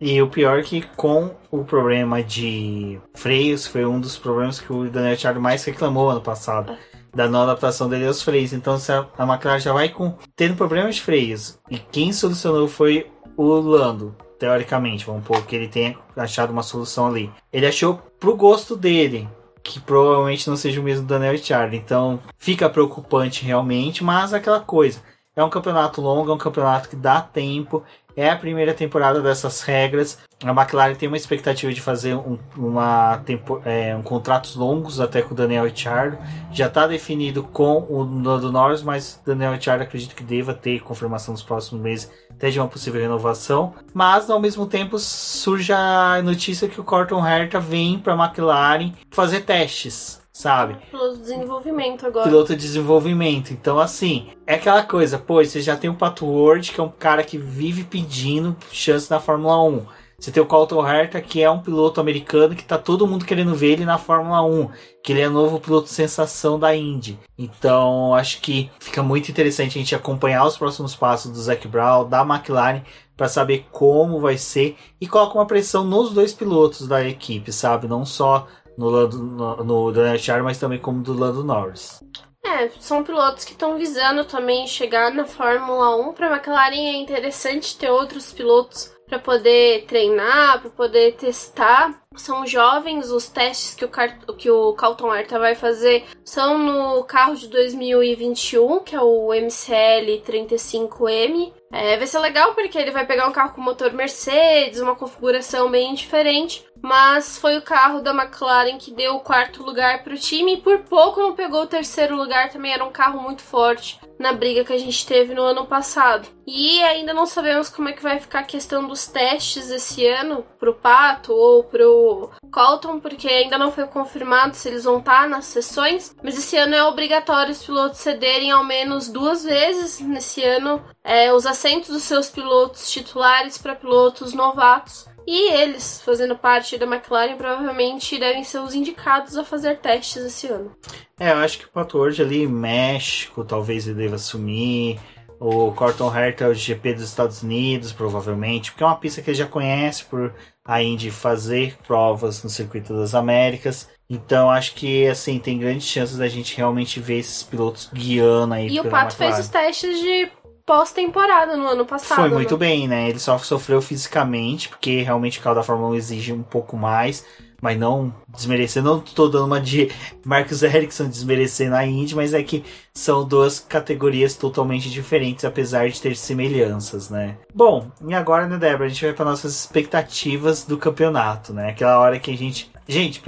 E 0.00 0.22
o 0.22 0.28
pior 0.28 0.60
é 0.60 0.62
que 0.62 0.82
com 0.94 1.34
o 1.50 1.64
problema 1.64 2.22
de 2.22 3.00
freios 3.14 3.66
foi 3.66 3.84
um 3.84 3.98
dos 3.98 4.16
problemas 4.16 4.60
que 4.60 4.72
o 4.72 4.88
Daniel 4.88 5.14
Ricciardo 5.14 5.40
mais 5.40 5.64
reclamou 5.64 6.08
ano 6.08 6.20
passado. 6.20 6.76
Da 7.12 7.26
não 7.26 7.42
adaptação 7.42 7.88
dele 7.88 8.06
aos 8.06 8.22
freios. 8.22 8.52
Então 8.52 8.78
a 9.18 9.24
McLaren 9.24 9.58
já 9.58 9.72
vai 9.72 9.88
com 9.88 10.16
tendo 10.36 10.54
problemas 10.54 10.94
de 10.94 11.02
freios. 11.02 11.58
E 11.68 11.76
quem 11.76 12.12
solucionou 12.12 12.68
foi 12.68 13.10
o 13.36 13.52
Lando, 13.54 14.14
teoricamente. 14.38 15.04
Vamos 15.04 15.26
pôr 15.26 15.44
que 15.44 15.56
ele 15.56 15.66
tenha 15.66 15.98
achado 16.16 16.50
uma 16.52 16.62
solução 16.62 17.08
ali. 17.08 17.28
Ele 17.52 17.66
achou 17.66 18.00
pro 18.20 18.36
gosto 18.36 18.76
dele 18.76 19.28
que 19.68 19.78
provavelmente 19.78 20.48
não 20.48 20.56
seja 20.56 20.80
o 20.80 20.82
mesmo 20.82 21.06
Daniel 21.06 21.32
Ricciardo. 21.32 21.76
Então 21.76 22.18
fica 22.38 22.70
preocupante 22.70 23.44
realmente, 23.44 24.02
mas 24.02 24.32
aquela 24.32 24.60
coisa. 24.60 25.00
É 25.36 25.44
um 25.44 25.50
campeonato 25.50 26.00
longo, 26.00 26.32
é 26.32 26.34
um 26.34 26.38
campeonato 26.38 26.88
que 26.88 26.96
dá 26.96 27.20
tempo. 27.20 27.84
É 28.16 28.30
a 28.30 28.36
primeira 28.36 28.74
temporada 28.74 29.20
dessas 29.20 29.60
regras. 29.60 30.18
A 30.42 30.50
McLaren 30.50 30.94
tem 30.94 31.06
uma 31.06 31.16
expectativa 31.16 31.72
de 31.72 31.80
fazer 31.80 32.14
um, 32.14 32.36
uma 32.56 33.18
tempo, 33.18 33.62
é, 33.64 33.94
um 33.94 34.02
contratos 34.02 34.56
longos 34.56 35.00
até 35.00 35.22
com 35.22 35.34
o 35.34 35.36
Daniel 35.36 35.66
Ricciardo. 35.66 36.18
Já 36.50 36.66
está 36.66 36.86
definido 36.88 37.44
com 37.44 37.86
o 37.88 38.02
Lando 38.02 38.50
Norris, 38.50 38.82
mas 38.82 39.20
Daniel 39.24 39.52
Ricciardo 39.52 39.84
acredito 39.84 40.16
que 40.16 40.24
deva 40.24 40.52
ter 40.54 40.80
confirmação 40.80 41.32
nos 41.32 41.42
próximos 41.42 41.80
meses 41.80 42.10
até 42.38 42.50
de 42.50 42.60
uma 42.60 42.68
possível 42.68 43.00
renovação. 43.00 43.74
Mas 43.92 44.30
ao 44.30 44.40
mesmo 44.40 44.64
tempo 44.64 44.96
surge 44.98 45.72
a 45.72 46.22
notícia 46.22 46.68
que 46.68 46.80
o 46.80 46.84
Corton 46.84 47.26
Herta 47.26 47.58
vem 47.58 47.98
para 47.98 48.14
a 48.14 48.24
McLaren 48.24 48.92
fazer 49.10 49.40
testes 49.40 50.18
sabe? 50.32 50.76
Piloto 50.88 51.16
de 51.16 51.22
desenvolvimento 51.22 52.06
agora. 52.06 52.28
Piloto 52.28 52.54
de 52.54 52.62
desenvolvimento. 52.62 53.52
Então, 53.52 53.76
assim, 53.80 54.28
é 54.46 54.54
aquela 54.54 54.84
coisa, 54.84 55.18
pô, 55.18 55.44
você 55.44 55.60
já 55.60 55.76
tem 55.76 55.90
o 55.90 55.94
Pato 55.94 56.24
Ward, 56.24 56.70
que 56.70 56.80
é 56.80 56.82
um 56.84 56.88
cara 56.88 57.24
que 57.24 57.36
vive 57.36 57.82
pedindo 57.82 58.56
chance 58.70 59.10
na 59.10 59.18
Fórmula 59.18 59.60
1. 59.64 59.84
Você 60.20 60.32
tem 60.32 60.42
o 60.42 60.46
Colton 60.46 60.84
Herta, 60.84 61.20
que 61.20 61.40
é 61.40 61.48
um 61.48 61.60
piloto 61.60 62.00
americano 62.00 62.56
que 62.56 62.64
tá 62.64 62.76
todo 62.76 63.06
mundo 63.06 63.24
querendo 63.24 63.54
ver 63.54 63.74
ele 63.74 63.84
na 63.84 63.98
Fórmula 63.98 64.42
1, 64.42 64.68
que 65.00 65.12
ele 65.12 65.20
é 65.20 65.28
novo 65.28 65.60
piloto 65.60 65.88
sensação 65.88 66.58
da 66.58 66.74
Indy. 66.74 67.16
Então, 67.38 68.12
acho 68.16 68.40
que 68.40 68.68
fica 68.80 69.00
muito 69.00 69.30
interessante 69.30 69.78
a 69.78 69.80
gente 69.80 69.94
acompanhar 69.94 70.44
os 70.44 70.58
próximos 70.58 70.96
passos 70.96 71.30
do 71.30 71.40
Zac 71.40 71.68
Brown, 71.68 72.08
da 72.08 72.22
McLaren, 72.22 72.82
para 73.16 73.28
saber 73.28 73.68
como 73.70 74.18
vai 74.18 74.36
ser 74.36 74.76
e 75.00 75.06
coloca 75.06 75.38
uma 75.38 75.46
pressão 75.46 75.84
nos 75.84 76.12
dois 76.12 76.34
pilotos 76.34 76.88
da 76.88 77.06
equipe, 77.06 77.52
sabe? 77.52 77.86
Não 77.86 78.04
só 78.04 78.48
no, 78.76 78.90
Lando, 78.90 79.18
no, 79.18 79.62
no 79.62 79.92
Daniel 79.92 80.18
Char, 80.18 80.42
mas 80.42 80.58
também 80.58 80.80
como 80.80 81.00
do 81.00 81.12
Lando 81.12 81.44
Norris. 81.44 82.02
É, 82.44 82.68
são 82.80 83.04
pilotos 83.04 83.44
que 83.44 83.52
estão 83.52 83.78
visando 83.78 84.24
também 84.24 84.66
chegar 84.66 85.12
na 85.14 85.24
Fórmula 85.24 85.94
1. 85.96 86.12
Para 86.14 86.26
a 86.26 86.36
McLaren 86.36 86.74
é 86.74 86.96
interessante 86.96 87.76
ter 87.76 87.90
outros 87.90 88.32
pilotos 88.32 88.97
para 89.08 89.18
poder 89.18 89.84
treinar, 89.86 90.60
para 90.60 90.70
poder 90.70 91.14
testar. 91.14 92.02
São 92.16 92.46
jovens, 92.46 93.10
os 93.10 93.28
testes 93.28 93.74
que 93.74 93.84
o, 93.84 94.34
que 94.34 94.50
o 94.50 94.72
Calton 94.74 95.14
Herta 95.14 95.38
vai 95.38 95.54
fazer 95.54 96.04
são 96.24 96.58
no 96.58 97.04
carro 97.04 97.36
de 97.36 97.46
2021, 97.48 98.80
que 98.80 98.96
é 98.96 99.00
o 99.00 99.32
MCL 99.32 100.22
35M. 100.26 101.52
É, 101.70 101.96
vai 101.96 102.06
ser 102.06 102.18
legal 102.18 102.54
porque 102.54 102.78
ele 102.78 102.90
vai 102.90 103.06
pegar 103.06 103.28
um 103.28 103.32
carro 103.32 103.54
com 103.54 103.60
motor 103.60 103.92
Mercedes, 103.92 104.80
uma 104.80 104.96
configuração 104.96 105.70
bem 105.70 105.94
diferente, 105.94 106.64
mas 106.82 107.38
foi 107.38 107.58
o 107.58 107.62
carro 107.62 108.00
da 108.00 108.12
McLaren 108.12 108.78
que 108.78 108.92
deu 108.92 109.16
o 109.16 109.20
quarto 109.20 109.62
lugar 109.62 110.02
para 110.02 110.14
o 110.14 110.18
time 110.18 110.54
e 110.54 110.60
por 110.60 110.78
pouco 110.80 111.20
não 111.20 111.34
pegou 111.34 111.62
o 111.62 111.66
terceiro 111.66 112.16
lugar, 112.16 112.50
também 112.50 112.72
era 112.72 112.84
um 112.84 112.92
carro 112.92 113.20
muito 113.20 113.42
forte 113.42 114.00
na 114.18 114.32
briga 114.32 114.64
que 114.64 114.72
a 114.72 114.78
gente 114.78 115.06
teve 115.06 115.34
no 115.34 115.42
ano 115.42 115.66
passado. 115.66 116.28
E 116.46 116.82
ainda 116.82 117.14
não 117.14 117.24
sabemos 117.24 117.68
como 117.68 117.88
é 117.88 117.92
que 117.92 118.02
vai 118.02 118.18
ficar 118.18 118.40
a 118.40 118.44
questão 118.44 118.86
dos 118.86 119.06
testes 119.06 119.70
esse 119.70 120.04
ano 120.06 120.44
pro 120.58 120.74
Pato 120.74 121.32
ou 121.32 121.62
pro 121.62 122.30
Colton, 122.50 122.98
porque 122.98 123.28
ainda 123.28 123.56
não 123.56 123.70
foi 123.70 123.86
confirmado 123.86 124.56
se 124.56 124.68
eles 124.68 124.84
vão 124.84 124.98
estar 124.98 125.28
nas 125.28 125.44
sessões, 125.44 126.16
mas 126.22 126.36
esse 126.36 126.56
ano 126.56 126.74
é 126.74 126.82
obrigatório 126.82 127.52
os 127.52 127.64
pilotos 127.64 128.00
cederem 128.00 128.50
ao 128.50 128.64
menos 128.64 129.08
duas 129.08 129.44
vezes 129.44 130.00
nesse 130.00 130.42
ano 130.42 130.82
é, 131.04 131.32
os 131.32 131.46
assentos 131.46 131.90
dos 131.90 132.02
seus 132.02 132.28
pilotos 132.28 132.90
titulares 132.90 133.56
para 133.56 133.76
pilotos 133.76 134.32
novatos. 134.32 135.06
E 135.30 135.52
eles, 135.52 136.00
fazendo 136.00 136.34
parte 136.38 136.78
da 136.78 136.86
McLaren, 136.86 137.36
provavelmente 137.36 138.18
devem 138.18 138.42
ser 138.42 138.60
os 138.60 138.74
indicados 138.74 139.36
a 139.36 139.44
fazer 139.44 139.76
testes 139.76 140.24
esse 140.24 140.46
ano. 140.46 140.74
É, 141.20 141.32
eu 141.32 141.36
acho 141.36 141.58
que 141.58 141.66
o 141.66 141.68
Pato 141.68 141.98
hoje 141.98 142.22
ali, 142.22 142.46
México, 142.46 143.44
talvez 143.44 143.86
ele 143.86 143.98
deva 143.98 144.14
assumir. 144.14 144.98
O 145.38 145.70
Corton 145.72 146.10
Herta 146.16 146.44
é 146.44 146.48
o 146.48 146.54
GP 146.54 146.94
dos 146.94 147.04
Estados 147.04 147.42
Unidos, 147.42 147.92
provavelmente, 147.92 148.70
porque 148.70 148.82
é 148.82 148.86
uma 148.86 148.96
pista 148.96 149.20
que 149.20 149.28
ele 149.28 149.36
já 149.36 149.46
conhece 149.46 150.02
por 150.06 150.32
a 150.64 150.82
Indy 150.82 151.10
fazer 151.10 151.76
provas 151.86 152.42
no 152.42 152.48
Circuito 152.48 152.94
das 152.94 153.14
Américas. 153.14 153.86
Então 154.08 154.50
acho 154.50 154.74
que 154.74 155.06
assim 155.06 155.38
tem 155.38 155.58
grandes 155.58 155.86
chances 155.86 156.16
da 156.16 156.28
gente 156.28 156.56
realmente 156.56 157.00
ver 157.00 157.18
esses 157.18 157.42
pilotos 157.42 157.90
guiando 157.92 158.54
aí. 158.54 158.68
E 158.68 158.80
o 158.80 158.84
Pato 158.84 159.14
McLaren. 159.14 159.34
fez 159.34 159.46
os 159.46 159.48
testes 159.48 160.00
de 160.00 160.30
pós-temporada 160.68 161.56
no 161.56 161.66
ano 161.66 161.86
passado. 161.86 162.20
Foi 162.20 162.28
muito 162.28 162.58
né? 162.58 162.58
bem, 162.58 162.86
né? 162.86 163.08
Ele 163.08 163.18
só 163.18 163.38
sofreu 163.38 163.80
fisicamente, 163.80 164.68
porque 164.68 165.00
realmente 165.00 165.38
o 165.38 165.42
carro 165.42 165.56
da 165.56 165.62
Fórmula 165.62 165.92
1 165.92 165.94
exige 165.94 166.30
um 166.30 166.42
pouco 166.42 166.76
mais. 166.76 167.24
mas 167.60 167.76
não 167.76 168.14
desmerecer, 168.28 168.82
não 168.82 169.00
tô 169.00 169.28
dando 169.28 169.46
uma 169.46 169.60
de 169.60 169.90
Marcos 170.24 170.62
Ericsson 170.62 171.08
desmerecendo 171.08 171.74
a 171.74 171.84
Indy, 171.84 172.14
mas 172.14 172.34
é 172.34 172.42
que 172.42 172.62
são 172.94 173.26
duas 173.26 173.58
categorias 173.58 174.36
totalmente 174.36 174.90
diferentes, 174.90 175.44
apesar 175.44 175.88
de 175.88 176.00
ter 176.00 176.14
semelhanças, 176.14 177.08
né? 177.10 177.36
Bom, 177.52 177.90
e 178.06 178.14
agora, 178.14 178.46
né, 178.46 178.58
Débora, 178.58 178.84
a 178.84 178.88
gente 178.88 179.04
vai 179.04 179.14
para 179.14 179.24
nossas 179.24 179.54
expectativas 179.54 180.64
do 180.64 180.76
campeonato, 180.76 181.52
né? 181.52 181.70
Aquela 181.70 181.98
hora 181.98 182.18
que 182.20 182.30
a 182.30 182.36
gente. 182.36 182.70
Gente, 182.90 183.22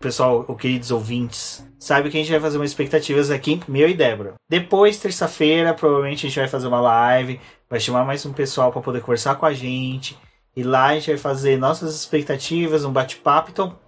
pessoal, 0.00 0.44
queridos 0.56 0.90
ouvintes, 0.90 1.62
sabe 1.78 2.08
que 2.08 2.16
a 2.16 2.20
gente 2.20 2.30
vai 2.30 2.40
fazer 2.40 2.56
umas 2.56 2.70
expectativas 2.70 3.30
aqui, 3.30 3.60
meu 3.68 3.86
e 3.86 3.92
Débora. 3.92 4.36
Depois, 4.48 4.96
terça-feira, 4.96 5.74
provavelmente 5.74 6.24
a 6.24 6.28
gente 6.30 6.38
vai 6.38 6.48
fazer 6.48 6.68
uma 6.68 6.80
live, 6.80 7.38
vai 7.68 7.78
chamar 7.78 8.06
mais 8.06 8.24
um 8.24 8.32
pessoal 8.32 8.72
para 8.72 8.80
poder 8.80 9.02
conversar 9.02 9.34
com 9.34 9.44
a 9.44 9.52
gente 9.52 10.16
e 10.56 10.62
lá 10.62 10.86
a 10.86 10.94
gente 10.94 11.08
vai 11.08 11.18
fazer 11.18 11.58
nossas 11.58 11.94
expectativas, 11.94 12.82
um 12.82 12.90
bate-papo. 12.90 13.50
Então, 13.50 13.78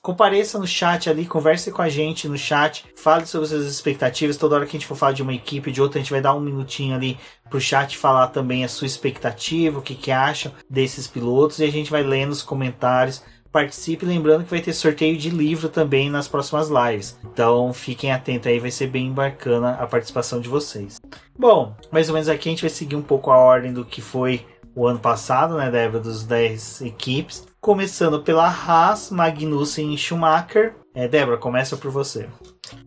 compareça 0.00 0.56
no 0.56 0.68
chat 0.68 1.10
ali, 1.10 1.26
converse 1.26 1.72
com 1.72 1.82
a 1.82 1.88
gente 1.88 2.28
no 2.28 2.38
chat, 2.38 2.84
fale 2.96 3.26
sobre 3.26 3.48
suas 3.48 3.66
expectativas. 3.66 4.36
Toda 4.36 4.54
hora 4.54 4.66
que 4.66 4.76
a 4.76 4.78
gente 4.78 4.86
for 4.86 4.96
falar 4.96 5.14
de 5.14 5.22
uma 5.24 5.34
equipe 5.34 5.72
de 5.72 5.82
outra, 5.82 5.98
a 5.98 6.00
gente 6.00 6.12
vai 6.12 6.20
dar 6.20 6.32
um 6.32 6.40
minutinho 6.40 6.94
ali 6.94 7.18
pro 7.50 7.60
chat 7.60 7.98
falar 7.98 8.28
também 8.28 8.64
a 8.64 8.68
sua 8.68 8.86
expectativa, 8.86 9.80
o 9.80 9.82
que, 9.82 9.96
que 9.96 10.12
acham 10.12 10.52
desses 10.70 11.08
pilotos, 11.08 11.58
e 11.58 11.64
a 11.64 11.72
gente 11.72 11.90
vai 11.90 12.04
lendo 12.04 12.30
os 12.30 12.42
comentários. 12.42 13.20
Participe, 13.54 14.04
lembrando 14.04 14.42
que 14.42 14.50
vai 14.50 14.60
ter 14.60 14.72
sorteio 14.72 15.16
de 15.16 15.30
livro 15.30 15.68
também 15.68 16.10
nas 16.10 16.26
próximas 16.26 16.68
lives. 16.68 17.16
Então 17.22 17.72
fiquem 17.72 18.10
atentos 18.10 18.48
aí, 18.48 18.58
vai 18.58 18.72
ser 18.72 18.88
bem 18.88 19.12
bacana 19.12 19.76
a 19.78 19.86
participação 19.86 20.40
de 20.40 20.48
vocês. 20.48 21.00
Bom, 21.38 21.72
mais 21.92 22.08
ou 22.08 22.14
menos 22.14 22.28
aqui 22.28 22.48
a 22.48 22.50
gente 22.50 22.62
vai 22.62 22.70
seguir 22.70 22.96
um 22.96 23.02
pouco 23.02 23.30
a 23.30 23.38
ordem 23.38 23.72
do 23.72 23.84
que 23.84 24.02
foi 24.02 24.44
o 24.74 24.88
ano 24.88 24.98
passado, 24.98 25.56
né, 25.56 25.70
Débora, 25.70 26.02
dos 26.02 26.24
10 26.24 26.80
equipes. 26.80 27.46
Começando 27.60 28.24
pela 28.24 28.48
Haas, 28.48 29.12
Magnussen 29.12 29.94
e 29.94 29.96
Schumacher. 29.98 30.74
É, 30.92 31.06
Débora, 31.06 31.38
começa 31.38 31.76
por 31.76 31.92
você. 31.92 32.28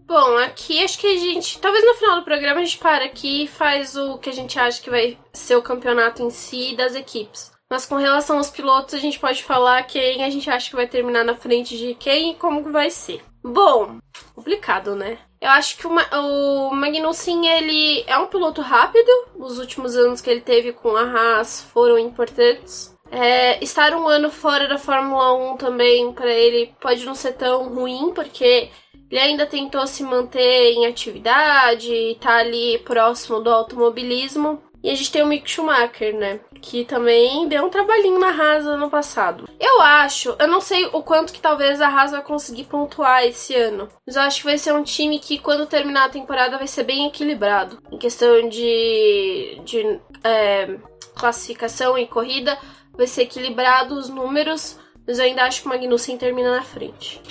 Bom, 0.06 0.38
aqui 0.40 0.84
acho 0.84 1.00
que 1.00 1.08
a 1.08 1.18
gente. 1.18 1.60
Talvez 1.60 1.86
no 1.86 1.94
final 1.94 2.18
do 2.18 2.26
programa 2.26 2.60
a 2.60 2.66
gente 2.66 2.78
para 2.78 3.06
aqui 3.06 3.46
e 3.46 3.48
faz 3.48 3.96
o 3.96 4.18
que 4.18 4.30
a 4.30 4.34
gente 4.34 4.60
acha 4.60 4.82
que 4.82 4.90
vai 4.90 5.18
ser 5.32 5.56
o 5.56 5.62
campeonato 5.62 6.22
em 6.22 6.30
si 6.30 6.76
das 6.76 6.94
equipes. 6.94 7.56
Mas 7.70 7.86
com 7.86 7.96
relação 7.96 8.38
aos 8.38 8.50
pilotos, 8.50 8.94
a 8.94 8.98
gente 8.98 9.20
pode 9.20 9.44
falar 9.44 9.84
quem 9.84 10.24
a 10.24 10.30
gente 10.30 10.50
acha 10.50 10.70
que 10.70 10.76
vai 10.76 10.88
terminar 10.88 11.24
na 11.26 11.36
frente 11.36 11.78
de 11.78 11.94
quem 11.96 12.32
e 12.32 12.36
como 12.36 12.72
vai 12.72 12.90
ser. 12.90 13.22
Bom, 13.44 13.98
complicado, 14.34 14.96
né? 14.96 15.20
Eu 15.40 15.50
acho 15.50 15.78
que 15.78 15.86
o, 15.86 15.92
o 15.92 16.74
Magnussen, 16.74 17.48
ele 17.48 18.04
é 18.08 18.18
um 18.18 18.28
piloto 18.28 18.62
rápido. 18.62 19.12
Os 19.36 19.60
últimos 19.60 19.96
anos 19.96 20.22
que 20.22 20.30
ele 20.30 20.42
teve 20.42 20.74
com 20.74 20.96
a 20.96 21.02
Haas 21.02 21.62
foram 21.74 22.00
importantes. 22.00 22.96
É, 23.12 23.64
estar 23.64 23.94
um 23.94 24.08
ano 24.08 24.30
fora 24.30 24.68
da 24.68 24.78
Fórmula 24.78 25.54
1 25.54 25.58
também, 25.58 26.12
para 26.12 26.32
ele, 26.32 26.74
pode 26.82 27.06
não 27.06 27.16
ser 27.16 27.34
tão 27.34 27.70
ruim, 27.74 28.12
porque 28.14 28.70
ele 29.10 29.20
ainda 29.20 29.46
tentou 29.46 29.86
se 29.88 30.04
manter 30.04 30.74
em 30.74 30.86
atividade, 30.86 32.18
tá 32.20 32.38
ali 32.38 32.80
próximo 32.80 33.40
do 33.40 33.50
automobilismo. 33.50 34.62
E 34.88 34.90
a 34.90 34.96
gente 34.96 35.12
tem 35.12 35.22
o 35.22 35.28
Mick 35.28 35.52
Schumacher, 35.52 36.16
né? 36.16 36.40
Que 36.62 36.86
também 36.86 37.46
deu 37.50 37.66
um 37.66 37.70
trabalhinho 37.70 38.18
na 38.18 38.30
Haas 38.30 38.66
ano 38.66 38.90
passado. 38.90 39.44
Eu 39.60 39.82
acho, 39.82 40.34
eu 40.40 40.48
não 40.48 40.62
sei 40.62 40.86
o 40.86 41.04
quanto 41.04 41.34
que 41.34 41.42
talvez 41.42 41.82
a 41.82 41.90
Haas 41.90 42.12
vai 42.12 42.24
conseguir 42.24 42.64
pontuar 42.64 43.26
esse 43.26 43.54
ano. 43.54 43.90
Mas 44.08 44.16
eu 44.16 44.22
acho 44.22 44.38
que 44.38 44.46
vai 44.46 44.58
ser 44.58 44.74
um 44.74 44.86
time 44.86 45.20
que, 45.20 45.40
quando 45.40 45.66
terminar 45.66 46.06
a 46.06 46.10
temporada, 46.10 46.58
vai 46.58 46.68
ser 46.68 46.86
bem 46.86 47.06
equilibrado. 47.06 47.80
Em 47.92 47.98
questão 47.98 48.48
de, 48.48 49.60
de 49.66 50.00
é, 50.24 50.78
classificação 51.16 51.98
e 51.98 52.08
corrida, 52.08 52.58
vai 52.96 53.08
ser 53.08 53.24
equilibrado 53.24 53.94
os 53.94 54.08
números. 54.08 54.80
Mas 55.06 55.20
eu 55.20 55.26
ainda 55.26 55.44
acho 55.44 55.64
que 55.64 55.68
o 55.68 55.70
Magnussen 55.70 56.18
termina 56.18 56.56
na 56.56 56.64
frente. 56.64 57.22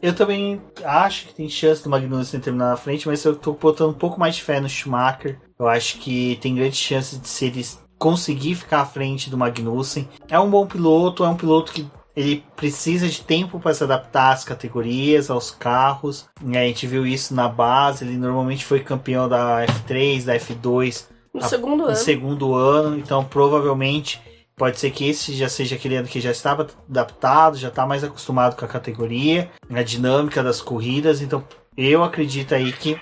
Eu 0.00 0.14
também 0.14 0.60
acho 0.84 1.26
que 1.26 1.34
tem 1.34 1.48
chance 1.48 1.82
do 1.82 1.90
Magnussen 1.90 2.40
terminar 2.40 2.70
na 2.70 2.76
frente, 2.76 3.08
mas 3.08 3.24
eu 3.24 3.34
tô 3.34 3.54
botando 3.54 3.90
um 3.90 3.98
pouco 3.98 4.20
mais 4.20 4.36
de 4.36 4.42
fé 4.42 4.60
no 4.60 4.68
Schumacher. 4.68 5.40
Eu 5.62 5.68
acho 5.68 5.98
que 5.98 6.36
tem 6.40 6.56
grande 6.56 6.76
chance 6.76 7.16
de 7.16 7.28
se 7.28 7.46
ele 7.46 7.64
conseguir 7.98 8.56
ficar 8.56 8.80
à 8.80 8.84
frente 8.84 9.30
do 9.30 9.38
Magnussen. 9.38 10.08
É 10.28 10.38
um 10.38 10.50
bom 10.50 10.66
piloto, 10.66 11.24
é 11.24 11.28
um 11.28 11.36
piloto 11.36 11.72
que 11.72 11.86
ele 12.16 12.44
precisa 12.56 13.08
de 13.08 13.20
tempo 13.20 13.60
para 13.60 13.72
se 13.72 13.84
adaptar 13.84 14.32
às 14.32 14.44
categorias, 14.44 15.30
aos 15.30 15.52
carros. 15.52 16.26
A 16.44 16.52
gente 16.64 16.86
viu 16.86 17.06
isso 17.06 17.32
na 17.32 17.48
base. 17.48 18.04
Ele 18.04 18.16
normalmente 18.16 18.64
foi 18.64 18.80
campeão 18.80 19.28
da 19.28 19.64
F3, 19.64 20.24
da 20.24 20.34
F2 20.34 21.06
no 21.32 21.40
a, 21.40 21.48
segundo 21.48 21.82
no 21.82 21.86
ano. 21.86 21.96
segundo 21.96 22.54
ano. 22.54 22.98
Então 22.98 23.24
provavelmente 23.24 24.20
Pode 24.54 24.78
ser 24.78 24.90
que 24.90 25.08
esse 25.08 25.34
já 25.34 25.48
seja 25.48 25.76
aquele 25.76 25.96
ano 25.96 26.06
que 26.06 26.20
já 26.20 26.30
estava 26.30 26.68
adaptado, 26.88 27.56
já 27.56 27.68
está 27.68 27.86
mais 27.86 28.04
acostumado 28.04 28.54
com 28.54 28.64
a 28.64 28.68
categoria, 28.68 29.50
a 29.70 29.82
dinâmica 29.82 30.42
das 30.42 30.60
corridas. 30.60 31.22
Então, 31.22 31.42
eu 31.76 32.04
acredito 32.04 32.54
aí 32.54 32.70
que. 32.70 33.00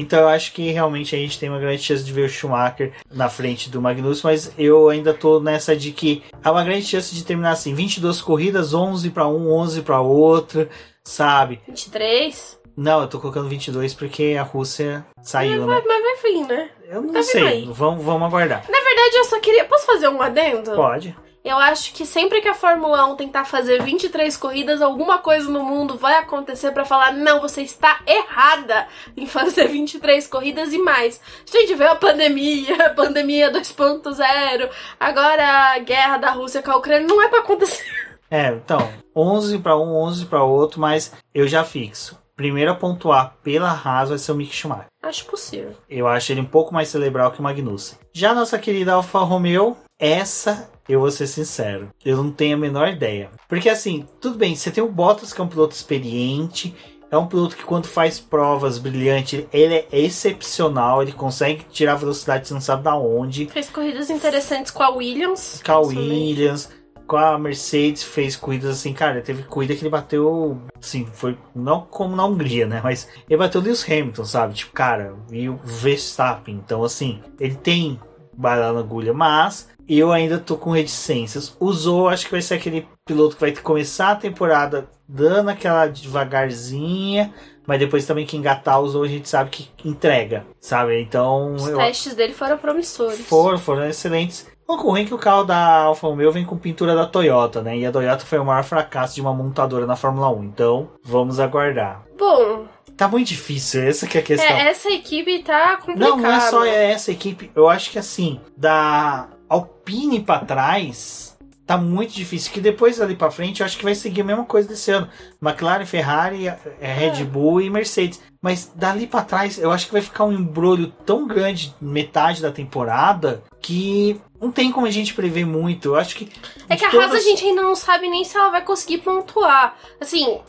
Então, 0.00 0.20
eu 0.20 0.28
acho 0.28 0.54
que 0.54 0.70
realmente 0.70 1.14
a 1.14 1.18
gente 1.18 1.38
tem 1.38 1.50
uma 1.50 1.58
grande 1.58 1.82
chance 1.82 2.02
de 2.02 2.10
ver 2.10 2.24
o 2.24 2.28
Schumacher 2.28 2.94
na 3.12 3.28
frente 3.28 3.68
do 3.68 3.82
Magnus, 3.82 4.22
mas 4.22 4.50
eu 4.56 4.88
ainda 4.88 5.12
tô 5.12 5.40
nessa 5.40 5.76
de 5.76 5.92
que 5.92 6.22
há 6.42 6.50
uma 6.50 6.64
grande 6.64 6.86
chance 6.86 7.14
de 7.14 7.22
terminar 7.22 7.50
assim: 7.50 7.74
22 7.74 8.22
corridas, 8.22 8.72
11 8.72 9.10
para 9.10 9.28
um, 9.28 9.52
11 9.52 9.82
para 9.82 10.00
outra, 10.00 10.70
sabe? 11.04 11.60
23? 11.68 12.58
Não, 12.74 13.02
eu 13.02 13.08
tô 13.08 13.20
colocando 13.20 13.50
22 13.50 13.92
porque 13.92 14.38
a 14.40 14.42
Rússia 14.42 15.04
saiu, 15.20 15.66
mas, 15.66 15.76
né? 15.76 15.82
Mas 15.86 16.02
vai 16.02 16.32
vir, 16.32 16.46
né? 16.46 16.70
Eu 16.88 17.02
não 17.02 17.12
tá 17.12 17.22
sei. 17.22 17.68
Vamos, 17.70 18.02
vamos 18.02 18.26
aguardar. 18.26 18.64
Na 18.70 18.80
verdade, 18.80 19.16
eu 19.16 19.24
só 19.24 19.38
queria. 19.38 19.66
Posso 19.66 19.84
fazer 19.84 20.08
um 20.08 20.22
adendo? 20.22 20.70
Pode. 20.70 21.14
Eu 21.42 21.56
acho 21.56 21.94
que 21.94 22.04
sempre 22.04 22.42
que 22.42 22.48
a 22.48 22.54
Fórmula 22.54 23.06
1 23.06 23.16
tentar 23.16 23.46
fazer 23.46 23.82
23 23.82 24.36
corridas, 24.36 24.82
alguma 24.82 25.18
coisa 25.18 25.48
no 25.48 25.64
mundo 25.64 25.96
vai 25.96 26.14
acontecer 26.14 26.70
para 26.72 26.84
falar: 26.84 27.12
não, 27.12 27.40
você 27.40 27.62
está 27.62 28.00
errada 28.06 28.86
em 29.16 29.26
fazer 29.26 29.66
23 29.68 30.26
corridas 30.26 30.72
e 30.72 30.78
mais. 30.78 31.20
A 31.48 31.58
gente 31.58 31.74
vê 31.74 31.86
a 31.86 31.94
pandemia, 31.94 32.86
a 32.86 32.90
pandemia 32.94 33.50
2.0, 33.50 34.70
agora 34.98 35.74
a 35.74 35.78
guerra 35.78 36.18
da 36.18 36.30
Rússia 36.30 36.62
com 36.62 36.72
a 36.72 36.76
Ucrânia, 36.76 37.06
não 37.06 37.22
é 37.22 37.28
para 37.28 37.40
acontecer. 37.40 37.84
É, 38.32 38.46
então, 38.52 38.88
11 39.16 39.58
para 39.58 39.76
um, 39.76 39.92
11 39.92 40.26
para 40.26 40.44
outro, 40.44 40.80
mas 40.80 41.12
eu 41.34 41.48
já 41.48 41.64
fixo 41.64 42.16
primeiro 42.40 42.70
a 42.70 42.74
pontuar 42.74 43.36
pela 43.42 43.68
Haas 43.70 44.08
vai 44.08 44.16
ser 44.16 44.32
o 44.32 44.34
Mick 44.34 44.54
Schumacher. 44.54 44.86
Acho 45.02 45.26
possível. 45.26 45.74
Eu 45.90 46.08
acho 46.08 46.32
ele 46.32 46.40
um 46.40 46.46
pouco 46.46 46.72
mais 46.72 46.88
cerebral 46.88 47.32
que 47.32 47.38
o 47.38 47.42
Magnussen. 47.42 47.98
Já 48.14 48.32
nossa 48.32 48.58
querida 48.58 48.94
Alfa 48.94 49.18
Romeo, 49.18 49.76
essa 49.98 50.70
eu 50.92 51.00
vou 51.00 51.10
ser 51.10 51.26
sincero, 51.26 51.90
eu 52.04 52.16
não 52.16 52.30
tenho 52.30 52.56
a 52.56 52.60
menor 52.60 52.88
ideia. 52.88 53.30
Porque 53.48 53.68
assim, 53.68 54.06
tudo 54.20 54.36
bem, 54.36 54.54
você 54.54 54.70
tem 54.70 54.82
o 54.82 54.88
Bottas 54.88 55.32
que 55.32 55.40
é 55.40 55.44
um 55.44 55.48
piloto 55.48 55.74
experiente, 55.74 56.74
é 57.10 57.16
um 57.16 57.26
piloto 57.26 57.56
que 57.56 57.64
quando 57.64 57.86
faz 57.86 58.20
provas 58.20 58.78
brilhantes, 58.78 59.44
ele 59.52 59.74
é 59.74 59.86
excepcional, 59.92 61.02
ele 61.02 61.12
consegue 61.12 61.64
tirar 61.70 61.96
velocidade, 61.96 62.46
você 62.46 62.54
não 62.54 62.60
sabe 62.60 62.84
da 62.84 62.96
onde. 62.96 63.46
Fez 63.46 63.68
corridas 63.68 64.10
interessantes 64.10 64.70
com 64.70 64.82
a 64.82 64.90
Williams. 64.90 65.60
Com 65.64 65.72
a 65.72 65.80
Williams 65.80 66.68
com 67.10 67.16
a 67.16 67.36
Mercedes 67.36 68.04
fez 68.04 68.36
corridas 68.36 68.70
assim, 68.70 68.92
cara, 68.92 69.20
teve 69.20 69.42
corrida 69.42 69.74
que 69.74 69.82
ele 69.82 69.90
bateu, 69.90 70.62
assim, 70.80 71.04
foi 71.12 71.36
não 71.52 71.80
como 71.80 72.14
na 72.14 72.24
Hungria, 72.24 72.68
né? 72.68 72.80
Mas 72.84 73.08
ele 73.28 73.36
bateu 73.36 73.60
o 73.60 73.64
Lewis 73.64 73.84
Hamilton, 73.84 74.24
sabe? 74.24 74.54
Tipo, 74.54 74.72
cara, 74.72 75.16
e 75.28 75.48
o 75.48 75.56
Verstappen. 75.56 76.54
Então, 76.54 76.84
assim, 76.84 77.20
ele 77.40 77.56
tem 77.56 77.98
bala 78.32 78.72
na 78.72 78.78
agulha, 78.78 79.12
mas 79.12 79.68
eu 79.98 80.12
ainda 80.12 80.38
tô 80.38 80.56
com 80.56 80.70
reticências. 80.70 81.56
Usou, 81.58 82.08
acho 82.08 82.26
que 82.26 82.30
vai 82.30 82.42
ser 82.42 82.54
aquele 82.54 82.86
piloto 83.04 83.34
que 83.34 83.40
vai 83.40 83.52
começar 83.52 84.12
a 84.12 84.16
temporada 84.16 84.88
dando 85.08 85.48
aquela 85.48 85.86
devagarzinha, 85.86 87.32
mas 87.66 87.80
depois 87.80 88.06
também 88.06 88.24
que 88.24 88.36
engatar 88.36 88.80
usou, 88.80 89.02
a 89.02 89.08
gente 89.08 89.28
sabe 89.28 89.50
que 89.50 89.68
entrega, 89.84 90.46
sabe? 90.60 91.00
Então. 91.00 91.54
Os 91.54 91.66
eu... 91.66 91.76
testes 91.76 92.14
dele 92.14 92.32
foram 92.32 92.56
promissores. 92.56 93.26
Foram, 93.26 93.58
foram 93.58 93.84
excelentes. 93.86 94.46
Ocorre 94.68 95.04
que 95.04 95.14
o 95.14 95.18
carro 95.18 95.42
da 95.42 95.82
Alfa 95.82 96.06
Romeo 96.06 96.30
vem 96.30 96.44
com 96.44 96.56
pintura 96.56 96.94
da 96.94 97.04
Toyota, 97.04 97.60
né? 97.60 97.76
E 97.76 97.84
a 97.84 97.90
Toyota 97.90 98.24
foi 98.24 98.38
o 98.38 98.44
maior 98.44 98.62
fracasso 98.62 99.16
de 99.16 99.20
uma 99.20 99.34
montadora 99.34 99.84
na 99.84 99.96
Fórmula 99.96 100.30
1. 100.30 100.44
Então, 100.44 100.88
vamos 101.02 101.40
aguardar. 101.40 102.04
Bom, 102.16 102.66
Tá 102.96 103.08
muito 103.08 103.28
difícil, 103.28 103.82
essa 103.82 104.06
que 104.06 104.18
é 104.18 104.20
a 104.20 104.24
questão. 104.24 104.46
É, 104.46 104.68
essa 104.68 104.90
equipe 104.90 105.38
tá 105.38 105.78
complicada. 105.78 106.10
Não, 106.10 106.16
não 106.18 106.30
é 106.30 106.40
só 106.40 106.64
essa 106.66 107.10
equipe. 107.10 107.50
Eu 107.56 107.66
acho 107.66 107.90
que 107.90 107.98
assim, 107.98 108.38
da 108.54 109.26
Alpine 109.50 110.20
para 110.20 110.44
trás, 110.44 111.36
tá 111.66 111.76
muito 111.76 112.14
difícil. 112.14 112.52
Que 112.52 112.60
depois 112.60 113.00
ali 113.00 113.16
para 113.16 113.30
frente, 113.30 113.60
eu 113.60 113.66
acho 113.66 113.76
que 113.76 113.84
vai 113.84 113.94
seguir 113.94 114.20
a 114.20 114.24
mesma 114.24 114.44
coisa 114.44 114.68
desse 114.68 114.92
ano. 114.92 115.08
McLaren, 115.42 115.84
Ferrari, 115.84 116.46
é, 116.46 116.92
Red 116.92 117.22
é. 117.22 117.24
Bull 117.24 117.60
e 117.60 117.68
Mercedes. 117.68 118.20
Mas 118.40 118.72
dali 118.74 119.06
para 119.06 119.24
trás, 119.24 119.58
eu 119.58 119.70
acho 119.70 119.86
que 119.86 119.92
vai 119.92 120.02
ficar 120.02 120.24
um 120.24 120.32
embrulho 120.32 120.92
tão 121.04 121.26
grande, 121.26 121.74
metade 121.80 122.40
da 122.40 122.50
temporada, 122.50 123.42
que 123.60 124.20
não 124.40 124.50
tem 124.50 124.72
como 124.72 124.86
a 124.86 124.90
gente 124.90 125.14
prever 125.14 125.44
muito. 125.44 125.88
Eu 125.88 125.96
acho 125.96 126.16
que. 126.16 126.30
É 126.68 126.76
que 126.76 126.84
a 126.84 126.90
todas... 126.90 127.10
Haas 127.10 127.24
a 127.24 127.28
gente 127.28 127.44
ainda 127.44 127.62
não 127.62 127.74
sabe 127.74 128.08
nem 128.08 128.24
se 128.24 128.36
ela 128.36 128.50
vai 128.50 128.64
conseguir 128.64 128.98
pontuar. 128.98 129.76
Assim, 130.00 130.40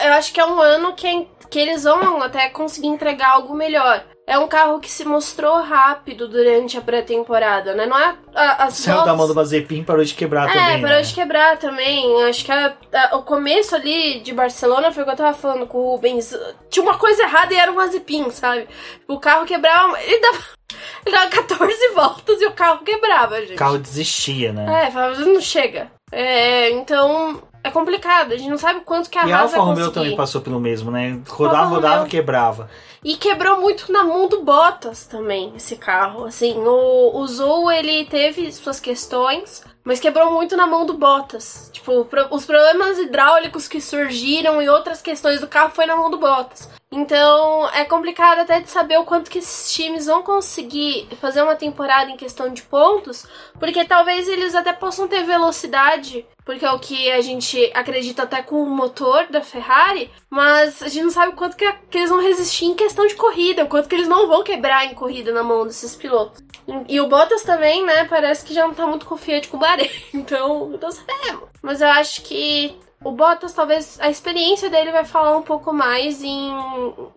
eu 0.00 0.12
acho 0.12 0.32
que 0.32 0.40
é 0.40 0.44
um 0.44 0.60
ano 0.60 0.94
que, 0.94 1.26
que 1.48 1.58
eles 1.58 1.84
vão 1.84 2.22
até 2.22 2.48
conseguir 2.50 2.88
entregar 2.88 3.30
algo 3.30 3.54
melhor. 3.54 4.04
É 4.28 4.38
um 4.38 4.46
carro 4.46 4.78
que 4.78 4.90
se 4.90 5.06
mostrou 5.06 5.62
rápido 5.62 6.28
durante 6.28 6.76
a 6.76 6.82
pré-temporada, 6.82 7.72
né? 7.72 7.86
Não 7.86 7.98
é 7.98 8.14
a, 8.34 8.64
as 8.64 8.74
Saiu 8.74 9.02
da 9.04 9.14
mão 9.14 9.26
do 9.26 9.34
Mazepin 9.34 9.82
parou 9.82 10.04
de 10.04 10.12
quebrar 10.14 10.50
é, 10.50 10.52
também. 10.52 10.82
parou 10.82 10.96
né? 10.98 11.02
de 11.02 11.14
quebrar 11.14 11.56
também. 11.56 12.22
Acho 12.24 12.44
que 12.44 12.52
a- 12.52 12.74
a- 12.92 13.16
o 13.16 13.22
começo 13.22 13.74
ali 13.74 14.20
de 14.20 14.34
Barcelona 14.34 14.92
foi 14.92 15.02
o 15.02 15.06
que 15.06 15.12
eu 15.12 15.16
tava 15.16 15.32
falando 15.36 15.66
com 15.66 15.78
o 15.78 15.92
Rubens. 15.92 16.36
Tinha 16.68 16.82
uma 16.82 16.98
coisa 16.98 17.22
errada 17.22 17.54
e 17.54 17.56
era 17.56 17.72
um 17.72 17.76
Mazepin, 17.76 18.30
sabe? 18.30 18.68
O 19.08 19.18
carro 19.18 19.46
quebrava. 19.46 19.98
Ele 20.02 20.20
dava, 20.20 20.38
ele 21.06 21.14
dava 21.16 21.30
14 21.30 21.88
voltas 21.94 22.40
e 22.42 22.46
o 22.46 22.52
carro 22.52 22.84
quebrava, 22.84 23.40
gente. 23.40 23.54
O 23.54 23.56
carro 23.56 23.78
desistia, 23.78 24.52
né? 24.52 24.84
É, 24.86 24.90
falava, 24.90 25.18
não 25.24 25.40
chega. 25.40 25.90
É, 26.12 26.70
então 26.70 27.42
é 27.68 27.70
complicado. 27.72 28.32
A 28.32 28.36
gente 28.36 28.50
não 28.50 28.58
sabe 28.58 28.80
quanto 28.80 29.08
que 29.08 29.18
a 29.18 29.26
e 29.26 29.32
a 29.32 29.38
Haas 29.38 29.54
Alfa 29.54 29.56
vai 29.58 29.66
Romeo 29.66 29.90
também 29.92 30.16
passou 30.16 30.40
pelo 30.40 30.58
mesmo, 30.60 30.90
né? 30.90 31.20
Rodava, 31.28 31.58
Alfa 31.62 31.74
rodava, 31.74 32.06
quebrava. 32.06 32.70
E 33.04 33.16
quebrou 33.16 33.60
muito 33.60 33.92
na 33.92 34.02
mão 34.02 34.26
do 34.28 34.42
Bottas 34.42 35.06
também, 35.06 35.52
esse 35.56 35.76
carro. 35.76 36.24
Assim, 36.24 36.54
o, 36.58 37.16
o 37.16 37.26
Zou, 37.28 37.70
ele 37.70 38.04
teve 38.06 38.50
suas 38.52 38.80
questões, 38.80 39.62
mas 39.84 40.00
quebrou 40.00 40.32
muito 40.32 40.56
na 40.56 40.66
mão 40.66 40.84
do 40.84 40.94
Bottas. 40.94 41.70
Tipo, 41.72 42.04
pro- 42.06 42.26
os 42.30 42.44
problemas 42.44 42.98
hidráulicos 42.98 43.68
que 43.68 43.80
surgiram 43.80 44.60
e 44.60 44.68
outras 44.68 45.00
questões 45.00 45.40
do 45.40 45.46
carro 45.46 45.70
foi 45.72 45.86
na 45.86 45.96
mão 45.96 46.10
do 46.10 46.18
Bottas. 46.18 46.68
Então, 46.90 47.68
é 47.74 47.84
complicado 47.84 48.40
até 48.40 48.60
de 48.60 48.70
saber 48.70 48.96
o 48.98 49.04
quanto 49.04 49.30
que 49.30 49.38
esses 49.38 49.72
times 49.72 50.06
vão 50.06 50.22
conseguir 50.22 51.06
fazer 51.20 51.42
uma 51.42 51.54
temporada 51.54 52.10
em 52.10 52.16
questão 52.16 52.48
de 52.52 52.62
pontos, 52.62 53.26
porque 53.60 53.84
talvez 53.84 54.26
eles 54.26 54.54
até 54.54 54.72
possam 54.72 55.06
ter 55.06 55.22
velocidade, 55.22 56.24
porque 56.46 56.64
é 56.64 56.72
o 56.72 56.78
que 56.78 57.10
a 57.10 57.20
gente 57.20 57.70
acredita 57.74 58.22
até 58.22 58.40
com 58.40 58.62
o 58.62 58.70
motor 58.70 59.26
da 59.28 59.42
Ferrari, 59.42 60.10
mas 60.30 60.82
a 60.82 60.88
gente 60.88 61.04
não 61.04 61.10
sabe 61.10 61.32
o 61.32 61.36
quanto 61.36 61.58
que, 61.58 61.70
que 61.90 61.98
eles 61.98 62.08
vão 62.08 62.22
resistir 62.22 62.64
em 62.64 62.74
questão 62.74 63.06
de 63.06 63.16
corrida, 63.16 63.64
o 63.64 63.68
quanto 63.68 63.86
que 63.86 63.94
eles 63.94 64.08
não 64.08 64.26
vão 64.26 64.42
quebrar 64.42 64.86
em 64.86 64.94
corrida 64.94 65.30
na 65.30 65.42
mão 65.42 65.66
desses 65.66 65.94
pilotos. 65.94 66.42
E, 66.66 66.94
e 66.94 67.00
o 67.02 67.06
Bottas 67.06 67.42
também, 67.42 67.84
né, 67.84 68.04
parece 68.04 68.46
que 68.46 68.54
já 68.54 68.66
não 68.66 68.72
tá 68.72 68.86
muito 68.86 69.04
confiante 69.04 69.48
com 69.48 69.58
o 69.58 69.60
Bahrein, 69.60 69.90
então 70.14 70.70
não 70.70 70.90
sabemos. 70.90 71.50
Mas 71.60 71.82
eu 71.82 71.88
acho 71.88 72.22
que 72.22 72.74
o 73.02 73.12
Bottas, 73.12 73.52
talvez, 73.52 73.96
a 74.00 74.10
experiência 74.10 74.68
dele 74.68 74.90
vai 74.90 75.04
falar 75.04 75.36
um 75.36 75.42
pouco 75.42 75.72
mais 75.72 76.20
em, 76.22 76.50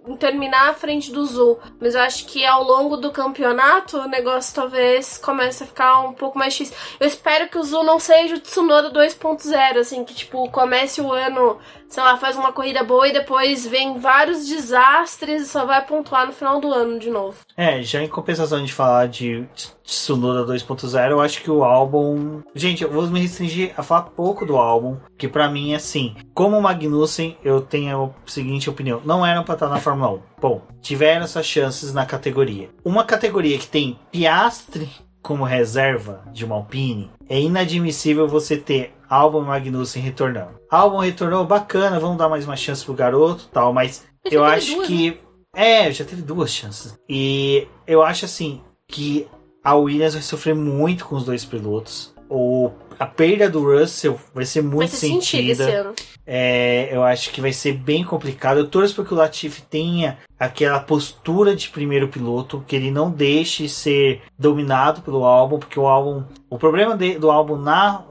em 0.07 0.15
terminar 0.15 0.69
à 0.69 0.73
frente 0.75 1.11
do 1.11 1.25
Zul. 1.25 1.59
Mas 1.79 1.95
eu 1.95 2.01
acho 2.01 2.25
que 2.27 2.45
ao 2.45 2.63
longo 2.63 2.97
do 2.97 3.11
campeonato, 3.11 3.97
o 3.97 4.07
negócio 4.07 4.53
talvez 4.53 5.17
comece 5.17 5.63
a 5.63 5.67
ficar 5.67 6.01
um 6.01 6.13
pouco 6.13 6.37
mais 6.37 6.53
difícil. 6.53 6.77
Eu 6.99 7.07
espero 7.07 7.49
que 7.49 7.57
o 7.57 7.63
Zul 7.63 7.83
não 7.83 7.97
seja 7.97 8.35
o 8.35 8.39
Tsunoda 8.39 8.91
2.0, 8.91 9.77
assim, 9.77 10.05
que, 10.05 10.13
tipo, 10.13 10.47
comece 10.51 11.01
o 11.01 11.11
ano, 11.11 11.57
sei 11.91 12.01
lá, 12.01 12.17
faz 12.17 12.37
uma 12.37 12.53
corrida 12.53 12.83
boa 12.83 13.07
e 13.07 13.13
depois 13.13 13.67
vem 13.67 13.99
vários 13.99 14.47
desastres 14.47 15.43
e 15.43 15.47
só 15.47 15.65
vai 15.65 15.85
pontuar 15.85 16.25
no 16.25 16.31
final 16.31 16.59
do 16.59 16.73
ano 16.73 16.97
de 16.97 17.09
novo. 17.09 17.37
É, 17.55 17.83
já 17.83 18.01
em 18.01 18.07
compensação 18.07 18.63
de 18.63 18.73
falar 18.73 19.07
de 19.07 19.45
Tsunoda 19.83 20.51
2.0, 20.51 21.11
eu 21.11 21.21
acho 21.21 21.41
que 21.41 21.51
o 21.51 21.63
álbum. 21.63 22.41
Gente, 22.55 22.83
eu 22.83 22.89
vou 22.89 23.05
me 23.07 23.19
restringir 23.19 23.73
a 23.75 23.83
falar 23.83 24.03
pouco 24.03 24.45
do 24.45 24.55
álbum, 24.55 24.97
que 25.17 25.27
pra 25.27 25.49
mim 25.49 25.73
é 25.73 25.75
assim. 25.75 26.15
Como 26.33 26.61
Magnussen, 26.61 27.37
eu 27.43 27.59
tenho 27.59 28.05
a 28.05 28.29
seguinte 28.29 28.69
opinião: 28.69 29.01
não 29.03 29.25
eram 29.25 29.43
pra 29.43 29.55
estar 29.55 29.67
na 29.67 29.79
Fórmula 29.79 30.11
1. 30.11 30.21
Bom, 30.39 30.61
tiveram 30.81 31.25
essas 31.25 31.45
chances 31.45 31.93
na 31.93 32.05
categoria. 32.05 32.69
Uma 32.85 33.03
categoria 33.03 33.57
que 33.57 33.67
tem 33.67 33.99
Piastre 34.11 34.89
como 35.21 35.43
reserva 35.43 36.23
de 36.31 36.43
uma 36.43 36.55
Alpine, 36.55 37.11
é 37.29 37.39
inadmissível 37.39 38.27
você 38.27 38.57
ter 38.57 38.93
e 39.09 39.41
Magnussen 39.41 40.01
retornando. 40.01 40.60
Albon 40.71 40.99
retornou, 40.99 41.45
bacana, 41.45 41.99
vamos 41.99 42.17
dar 42.17 42.29
mais 42.29 42.45
uma 42.45 42.55
chance 42.55 42.85
pro 42.85 42.93
garoto 42.93 43.49
tal, 43.51 43.73
mas 43.73 44.05
eu 44.23 44.41
acho 44.41 44.75
duas, 44.75 44.87
que. 44.87 45.19
É, 45.53 45.91
já 45.91 46.05
teve 46.05 46.21
duas 46.21 46.49
chances. 46.49 46.97
E 47.09 47.67
eu 47.85 48.01
acho 48.01 48.23
assim 48.23 48.61
que 48.87 49.27
a 49.61 49.75
Williams 49.75 50.13
vai 50.13 50.23
sofrer 50.23 50.55
muito 50.55 51.05
com 51.05 51.17
os 51.17 51.25
dois 51.25 51.43
pilotos. 51.43 52.13
O, 52.29 52.71
a 52.99 53.05
perda 53.05 53.49
do 53.49 53.63
Russell 53.63 54.19
vai 54.33 54.45
ser 54.45 54.61
Vai 54.61 54.71
muito 54.71 54.91
ser 54.91 55.07
sentido 55.07 55.49
esse 55.49 55.63
sentida. 55.63 55.79
ano. 55.81 55.93
É, 56.25 56.89
eu 56.95 57.03
acho 57.03 57.31
que 57.31 57.41
vai 57.41 57.51
ser 57.51 57.73
bem 57.73 58.03
complicado. 58.03 58.57
Eu 58.59 58.67
torço 58.67 58.95
para 58.95 59.05
que 59.05 59.13
o 59.13 59.17
Latifi 59.17 59.61
tenha 59.63 60.17
aquela 60.39 60.79
postura 60.79 61.55
de 61.55 61.69
primeiro 61.69 62.07
piloto, 62.07 62.63
que 62.67 62.75
ele 62.75 62.89
não 62.89 63.11
deixe 63.11 63.67
ser 63.69 64.21
dominado 64.37 65.01
pelo 65.01 65.23
álbum, 65.25 65.59
porque 65.59 65.79
o 65.79 65.87
álbum, 65.87 66.23
o 66.49 66.57
problema 66.57 66.95
de- 66.97 67.17
do 67.19 67.29
álbum 67.29 67.57
na, 67.57 68.03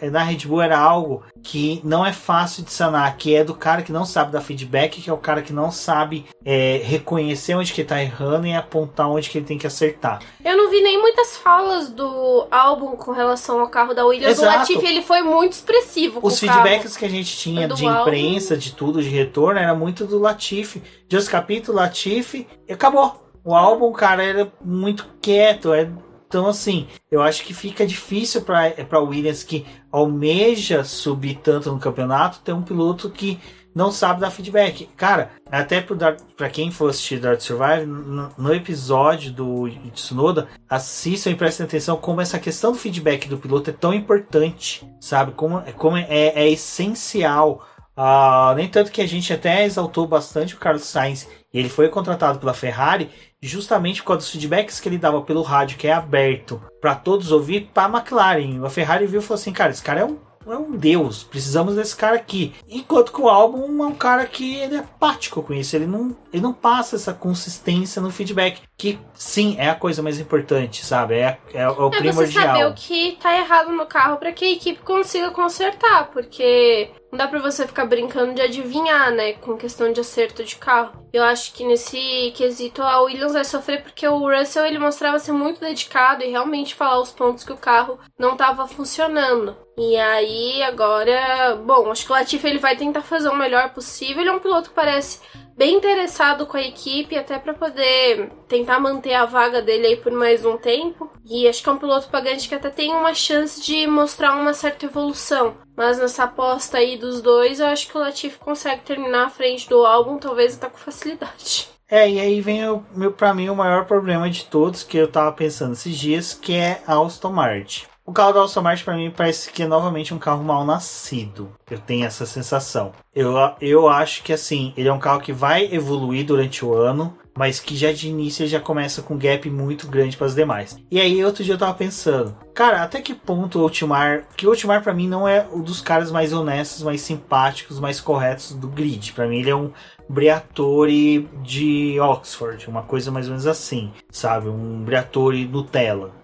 eh, 0.00 0.10
na 0.10 0.22
Red 0.22 0.46
Bull 0.46 0.60
era 0.60 0.78
algo 0.78 1.22
que 1.42 1.80
não 1.84 2.04
é 2.04 2.12
fácil 2.12 2.62
de 2.62 2.70
sanar, 2.72 3.16
que 3.16 3.34
é 3.34 3.42
do 3.44 3.54
cara 3.54 3.80
que 3.82 3.92
não 3.92 4.04
sabe 4.04 4.32
dar 4.32 4.40
feedback, 4.42 5.00
que 5.00 5.08
é 5.08 5.12
o 5.12 5.16
cara 5.16 5.40
que 5.40 5.52
não 5.52 5.70
sabe 5.70 6.26
eh, 6.44 6.80
reconhecer 6.84 7.54
onde 7.54 7.72
que 7.72 7.80
ele 7.82 7.88
tá 7.88 8.02
errando 8.02 8.46
e 8.46 8.52
apontar 8.54 9.08
onde 9.08 9.30
que 9.30 9.38
ele 9.38 9.46
tem 9.46 9.56
que 9.58 9.66
acertar. 9.66 10.20
Eu 10.44 10.56
não 10.56 10.70
vi 10.70 10.80
nem 10.82 11.00
muitas 11.00 11.36
falas 11.38 11.88
do 11.90 12.46
álbum 12.50 12.96
com 12.96 13.12
relação 13.12 13.60
ao 13.60 13.68
carro 13.68 13.94
da 13.94 14.04
Williams. 14.04 14.37
Exato. 14.42 14.56
O 14.56 14.58
Latifi 14.58 14.86
ele 14.86 15.02
foi 15.02 15.22
muito 15.22 15.52
expressivo 15.52 16.20
Os 16.22 16.38
feedbacks 16.38 16.96
que 16.96 17.04
a 17.04 17.08
gente 17.10 17.36
tinha 17.36 17.68
de 17.68 17.86
álbum. 17.86 18.00
imprensa, 18.02 18.56
de 18.56 18.72
tudo, 18.72 19.02
de 19.02 19.08
retorno, 19.08 19.58
era 19.60 19.74
muito 19.74 20.04
do 20.06 20.18
Latifi. 20.18 20.82
Just 21.10 21.28
Capito, 21.30 21.72
Latifi, 21.72 22.46
e 22.68 22.72
acabou. 22.72 23.24
O 23.44 23.54
álbum, 23.54 23.92
cara, 23.92 24.22
era 24.22 24.52
muito 24.64 25.06
quieto. 25.20 25.72
é- 25.72 25.90
Então, 26.26 26.46
assim, 26.46 26.86
eu 27.10 27.22
acho 27.22 27.42
que 27.42 27.54
fica 27.54 27.86
difícil 27.86 28.42
para 28.42 28.70
para 28.84 29.00
Williams 29.00 29.42
que 29.42 29.64
almeja 29.90 30.84
subir 30.84 31.36
tanto 31.42 31.72
no 31.72 31.78
campeonato 31.78 32.40
ter 32.44 32.52
um 32.52 32.60
piloto 32.62 33.08
que 33.08 33.38
não 33.78 33.92
sabe 33.92 34.20
dar 34.20 34.32
feedback. 34.32 34.90
Cara, 34.96 35.30
até 35.50 35.80
para 35.80 36.50
quem 36.50 36.72
for 36.72 36.90
assistir 36.90 37.20
Dark 37.20 37.40
Survive, 37.40 37.86
no, 37.86 38.28
no 38.36 38.52
episódio 38.52 39.30
do 39.30 39.68
Tsunoda, 39.94 40.48
assistam 40.68 41.30
e 41.30 41.36
prestem 41.36 41.64
atenção 41.64 41.96
como 41.96 42.20
essa 42.20 42.40
questão 42.40 42.72
do 42.72 42.78
feedback 42.78 43.28
do 43.28 43.38
piloto 43.38 43.70
é 43.70 43.72
tão 43.72 43.94
importante, 43.94 44.84
sabe? 45.00 45.30
Como, 45.30 45.62
como 45.76 45.96
é, 45.96 46.06
é 46.08 46.50
essencial. 46.50 47.64
Ah, 47.96 48.52
nem 48.56 48.68
tanto 48.68 48.90
que 48.90 49.00
a 49.00 49.06
gente 49.06 49.32
até 49.32 49.64
exaltou 49.64 50.06
bastante 50.06 50.54
o 50.54 50.58
Carlos 50.58 50.84
Sainz 50.84 51.28
ele 51.52 51.68
foi 51.68 51.88
contratado 51.88 52.38
pela 52.38 52.54
Ferrari 52.54 53.10
justamente 53.40 54.02
por 54.02 54.08
causa 54.08 54.20
dos 54.20 54.30
feedbacks 54.30 54.80
que 54.80 54.88
ele 54.88 54.98
dava 54.98 55.22
pelo 55.22 55.42
rádio, 55.42 55.78
que 55.78 55.86
é 55.86 55.92
aberto 55.92 56.60
para 56.80 56.94
todos 56.94 57.32
ouvir, 57.32 57.70
para 57.72 57.84
a 57.84 57.98
McLaren. 57.98 58.64
A 58.64 58.70
Ferrari 58.70 59.06
viu 59.06 59.20
e 59.20 59.22
falou 59.22 59.40
assim: 59.40 59.52
cara, 59.52 59.70
esse 59.70 59.82
cara 59.82 60.00
é 60.00 60.04
um 60.04 60.18
é 60.46 60.56
um 60.56 60.76
deus, 60.76 61.24
precisamos 61.24 61.74
desse 61.74 61.96
cara 61.96 62.16
aqui. 62.16 62.54
Enquanto 62.68 63.12
que 63.12 63.20
o 63.20 63.28
álbum 63.28 63.82
é 63.82 63.86
um 63.86 63.94
cara 63.94 64.26
que 64.26 64.56
ele 64.56 64.76
é 64.76 64.78
apático 64.78 65.42
com 65.42 65.52
isso, 65.52 65.76
ele 65.76 65.86
não, 65.86 66.16
ele 66.32 66.42
não 66.42 66.52
passa 66.52 66.96
essa 66.96 67.12
consistência 67.12 68.00
no 68.00 68.10
feedback, 68.10 68.62
que 68.78 68.96
sim, 69.12 69.56
é 69.58 69.68
a 69.68 69.74
coisa 69.74 70.00
mais 70.02 70.20
importante, 70.20 70.84
sabe? 70.86 71.16
É, 71.16 71.40
é, 71.52 71.68
o 71.68 71.90
É 71.92 72.12
você 72.12 72.28
saber 72.28 72.62
primordial. 72.62 72.70
o 72.70 72.74
que 72.74 73.18
tá 73.20 73.36
errado 73.36 73.72
no 73.72 73.86
carro 73.86 74.18
pra 74.18 74.30
que 74.32 74.44
a 74.44 74.52
equipe 74.52 74.80
consiga 74.82 75.32
consertar, 75.32 76.10
porque 76.12 76.92
não 77.10 77.18
dá 77.18 77.26
pra 77.26 77.40
você 77.40 77.66
ficar 77.66 77.86
brincando 77.86 78.34
de 78.34 78.40
adivinhar, 78.42 79.10
né, 79.10 79.32
com 79.32 79.56
questão 79.56 79.92
de 79.92 80.00
acerto 80.00 80.44
de 80.44 80.54
carro. 80.56 81.08
Eu 81.12 81.24
acho 81.24 81.52
que 81.54 81.64
nesse 81.64 82.32
quesito 82.36 82.80
a 82.80 83.00
Williams 83.00 83.32
vai 83.32 83.44
sofrer 83.44 83.82
porque 83.82 84.06
o 84.06 84.18
Russell 84.30 84.64
ele 84.66 84.78
mostrava 84.78 85.18
ser 85.18 85.32
muito 85.32 85.58
dedicado 85.60 86.22
e 86.22 86.30
realmente 86.30 86.74
falar 86.76 87.00
os 87.00 87.10
pontos 87.10 87.42
que 87.42 87.52
o 87.52 87.56
carro 87.56 87.98
não 88.16 88.36
tava 88.36 88.68
funcionando. 88.68 89.56
E 89.76 89.96
aí 89.96 90.62
agora, 90.62 91.56
bom, 91.64 91.90
acho 91.90 92.04
que 92.06 92.12
o 92.12 92.14
Latifi 92.14 92.46
ele 92.46 92.58
vai 92.58 92.76
tentar 92.76 93.02
fazer 93.02 93.28
o 93.28 93.36
melhor 93.36 93.70
possível. 93.70 94.20
Ele 94.20 94.30
é 94.30 94.32
um 94.32 94.38
piloto 94.38 94.68
que 94.68 94.74
parece 94.74 95.20
bem 95.58 95.74
interessado 95.74 96.46
com 96.46 96.56
a 96.56 96.62
equipe, 96.62 97.18
até 97.18 97.36
para 97.36 97.52
poder 97.52 98.30
tentar 98.46 98.78
manter 98.78 99.14
a 99.14 99.26
vaga 99.26 99.60
dele 99.60 99.88
aí 99.88 99.96
por 99.96 100.12
mais 100.12 100.46
um 100.46 100.56
tempo. 100.56 101.10
E 101.28 101.48
acho 101.48 101.62
que 101.62 101.68
é 101.68 101.72
um 101.72 101.78
piloto 101.78 102.08
pagante 102.08 102.48
que 102.48 102.54
até 102.54 102.70
tem 102.70 102.94
uma 102.94 103.12
chance 103.12 103.60
de 103.60 103.86
mostrar 103.88 104.36
uma 104.36 104.54
certa 104.54 104.86
evolução. 104.86 105.56
Mas 105.76 105.98
nessa 105.98 106.24
aposta 106.24 106.78
aí 106.78 106.96
dos 106.96 107.20
dois, 107.20 107.58
eu 107.58 107.66
acho 107.66 107.88
que 107.88 107.96
o 107.96 108.00
Latifi 108.00 108.38
consegue 108.38 108.82
terminar 108.82 109.26
à 109.26 109.30
frente 109.30 109.68
do 109.68 109.84
álbum, 109.84 110.16
talvez 110.16 110.56
até 110.56 110.70
com 110.70 110.78
facilidade. 110.78 111.68
É, 111.90 112.06
e 112.06 112.20
aí 112.20 112.38
vem 112.42 112.68
o 112.68 112.84
meu, 112.94 113.12
pra 113.12 113.32
mim 113.32 113.48
o 113.48 113.56
maior 113.56 113.86
problema 113.86 114.28
de 114.28 114.44
todos 114.44 114.84
que 114.84 114.98
eu 114.98 115.10
tava 115.10 115.32
pensando 115.32 115.72
esses 115.72 115.96
dias, 115.96 116.34
que 116.34 116.52
é 116.52 116.82
a 116.86 117.02
Aston 117.02 117.32
Martin. 117.32 117.86
O 118.08 118.12
carro 118.14 118.32
da 118.32 118.42
Aston 118.42 118.62
Martin 118.62 118.84
para 118.84 118.96
mim 118.96 119.12
parece 119.14 119.52
que 119.52 119.62
é 119.62 119.66
novamente 119.66 120.14
um 120.14 120.18
carro 120.18 120.42
mal 120.42 120.64
nascido. 120.64 121.52
Eu 121.70 121.78
tenho 121.78 122.06
essa 122.06 122.24
sensação. 122.24 122.92
Eu, 123.14 123.34
eu 123.60 123.86
acho 123.86 124.22
que 124.22 124.32
assim, 124.32 124.72
ele 124.78 124.88
é 124.88 124.92
um 124.92 124.98
carro 124.98 125.20
que 125.20 125.30
vai 125.30 125.68
evoluir 125.70 126.24
durante 126.24 126.64
o 126.64 126.72
ano, 126.72 127.14
mas 127.36 127.60
que 127.60 127.76
já 127.76 127.92
de 127.92 128.08
início 128.08 128.46
já 128.46 128.58
começa 128.58 129.02
com 129.02 129.12
um 129.12 129.18
gap 129.18 129.50
muito 129.50 129.86
grande 129.88 130.16
para 130.16 130.26
as 130.26 130.34
demais. 130.34 130.78
E 130.90 130.98
aí 130.98 131.22
outro 131.22 131.44
dia 131.44 131.52
eu 131.52 131.58
tava 131.58 131.74
pensando, 131.74 132.34
cara, 132.54 132.82
até 132.82 133.02
que 133.02 133.12
ponto 133.12 133.58
o 133.58 133.62
Ultimar, 133.64 134.24
que 134.34 134.46
o 134.46 134.50
Ultimar 134.50 134.82
para 134.82 134.94
mim 134.94 135.06
não 135.06 135.28
é 135.28 135.46
um 135.52 135.60
dos 135.60 135.82
caras 135.82 136.10
mais 136.10 136.32
honestos, 136.32 136.82
mais 136.82 137.02
simpáticos, 137.02 137.78
mais 137.78 138.00
corretos 138.00 138.54
do 138.54 138.68
grid. 138.68 139.12
Para 139.12 139.26
mim 139.26 139.40
ele 139.40 139.50
é 139.50 139.54
um 139.54 139.70
Briatore 140.08 141.28
de 141.42 142.00
Oxford, 142.00 142.70
uma 142.70 142.84
coisa 142.84 143.10
mais 143.10 143.26
ou 143.26 143.32
menos 143.32 143.46
assim, 143.46 143.92
sabe? 144.10 144.48
Um 144.48 144.82
Briatore 144.82 145.46
Nutella. 145.46 146.17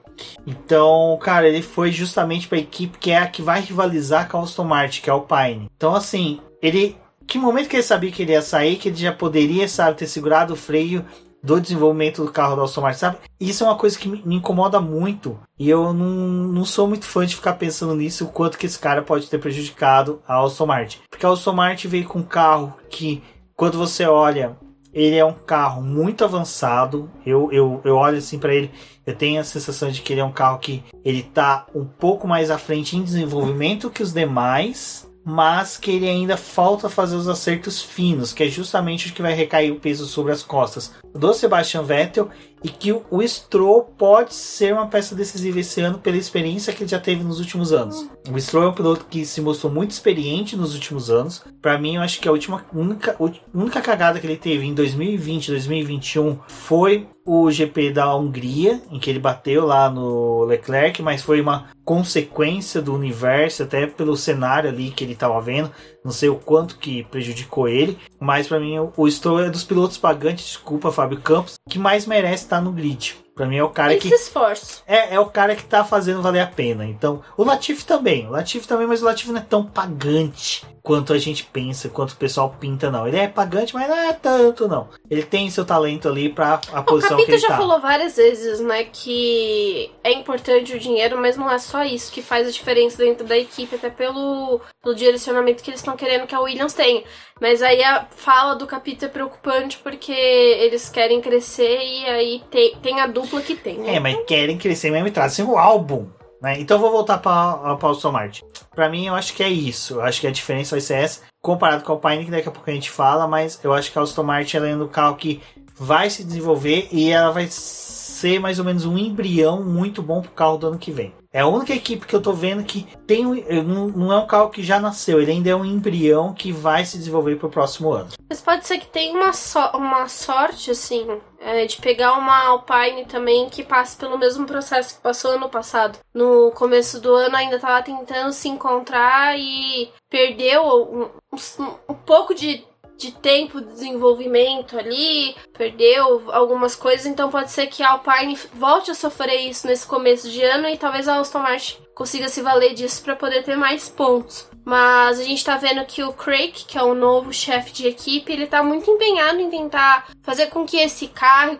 Então, 0.46 1.18
cara, 1.22 1.48
ele 1.48 1.62
foi 1.62 1.90
justamente 1.90 2.48
para 2.48 2.58
a 2.58 2.60
equipe 2.60 2.98
que 2.98 3.10
é 3.10 3.18
a 3.18 3.26
que 3.26 3.42
vai 3.42 3.60
rivalizar 3.60 4.28
com 4.28 4.38
a 4.38 4.42
Aston 4.42 4.64
Martin, 4.64 5.02
que 5.02 5.10
é 5.10 5.14
o 5.14 5.22
Pine. 5.22 5.70
Então, 5.76 5.94
assim, 5.94 6.40
ele. 6.62 6.96
Que 7.26 7.38
momento 7.38 7.70
que 7.70 7.76
ele 7.76 7.82
sabia 7.82 8.12
que 8.12 8.20
ele 8.20 8.32
ia 8.32 8.42
sair, 8.42 8.76
que 8.76 8.88
ele 8.88 8.96
já 8.96 9.10
poderia, 9.10 9.66
sabe, 9.66 9.96
ter 9.96 10.06
segurado 10.06 10.52
o 10.52 10.56
freio 10.56 11.02
do 11.44 11.60
desenvolvimento 11.60 12.24
do 12.24 12.32
carro 12.32 12.56
da 12.56 12.64
Aston 12.64 12.80
Martin, 12.80 12.98
sabe? 12.98 13.18
Isso 13.38 13.64
é 13.64 13.66
uma 13.66 13.76
coisa 13.76 13.98
que 13.98 14.08
me 14.08 14.36
incomoda 14.36 14.80
muito 14.80 15.38
e 15.58 15.68
eu 15.68 15.92
não, 15.92 16.06
não 16.06 16.64
sou 16.64 16.88
muito 16.88 17.04
fã 17.04 17.26
de 17.26 17.36
ficar 17.36 17.52
pensando 17.54 17.94
nisso, 17.94 18.24
o 18.24 18.28
quanto 18.28 18.56
que 18.56 18.64
esse 18.64 18.78
cara 18.78 19.02
pode 19.02 19.28
ter 19.28 19.38
prejudicado 19.38 20.22
a 20.26 20.42
Aston 20.42 20.66
Martin. 20.66 21.00
Porque 21.10 21.26
a 21.26 21.30
Aston 21.30 21.52
Martin 21.52 21.88
veio 21.88 22.06
com 22.06 22.20
um 22.20 22.22
carro 22.22 22.72
que, 22.88 23.22
quando 23.54 23.76
você 23.76 24.06
olha, 24.06 24.56
ele 24.94 25.16
é 25.16 25.24
um 25.24 25.32
carro 25.32 25.82
muito 25.82 26.24
avançado. 26.24 27.10
Eu, 27.26 27.52
eu, 27.52 27.80
eu 27.84 27.96
olho 27.96 28.18
assim 28.18 28.38
para 28.38 28.54
ele, 28.54 28.70
eu 29.04 29.14
tenho 29.14 29.40
a 29.40 29.44
sensação 29.44 29.90
de 29.90 30.00
que 30.00 30.12
ele 30.12 30.20
é 30.20 30.24
um 30.24 30.32
carro 30.32 30.58
que 30.58 30.84
ele 31.04 31.22
tá 31.22 31.66
um 31.74 31.84
pouco 31.84 32.28
mais 32.28 32.50
à 32.50 32.56
frente 32.56 32.96
em 32.96 33.02
desenvolvimento 33.02 33.90
que 33.90 34.02
os 34.02 34.12
demais 34.12 35.06
mas 35.24 35.76
que 35.76 35.90
ele 35.90 36.08
ainda 36.08 36.36
falta 36.36 36.88
fazer 36.88 37.16
os 37.16 37.28
acertos 37.28 37.80
finos, 37.80 38.32
que 38.32 38.42
é 38.42 38.48
justamente 38.48 39.08
o 39.08 39.12
que 39.12 39.22
vai 39.22 39.32
recair 39.32 39.72
o 39.72 39.80
peso 39.80 40.06
sobre 40.06 40.32
as 40.32 40.42
costas 40.42 40.92
do 41.14 41.32
Sebastian 41.32 41.82
Vettel 41.82 42.28
e 42.62 42.68
que 42.68 42.92
o 42.92 43.22
Stroll 43.22 43.82
pode 43.82 44.34
ser 44.34 44.72
uma 44.72 44.86
peça 44.86 45.14
decisiva 45.14 45.60
esse 45.60 45.80
ano 45.80 45.98
pela 45.98 46.16
experiência 46.16 46.72
que 46.72 46.82
ele 46.82 46.90
já 46.90 46.98
teve 46.98 47.22
nos 47.22 47.38
últimos 47.38 47.72
anos. 47.72 48.08
O 48.30 48.40
Stroll 48.40 48.64
é 48.64 48.68
um 48.68 48.74
piloto 48.74 49.06
que 49.08 49.24
se 49.24 49.40
mostrou 49.40 49.72
muito 49.72 49.90
experiente 49.90 50.56
nos 50.56 50.74
últimos 50.74 51.10
anos. 51.10 51.42
Para 51.60 51.78
mim, 51.78 51.96
eu 51.96 52.02
acho 52.02 52.20
que 52.20 52.28
a 52.28 52.32
última 52.32 52.64
única, 52.72 53.16
única 53.52 53.80
cagada 53.82 54.18
que 54.18 54.26
ele 54.26 54.36
teve 54.36 54.66
em 54.66 54.74
2020, 54.74 55.50
2021 55.50 56.38
foi 56.48 57.06
o 57.24 57.50
GP 57.50 57.90
da 57.90 58.14
Hungria, 58.14 58.80
em 58.90 58.98
que 58.98 59.08
ele 59.08 59.18
bateu 59.18 59.64
lá 59.64 59.88
no 59.88 60.44
Leclerc, 60.44 61.00
mas 61.02 61.22
foi 61.22 61.40
uma 61.40 61.68
consequência 61.84 62.82
do 62.82 62.94
universo, 62.94 63.62
até 63.62 63.86
pelo 63.86 64.16
cenário 64.16 64.70
ali 64.70 64.90
que 64.90 65.04
ele 65.04 65.14
estava 65.14 65.40
vendo. 65.40 65.70
Não 66.04 66.12
sei 66.12 66.28
o 66.28 66.36
quanto 66.36 66.78
que 66.78 67.04
prejudicou 67.04 67.68
ele, 67.68 67.98
mas 68.20 68.46
para 68.46 68.60
mim 68.60 68.76
o 68.96 69.10
Stroll 69.10 69.44
é 69.44 69.50
dos 69.50 69.64
pilotos 69.64 69.96
pagantes, 69.96 70.44
desculpa, 70.44 70.92
Fábio 70.92 71.20
Campos, 71.20 71.54
que 71.68 71.78
mais 71.78 72.06
merece 72.06 72.44
estar 72.44 72.60
no 72.60 72.72
grid. 72.72 73.16
Para 73.34 73.46
mim 73.46 73.56
é 73.56 73.64
o 73.64 73.70
cara 73.70 73.96
que. 73.96 74.08
esforço. 74.08 74.82
É, 74.86 75.14
é 75.14 75.20
o 75.20 75.26
cara 75.26 75.56
que 75.56 75.64
tá 75.64 75.82
fazendo 75.82 76.22
valer 76.22 76.40
a 76.40 76.46
pena. 76.46 76.86
Então, 76.86 77.20
o 77.36 77.42
Latifi 77.42 77.84
também. 77.84 78.28
O 78.28 78.30
Latifi 78.30 78.68
também, 78.68 78.86
mas 78.86 79.02
o 79.02 79.06
Latifi 79.06 79.32
não 79.32 79.40
é 79.40 79.44
tão 79.44 79.64
pagante 79.64 80.64
quanto 80.84 81.14
a 81.14 81.18
gente 81.18 81.44
pensa, 81.44 81.88
quanto 81.88 82.10
o 82.10 82.16
pessoal 82.16 82.54
pinta, 82.60 82.90
não. 82.90 83.08
Ele 83.08 83.16
é 83.16 83.26
pagante, 83.26 83.72
mas 83.72 83.88
não 83.88 83.96
é 83.96 84.12
tanto, 84.12 84.68
não. 84.68 84.90
Ele 85.10 85.22
tem 85.22 85.48
seu 85.48 85.64
talento 85.64 86.06
ali 86.06 86.28
pra 86.28 86.60
a 86.70 86.80
o 86.80 86.84
posição 86.84 87.16
que 87.16 87.22
ele 87.22 87.38
já 87.38 87.48
tá. 87.48 87.56
falou 87.56 87.80
várias 87.80 88.16
vezes, 88.16 88.60
né, 88.60 88.84
que 88.84 89.90
é 90.04 90.12
importante 90.12 90.76
o 90.76 90.78
dinheiro, 90.78 91.16
mas 91.18 91.38
não 91.38 91.50
é 91.50 91.58
só 91.58 91.82
isso 91.82 92.12
que 92.12 92.20
faz 92.20 92.46
a 92.46 92.50
diferença 92.50 92.98
dentro 92.98 93.26
da 93.26 93.36
equipe, 93.36 93.74
até 93.74 93.88
pelo, 93.88 94.60
pelo 94.82 94.94
direcionamento 94.94 95.62
que 95.62 95.70
eles 95.70 95.80
estão 95.80 95.96
querendo 95.96 96.26
que 96.26 96.34
a 96.34 96.40
Williams 96.40 96.74
tenha. 96.74 97.02
Mas 97.40 97.62
aí 97.62 97.82
a 97.82 98.06
fala 98.10 98.54
do 98.54 98.66
Capita 98.66 99.06
é 99.06 99.08
preocupante 99.08 99.78
porque 99.78 100.12
eles 100.12 100.90
querem 100.90 101.22
crescer 101.22 101.78
e 101.78 102.04
aí 102.04 102.42
tem, 102.50 102.76
tem 102.76 103.00
a 103.00 103.06
dupla 103.06 103.40
que 103.40 103.54
tem. 103.54 103.78
Né? 103.78 103.94
É, 103.94 104.00
mas 104.00 104.18
querem 104.26 104.58
crescer 104.58 104.90
mesmo 104.90 105.08
e 105.08 105.10
trazem 105.10 105.46
o 105.46 105.56
álbum. 105.56 106.06
Né? 106.44 106.60
Então 106.60 106.78
vou 106.78 106.90
voltar 106.90 107.16
para 107.16 107.74
o 107.74 107.90
Aston 107.90 108.12
Martin. 108.12 108.44
Para 108.74 108.90
mim, 108.90 109.06
eu 109.06 109.14
acho 109.14 109.32
que 109.32 109.42
é 109.42 109.48
isso. 109.48 109.94
Eu 109.94 110.02
acho 110.02 110.20
que 110.20 110.26
a 110.26 110.30
diferença 110.30 110.76
vai 110.76 110.80
ser 110.82 110.98
essa, 110.98 111.22
comparado 111.42 111.82
com 111.82 111.92
a 111.92 111.94
Alpine, 111.94 112.26
que 112.26 112.30
daqui 112.30 112.46
a 112.46 112.52
pouco 112.52 112.70
a 112.70 112.74
gente 112.74 112.90
fala, 112.90 113.26
mas 113.26 113.58
eu 113.64 113.72
acho 113.72 113.90
que 113.90 113.98
a 113.98 114.02
Aston 114.02 114.22
Martin 114.22 114.58
é 114.58 114.76
um 114.76 114.86
carro 114.86 115.16
que 115.16 115.40
vai 115.74 116.10
se 116.10 116.22
desenvolver 116.22 116.86
e 116.92 117.10
ela 117.10 117.30
vai 117.30 117.46
ser 117.48 118.38
mais 118.38 118.58
ou 118.58 118.64
menos 118.66 118.84
um 118.84 118.98
embrião 118.98 119.64
muito 119.64 120.02
bom 120.02 120.20
pro 120.20 120.32
carro 120.32 120.58
do 120.58 120.66
ano 120.66 120.78
que 120.78 120.92
vem. 120.92 121.14
É 121.34 121.40
a 121.40 121.48
única 121.48 121.74
equipe 121.74 122.06
que 122.06 122.14
eu 122.14 122.22
tô 122.22 122.32
vendo 122.32 122.62
que 122.62 122.86
tem 123.08 123.26
um, 123.26 123.88
não 123.88 124.12
é 124.12 124.18
um 124.18 124.26
carro 124.26 124.50
que 124.50 124.62
já 124.62 124.78
nasceu, 124.78 125.20
ele 125.20 125.32
ainda 125.32 125.50
é 125.50 125.56
um 125.56 125.64
embrião 125.64 126.32
que 126.32 126.52
vai 126.52 126.84
se 126.84 126.96
desenvolver 126.96 127.34
pro 127.34 127.50
próximo 127.50 127.90
ano. 127.90 128.10
Mas 128.30 128.40
pode 128.40 128.64
ser 128.64 128.78
que 128.78 128.86
tenha 128.86 129.12
uma, 129.12 129.32
so, 129.32 129.58
uma 129.74 130.06
sorte, 130.06 130.70
assim, 130.70 131.04
é, 131.40 131.66
de 131.66 131.78
pegar 131.78 132.12
uma 132.12 132.44
Alpine 132.44 133.04
também 133.06 133.48
que 133.50 133.64
passe 133.64 133.96
pelo 133.96 134.16
mesmo 134.16 134.46
processo 134.46 134.94
que 134.94 135.02
passou 135.02 135.32
ano 135.32 135.48
passado. 135.48 135.98
No 136.14 136.52
começo 136.52 137.00
do 137.00 137.12
ano 137.12 137.34
ainda 137.34 137.58
tava 137.58 137.82
tentando 137.82 138.32
se 138.32 138.48
encontrar 138.48 139.36
e 139.36 139.90
perdeu 140.08 140.62
um, 140.62 141.02
um, 141.32 141.66
um 141.88 141.94
pouco 141.94 142.32
de 142.32 142.64
de 143.04 143.12
tempo 143.12 143.60
de 143.60 143.72
desenvolvimento 143.72 144.78
ali, 144.78 145.36
perdeu 145.52 146.32
algumas 146.32 146.74
coisas, 146.74 147.04
então 147.04 147.30
pode 147.30 147.50
ser 147.50 147.66
que 147.66 147.82
a 147.82 147.90
Alpine 147.90 148.38
volte 148.54 148.90
a 148.90 148.94
sofrer 148.94 149.48
isso 149.48 149.66
nesse 149.66 149.86
começo 149.86 150.30
de 150.30 150.42
ano 150.42 150.68
e 150.68 150.78
talvez 150.78 151.06
a 151.06 151.18
Aston 151.18 151.40
Martin 151.40 151.84
consiga 151.94 152.28
se 152.28 152.40
valer 152.40 152.74
disso 152.74 153.02
para 153.02 153.14
poder 153.14 153.44
ter 153.44 153.56
mais 153.56 153.88
pontos. 153.88 154.48
Mas 154.64 155.20
a 155.20 155.22
gente 155.22 155.44
tá 155.44 155.58
vendo 155.58 155.84
que 155.84 156.02
o 156.02 156.12
Craig, 156.14 156.52
que 156.66 156.78
é 156.78 156.82
o 156.82 156.94
novo 156.94 157.32
chefe 157.32 157.70
de 157.70 157.86
equipe, 157.86 158.32
ele 158.32 158.46
tá 158.46 158.62
muito 158.62 158.90
empenhado 158.90 159.38
em 159.38 159.50
tentar 159.50 160.08
fazer 160.22 160.46
com 160.46 160.64
que 160.64 160.78
esse 160.78 161.08
carro 161.08 161.58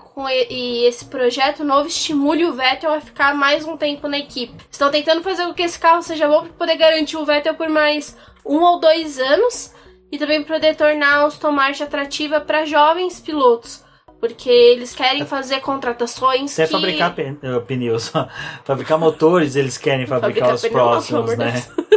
e 0.49 0.87
esse 0.87 1.05
projeto 1.05 1.63
novo 1.63 1.87
estimule 1.87 2.47
o 2.47 2.55
Vettel 2.55 2.95
a 2.95 3.01
ficar 3.03 3.35
mais 3.35 3.67
um 3.67 3.77
tempo 3.77 4.09
na 4.09 4.19
equipe. 4.19 4.55
Estão 4.71 4.91
tentando 4.91 5.23
fazer 5.23 5.45
com 5.45 5.53
que 5.53 5.63
esse 5.63 5.79
carro 5.79 6.03
seja 6.03 6.27
bom 6.27 6.45
para 6.45 6.53
poder 6.55 6.77
garantir 6.77 7.19
o 7.19 7.27
Vettel 7.27 7.55
por 7.55 7.69
mais 7.69 8.17
um 8.45 8.61
ou 8.61 8.81
dois 8.81 9.19
anos 9.19 9.75
e 10.15 10.19
também 10.19 10.45
poder 10.45 10.77
tornar 10.77 11.17
a 11.17 11.27
Aston 11.27 11.51
Martin 11.51 11.83
atrativa 11.83 12.41
para 12.41 12.65
jovens 12.65 13.19
pilotos. 13.19 13.83
Porque 14.21 14.49
eles 14.49 14.95
querem 14.95 15.27
fazer 15.27 15.61
contratações. 15.61 16.53
Até 16.55 16.67
que... 16.67 16.73
fabricar 16.73 17.15
eh, 17.19 17.61
pneus, 17.67 18.13
fabricar 18.65 18.97
motores, 18.97 19.57
eles 19.57 19.77
querem 19.77 20.07
fabricar, 20.07 20.51
fabricar 20.51 20.55
os 20.55 20.67
próximos, 20.69 21.37
né? 21.37 21.53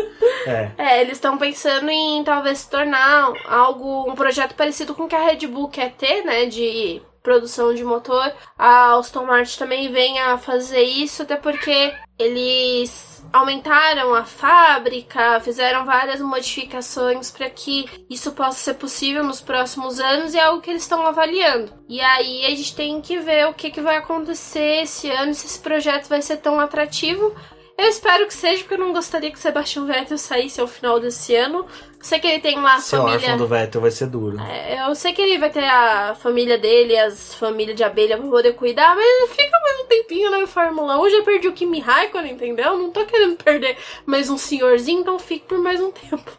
É. 0.47 0.71
é. 0.77 1.01
eles 1.01 1.17
estão 1.17 1.37
pensando 1.37 1.89
em 1.89 2.23
talvez 2.23 2.59
se 2.59 2.69
tornar 2.69 3.33
algo, 3.49 4.09
um 4.09 4.15
projeto 4.15 4.55
parecido 4.55 4.95
com 4.95 5.03
o 5.03 5.07
que 5.07 5.15
a 5.15 5.21
Red 5.21 5.45
Bull 5.45 5.67
quer 5.67 5.91
ter, 5.91 6.23
né? 6.23 6.45
De 6.45 7.01
produção 7.21 7.73
de 7.73 7.83
motor. 7.83 8.31
A 8.57 8.93
Aston 8.93 9.25
Martin 9.25 9.59
também 9.59 9.91
vem 9.91 10.17
a 10.21 10.37
fazer 10.37 10.83
isso, 10.83 11.23
até 11.23 11.35
porque 11.35 11.93
eles 12.17 13.16
aumentaram 13.31 14.13
a 14.13 14.23
fábrica, 14.23 15.39
fizeram 15.39 15.85
várias 15.85 16.21
modificações 16.21 17.31
para 17.31 17.49
que 17.49 17.85
isso 18.09 18.31
possa 18.31 18.59
ser 18.59 18.73
possível 18.75 19.23
nos 19.23 19.41
próximos 19.41 19.99
anos 19.99 20.33
e 20.33 20.37
é 20.37 20.43
algo 20.43 20.61
que 20.61 20.69
eles 20.69 20.83
estão 20.83 21.05
avaliando. 21.05 21.71
E 21.87 22.01
aí 22.01 22.45
a 22.45 22.49
gente 22.49 22.75
tem 22.75 23.01
que 23.01 23.17
ver 23.19 23.47
o 23.47 23.53
que, 23.53 23.69
que 23.69 23.81
vai 23.81 23.97
acontecer 23.97 24.83
esse 24.83 25.09
ano, 25.09 25.33
se 25.33 25.45
esse 25.45 25.59
projeto 25.59 26.07
vai 26.07 26.21
ser 26.21 26.37
tão 26.37 26.59
atrativo 26.59 27.33
eu 27.77 27.85
espero 27.87 28.25
que 28.27 28.33
seja, 28.33 28.61
porque 28.63 28.73
eu 28.73 28.79
não 28.85 28.91
gostaria 28.93 29.29
que 29.31 29.37
o 29.37 29.41
Sebastian 29.41 29.85
Vettel 29.85 30.17
saísse 30.17 30.59
ao 30.59 30.67
final 30.67 30.99
desse 30.99 31.35
ano. 31.35 31.59
Eu 31.59 31.65
sei 32.01 32.19
que 32.19 32.27
ele 32.27 32.39
tem 32.39 32.59
lá 32.59 32.75
a 32.75 32.79
Seu 32.79 32.99
família. 32.99 33.19
órfão 33.19 33.37
do 33.37 33.47
Vettel 33.47 33.81
vai 33.81 33.91
ser 33.91 34.07
duro. 34.07 34.39
É, 34.41 34.87
eu 34.87 34.95
sei 34.95 35.13
que 35.13 35.21
ele 35.21 35.37
vai 35.37 35.49
ter 35.49 35.63
a 35.63 36.15
família 36.15 36.57
dele, 36.57 36.97
as 36.97 37.33
famílias 37.35 37.75
de 37.75 37.83
abelha 37.83 38.17
pra 38.17 38.27
poder 38.27 38.53
cuidar, 38.53 38.95
mas 38.95 39.29
fica 39.31 39.59
mais 39.59 39.79
um 39.81 39.85
tempinho 39.87 40.31
na 40.31 40.47
Fórmula 40.47 40.99
1. 41.01 41.09
Já 41.09 41.23
perdi 41.23 41.47
o 41.47 41.53
Kimi 41.53 41.79
Raikkonen, 41.79 42.33
entendeu? 42.33 42.77
Não 42.77 42.91
tô 42.91 43.05
querendo 43.05 43.35
perder 43.43 43.77
mais 44.05 44.29
um 44.29 44.37
senhorzinho, 44.37 45.01
então 45.01 45.19
fique 45.19 45.45
por 45.45 45.59
mais 45.59 45.79
um 45.81 45.91
tempo. 45.91 46.31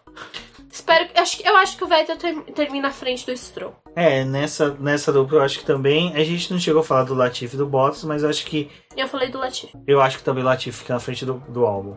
Espero 0.70 1.09
que. 1.09 1.18
Acho, 1.18 1.43
eu 1.45 1.57
acho 1.57 1.76
que 1.76 1.84
o 1.84 1.89
Vettel 1.89 2.16
ter, 2.16 2.34
termina 2.53 2.89
à 2.89 2.93
frente 2.93 3.26
do 3.26 3.36
Stroll. 3.36 3.74
É, 3.99 4.24
nessa, 4.24 4.76
nessa 4.78 5.12
dupla 5.12 5.38
eu 5.38 5.42
acho 5.42 5.59
que 5.59 5.64
também. 5.64 6.14
A 6.14 6.22
gente 6.22 6.53
não 6.53 6.61
chegou 6.61 6.82
a 6.82 6.84
falar 6.84 7.03
do 7.03 7.14
Latifi 7.14 7.57
e 7.57 7.59
do 7.59 7.66
Bottas, 7.66 8.05
mas 8.05 8.22
eu 8.22 8.30
acho 8.30 8.46
que. 8.46 8.70
Eu 8.96 9.09
falei 9.09 9.28
do 9.28 9.38
Latifi. 9.38 9.76
Eu 9.88 10.01
acho 10.01 10.18
que 10.18 10.22
também 10.22 10.44
o 10.44 10.46
Latifi 10.46 10.78
fica 10.78 10.94
na 10.94 11.01
frente 11.01 11.26
do, 11.26 11.42
do 11.49 11.66
álbum. 11.66 11.96